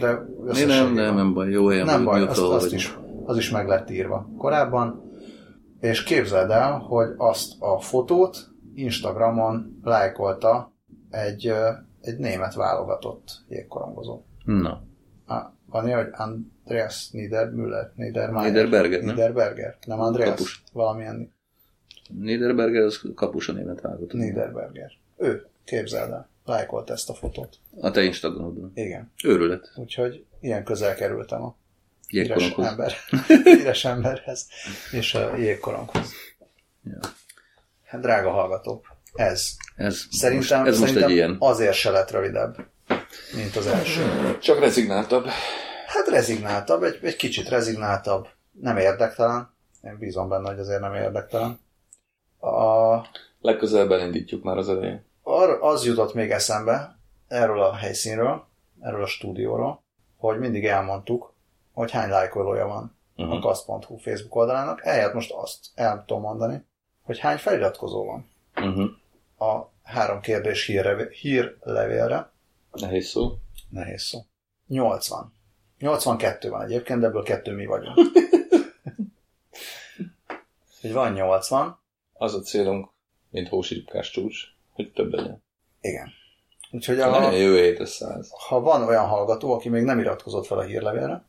de 0.00 0.18
mi 0.52 0.62
nem, 0.64 0.92
nem, 0.92 1.14
nem 1.14 1.34
baj, 1.34 1.50
jó 1.50 1.66
helyen 1.68 1.84
nem 1.86 2.04
baj, 2.04 2.22
azt, 2.22 2.40
azt 2.40 2.72
is, 2.72 2.98
az 3.24 3.36
is 3.36 3.50
meg 3.50 3.68
lett 3.68 3.90
írva 3.90 4.28
korábban. 4.38 5.02
És 5.80 6.02
képzeld 6.02 6.50
el, 6.50 6.78
hogy 6.88 7.08
azt 7.16 7.52
a 7.58 7.80
fotót 7.80 8.36
Instagramon 8.74 9.78
lájkolta 9.82 10.69
egy, 11.10 11.52
egy 12.00 12.18
német 12.18 12.54
válogatott 12.54 13.38
jégkorongozó. 13.48 14.22
Na, 14.44 14.82
Ah, 15.26 15.52
Van 15.66 15.86
ilyen, 15.86 16.04
hogy 16.04 16.12
Andreas 16.12 17.10
Niedermüller, 17.10 17.92
Niedermayer, 17.94 18.52
Niederberger, 18.52 19.00
nem? 19.02 19.14
Niederberger, 19.14 19.76
nem 19.86 20.00
Andreas, 20.00 20.28
Kapus. 20.30 20.62
valamilyen 20.72 21.32
Niederberger 22.08 22.82
az 22.82 23.00
kapus 23.14 23.48
a 23.48 23.52
német 23.52 23.80
válogatott. 23.80 24.12
Niederberger. 24.20 24.90
Ő, 25.16 25.46
képzeld 25.64 26.10
el, 26.12 26.28
lájkolt 26.44 26.90
ezt 26.90 27.10
a 27.10 27.14
fotót. 27.14 27.56
A 27.80 27.90
te 27.90 28.02
Instagramodon. 28.02 28.70
Igen. 28.74 29.12
Őrület. 29.24 29.72
Úgyhogy 29.76 30.24
ilyen 30.40 30.64
közel 30.64 30.94
kerültem 30.94 31.42
a 31.42 31.56
híres 32.06 32.50
ember, 32.50 32.92
híres 33.44 33.84
emberhez 33.84 34.46
és 34.92 35.14
a 35.14 35.36
jégkoronghoz. 35.36 36.12
Ja. 36.84 36.98
Hát 37.84 38.00
drága 38.00 38.30
hallgatók, 38.30 38.96
ez. 39.14 39.56
Ez, 39.80 40.02
Szerintem, 40.10 40.58
most, 40.58 40.68
ez 40.72 40.78
most 40.78 40.92
szerintem 40.92 41.10
egy 41.10 41.16
ilyen. 41.16 41.36
azért 41.38 41.74
se 41.74 41.90
lett 41.90 42.10
rövidebb, 42.10 42.56
mint 43.34 43.56
az 43.56 43.66
első. 43.66 44.38
Csak 44.40 44.58
rezignáltabb. 44.58 45.24
Hát 45.86 46.08
rezignáltabb, 46.08 46.82
egy, 46.82 46.98
egy 47.02 47.16
kicsit 47.16 47.48
rezignáltabb, 47.48 48.26
nem 48.52 48.76
érdektelen. 48.76 49.54
Én 49.82 49.96
bízom 49.98 50.28
benne, 50.28 50.48
hogy 50.50 50.58
azért 50.58 50.80
nem 50.80 50.94
érdektelen. 50.94 51.60
A, 52.40 52.96
Legközelebb 53.40 53.90
elindítjuk 53.92 54.42
már 54.42 54.56
az 54.56 54.68
elején. 54.68 55.04
ar, 55.22 55.58
az 55.60 55.84
jutott 55.84 56.14
még 56.14 56.30
eszembe 56.30 56.98
erről 57.28 57.62
a 57.62 57.74
helyszínről, 57.74 58.44
erről 58.80 59.02
a 59.02 59.06
stúdióról, 59.06 59.82
hogy 60.16 60.38
mindig 60.38 60.64
elmondtuk, 60.66 61.32
hogy 61.72 61.90
hány 61.90 62.08
lájkolója 62.10 62.66
van 62.66 62.98
Mhm. 63.16 63.30
a 63.30 63.38
kasz.hu 63.38 63.96
Facebook 63.96 64.34
oldalának. 64.34 64.80
Ehelyett 64.84 65.12
most 65.14 65.32
azt 65.32 65.58
el 65.74 66.04
tudom 66.06 66.22
mondani, 66.22 66.64
hogy 67.02 67.18
hány 67.18 67.36
feliratkozó 67.36 68.04
van 68.04 68.28
Uh-huh. 68.56 68.90
A 69.40 69.72
három 69.82 70.20
kérdés 70.20 70.66
hírlevé, 70.66 71.08
hírlevélre. 71.12 72.30
Nehéz 72.72 73.08
szó. 73.08 73.38
Nehéz 73.68 74.02
szó. 74.02 74.20
80. 74.66 75.32
82 75.78 76.48
van 76.48 76.62
egyébként, 76.62 77.00
de 77.00 77.06
ebből 77.06 77.22
kettő 77.22 77.54
mi 77.54 77.66
vagyunk. 77.66 77.96
Hogy 80.80 80.92
van 80.92 81.12
80, 81.12 81.78
Az 82.12 82.34
a 82.34 82.40
célunk, 82.40 82.88
mint 83.30 83.48
hósiripkás 83.48 84.10
csúcs, 84.10 84.38
hogy 84.72 84.92
több 84.92 85.12
legyen. 85.12 85.42
igen. 85.80 86.08
Úgyhogy 86.70 87.00
a, 87.00 87.30
jövő 87.30 87.84
száz. 87.84 88.30
ha 88.48 88.60
van 88.60 88.82
olyan 88.82 89.06
hallgató, 89.06 89.52
aki 89.52 89.68
még 89.68 89.82
nem 89.82 89.98
iratkozott 89.98 90.46
fel 90.46 90.58
a 90.58 90.62
hírlevélre, 90.62 91.24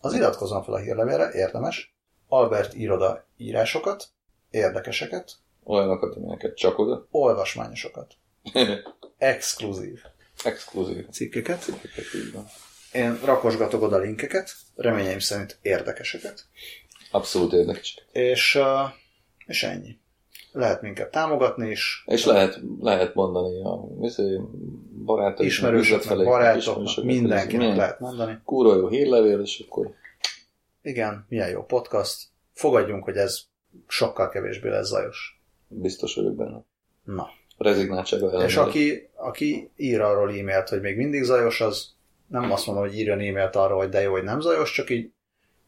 az 0.00 0.14
iratkozzon 0.14 0.62
fel 0.62 0.74
a 0.74 0.78
hírlevélre, 0.78 1.32
érdemes. 1.32 1.94
Albert 2.28 2.74
iroda 2.74 3.26
írásokat, 3.36 4.08
érdekeseket, 4.50 5.38
Olyanokat, 5.64 6.16
amelyeket 6.16 6.56
csak 6.56 6.78
oda. 6.78 7.06
olvasmányosokat, 7.10 8.14
exkluzív 9.18 10.00
Exkluzív. 10.44 11.08
cikkeket. 11.08 11.60
Cikkeket 11.62 12.14
így 12.14 12.32
van. 12.32 12.46
Én 12.92 13.18
rakosgatok 13.24 13.82
oda 13.82 13.98
linkeket, 13.98 14.50
reményeim 14.76 15.18
szerint 15.18 15.58
érdekeseket, 15.62 16.44
Abszolút 17.10 17.52
érdekes. 17.52 18.06
és, 18.12 18.54
uh, 18.54 18.90
és 19.46 19.62
ennyi. 19.62 19.98
Lehet 20.52 20.82
minket 20.82 21.10
támogatni 21.10 21.70
is. 21.70 22.02
És 22.06 22.24
lehet, 22.24 22.60
lehet 22.80 23.14
mondani 23.14 23.62
a 23.62 23.88
izé, 24.06 24.40
barátok, 25.04 25.46
ismerősöknek, 25.46 26.16
barátoknak, 26.24 27.04
mindenkinek 27.04 27.76
lehet 27.76 28.00
mondani. 28.00 28.38
Kúra 28.44 28.76
jó 28.76 28.88
hírlevél, 28.88 29.40
és 29.40 29.64
akkor 29.68 29.94
Igen, 30.82 31.26
milyen 31.28 31.48
jó 31.48 31.64
podcast. 31.64 32.28
Fogadjunk, 32.52 33.04
hogy 33.04 33.16
ez 33.16 33.40
sokkal 33.86 34.28
kevésbé 34.28 34.68
lesz 34.68 34.86
zajos. 34.86 35.39
Biztos 35.70 36.14
vagyok 36.14 36.34
benne. 36.34 36.64
Na. 37.04 37.28
Rezignáltsága 37.58 38.26
ellenére. 38.26 38.48
És 38.48 38.56
aki, 38.56 39.08
aki 39.14 39.70
ír 39.76 40.00
arról 40.00 40.28
e-mailt, 40.28 40.68
hogy 40.68 40.80
még 40.80 40.96
mindig 40.96 41.22
zajos, 41.22 41.60
az 41.60 41.88
nem 42.26 42.52
azt 42.52 42.66
mondom, 42.66 42.84
hogy 42.84 42.98
írjon 42.98 43.18
e-mailt 43.20 43.56
arról, 43.56 43.78
hogy 43.78 43.88
de 43.88 44.00
jó, 44.00 44.12
hogy 44.12 44.22
nem 44.22 44.40
zajos, 44.40 44.72
csak 44.72 44.90
így 44.90 45.10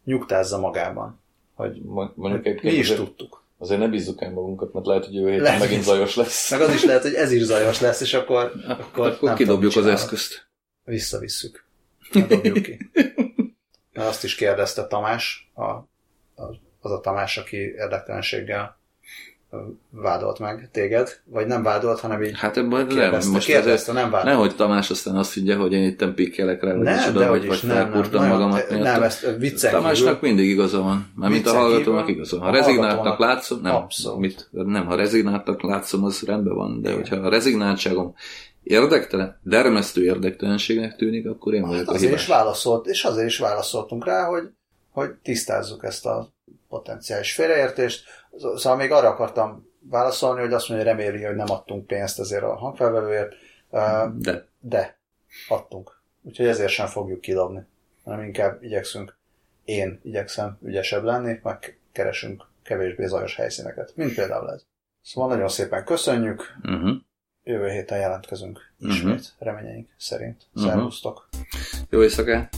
nyugtázza 0.05 0.59
magában. 0.59 1.21
Hogy 1.55 1.83
Mo- 1.83 2.17
Mondjuk 2.17 2.43
mi 2.43 2.49
egyébként 2.49 2.75
is 2.75 2.91
azért, 2.91 3.07
tudtuk. 3.07 3.45
azért 3.59 3.81
ne 3.81 3.89
bízzuk 3.89 4.23
el 4.23 4.31
magunkat, 4.33 4.73
mert 4.73 4.87
lehet, 4.87 5.05
hogy 5.05 5.15
jövő 5.15 5.29
héten 5.29 5.43
Lehet. 5.43 5.61
megint 5.61 5.83
zajos 5.83 6.17
lesz. 6.17 6.51
Meg 6.51 6.61
az 6.61 6.75
is 6.75 6.85
lehet, 6.85 7.03
hogy 7.03 7.15
ez 7.15 7.33
is 7.33 7.43
zajos 7.43 7.81
lesz, 7.81 8.01
és 8.01 8.15
akkor, 8.15 8.53
akkor, 8.69 9.07
Akkor, 9.07 9.29
nem 9.29 9.37
kidobjuk 9.37 9.69
az 9.71 9.75
tudom, 9.77 9.91
eszközt. 9.91 10.51
Visszavisszük. 10.85 11.65
Ne 12.13 12.27
dobjuk 12.27 12.63
ki. 12.63 12.91
Mert 13.93 14.09
azt 14.09 14.25
is 14.25 14.35
kérdezte 14.35 14.87
Tamás, 14.87 15.51
a, 15.55 15.63
az 16.81 16.91
a 16.93 17.01
Tamás, 17.01 17.39
aki 17.39 17.57
érdektelenséggel 17.57 18.81
vádolt 19.91 20.39
meg 20.39 20.69
téged, 20.73 21.21
vagy 21.25 21.47
nem 21.47 21.63
vádolt, 21.63 22.01
hanem 22.01 22.23
így 22.23 22.39
Hát 22.39 22.57
ebben 22.57 22.87
nem, 22.87 22.97
kérdezte, 22.97 23.31
most 23.31 23.47
kérdezte, 23.47 23.91
azért, 23.91 24.03
nem 24.03 24.11
vádolt. 24.11 24.33
nehogy 24.35 24.57
Tamás 24.57 24.91
aztán 24.91 25.17
azt 25.17 25.35
higgye, 25.35 25.55
hogy 25.55 25.73
én 25.73 25.83
itt 25.85 26.05
pikkelek 26.15 26.63
rá, 26.63 26.73
vagy 26.75 26.83
Nem, 26.83 26.99
is 26.99 27.05
de 27.05 27.11
oda, 27.11 27.29
hogy 27.29 27.47
vagy, 27.47 27.53
is, 27.53 27.61
vagy 27.61 27.71
nem, 27.71 27.79
nem, 27.79 27.87
felkurtam 27.93 28.27
magamat. 28.29 28.69
nem, 28.71 28.81
miatt. 28.81 29.03
ezt 29.03 29.37
viccen 29.39 29.71
Tamásnak 29.73 30.15
kívül- 30.15 30.21
mindig 30.21 30.49
igaza 30.51 30.81
van. 30.83 31.13
Mármint 31.17 31.47
a 31.47 31.51
Viccen 31.51 31.61
hallgatónak 31.65 32.09
igaza 32.09 32.39
van. 32.39 32.47
a 32.47 32.51
Ha 32.51 32.57
rezignáltnak 32.57 33.19
látszom, 33.19 33.61
nem, 33.61 33.75
abszolút. 33.75 34.21
mit, 34.21 34.49
nem, 34.51 34.87
ha 34.87 34.95
rezignáltnak 34.95 35.63
látszom, 35.63 36.05
az 36.05 36.23
rendben 36.27 36.55
van, 36.55 36.81
de 36.83 36.89
Igen. 36.89 37.01
hogyha 37.01 37.17
a 37.17 37.29
rezignáltságom 37.29 38.15
érdektelen, 38.63 39.39
dermesztő 39.43 40.05
érdektelenségnek 40.05 40.97
tűnik, 40.97 41.27
akkor 41.29 41.55
én 41.55 41.63
vagyok 41.63 41.77
Hát 41.79 41.89
a 41.89 41.93
azért 41.93 42.15
is 42.15 42.21
hibás. 42.25 42.37
válaszolt, 42.39 42.87
és 42.87 43.05
azért 43.05 43.27
is 43.27 43.39
válaszoltunk 43.39 44.05
rá, 44.05 44.25
hogy, 44.25 44.49
hogy 44.91 45.11
tisztázzuk 45.23 45.85
ezt 45.85 46.07
a 46.07 46.29
potenciális 46.69 47.33
félreértést. 47.33 48.05
Szóval 48.37 48.77
még 48.77 48.91
arra 48.91 49.09
akartam 49.09 49.71
válaszolni, 49.81 50.41
hogy 50.41 50.53
azt 50.53 50.69
mondja, 50.69 50.87
hogy 50.87 50.97
reméli, 50.97 51.25
hogy 51.25 51.37
nem 51.37 51.51
adtunk 51.51 51.87
pénzt 51.87 52.19
ezért 52.19 52.43
a 52.43 52.57
hangfelvevőért, 52.57 53.35
De 54.19 54.51
de 54.63 54.99
adtunk. 55.49 56.01
Úgyhogy 56.23 56.47
ezért 56.47 56.71
sem 56.71 56.87
fogjuk 56.87 57.21
kidobni, 57.21 57.67
hanem 58.05 58.23
inkább 58.25 58.63
igyekszünk, 58.63 59.17
én 59.65 60.01
igyekszem 60.03 60.59
ügyesebb 60.63 61.05
lenni, 61.05 61.41
meg 61.43 61.79
keresünk 61.93 62.45
kevésbé 62.63 63.07
zajos 63.07 63.37
helyszíneket, 63.37 63.93
mint 63.97 64.15
például 64.15 64.51
ez. 64.51 64.65
Szóval 65.03 65.31
nagyon 65.31 65.49
szépen 65.49 65.85
köszönjük, 65.85 66.57
uh-huh. 66.63 66.91
jövő 67.45 67.69
héten 67.69 67.99
jelentkezünk 67.99 68.73
ismét, 68.79 69.35
reményeink 69.39 69.89
szerint. 69.97 70.47
Mhm. 70.53 70.67
Szervusztok! 70.67 71.29
jó 71.91 72.03
éjszakát! 72.03 72.57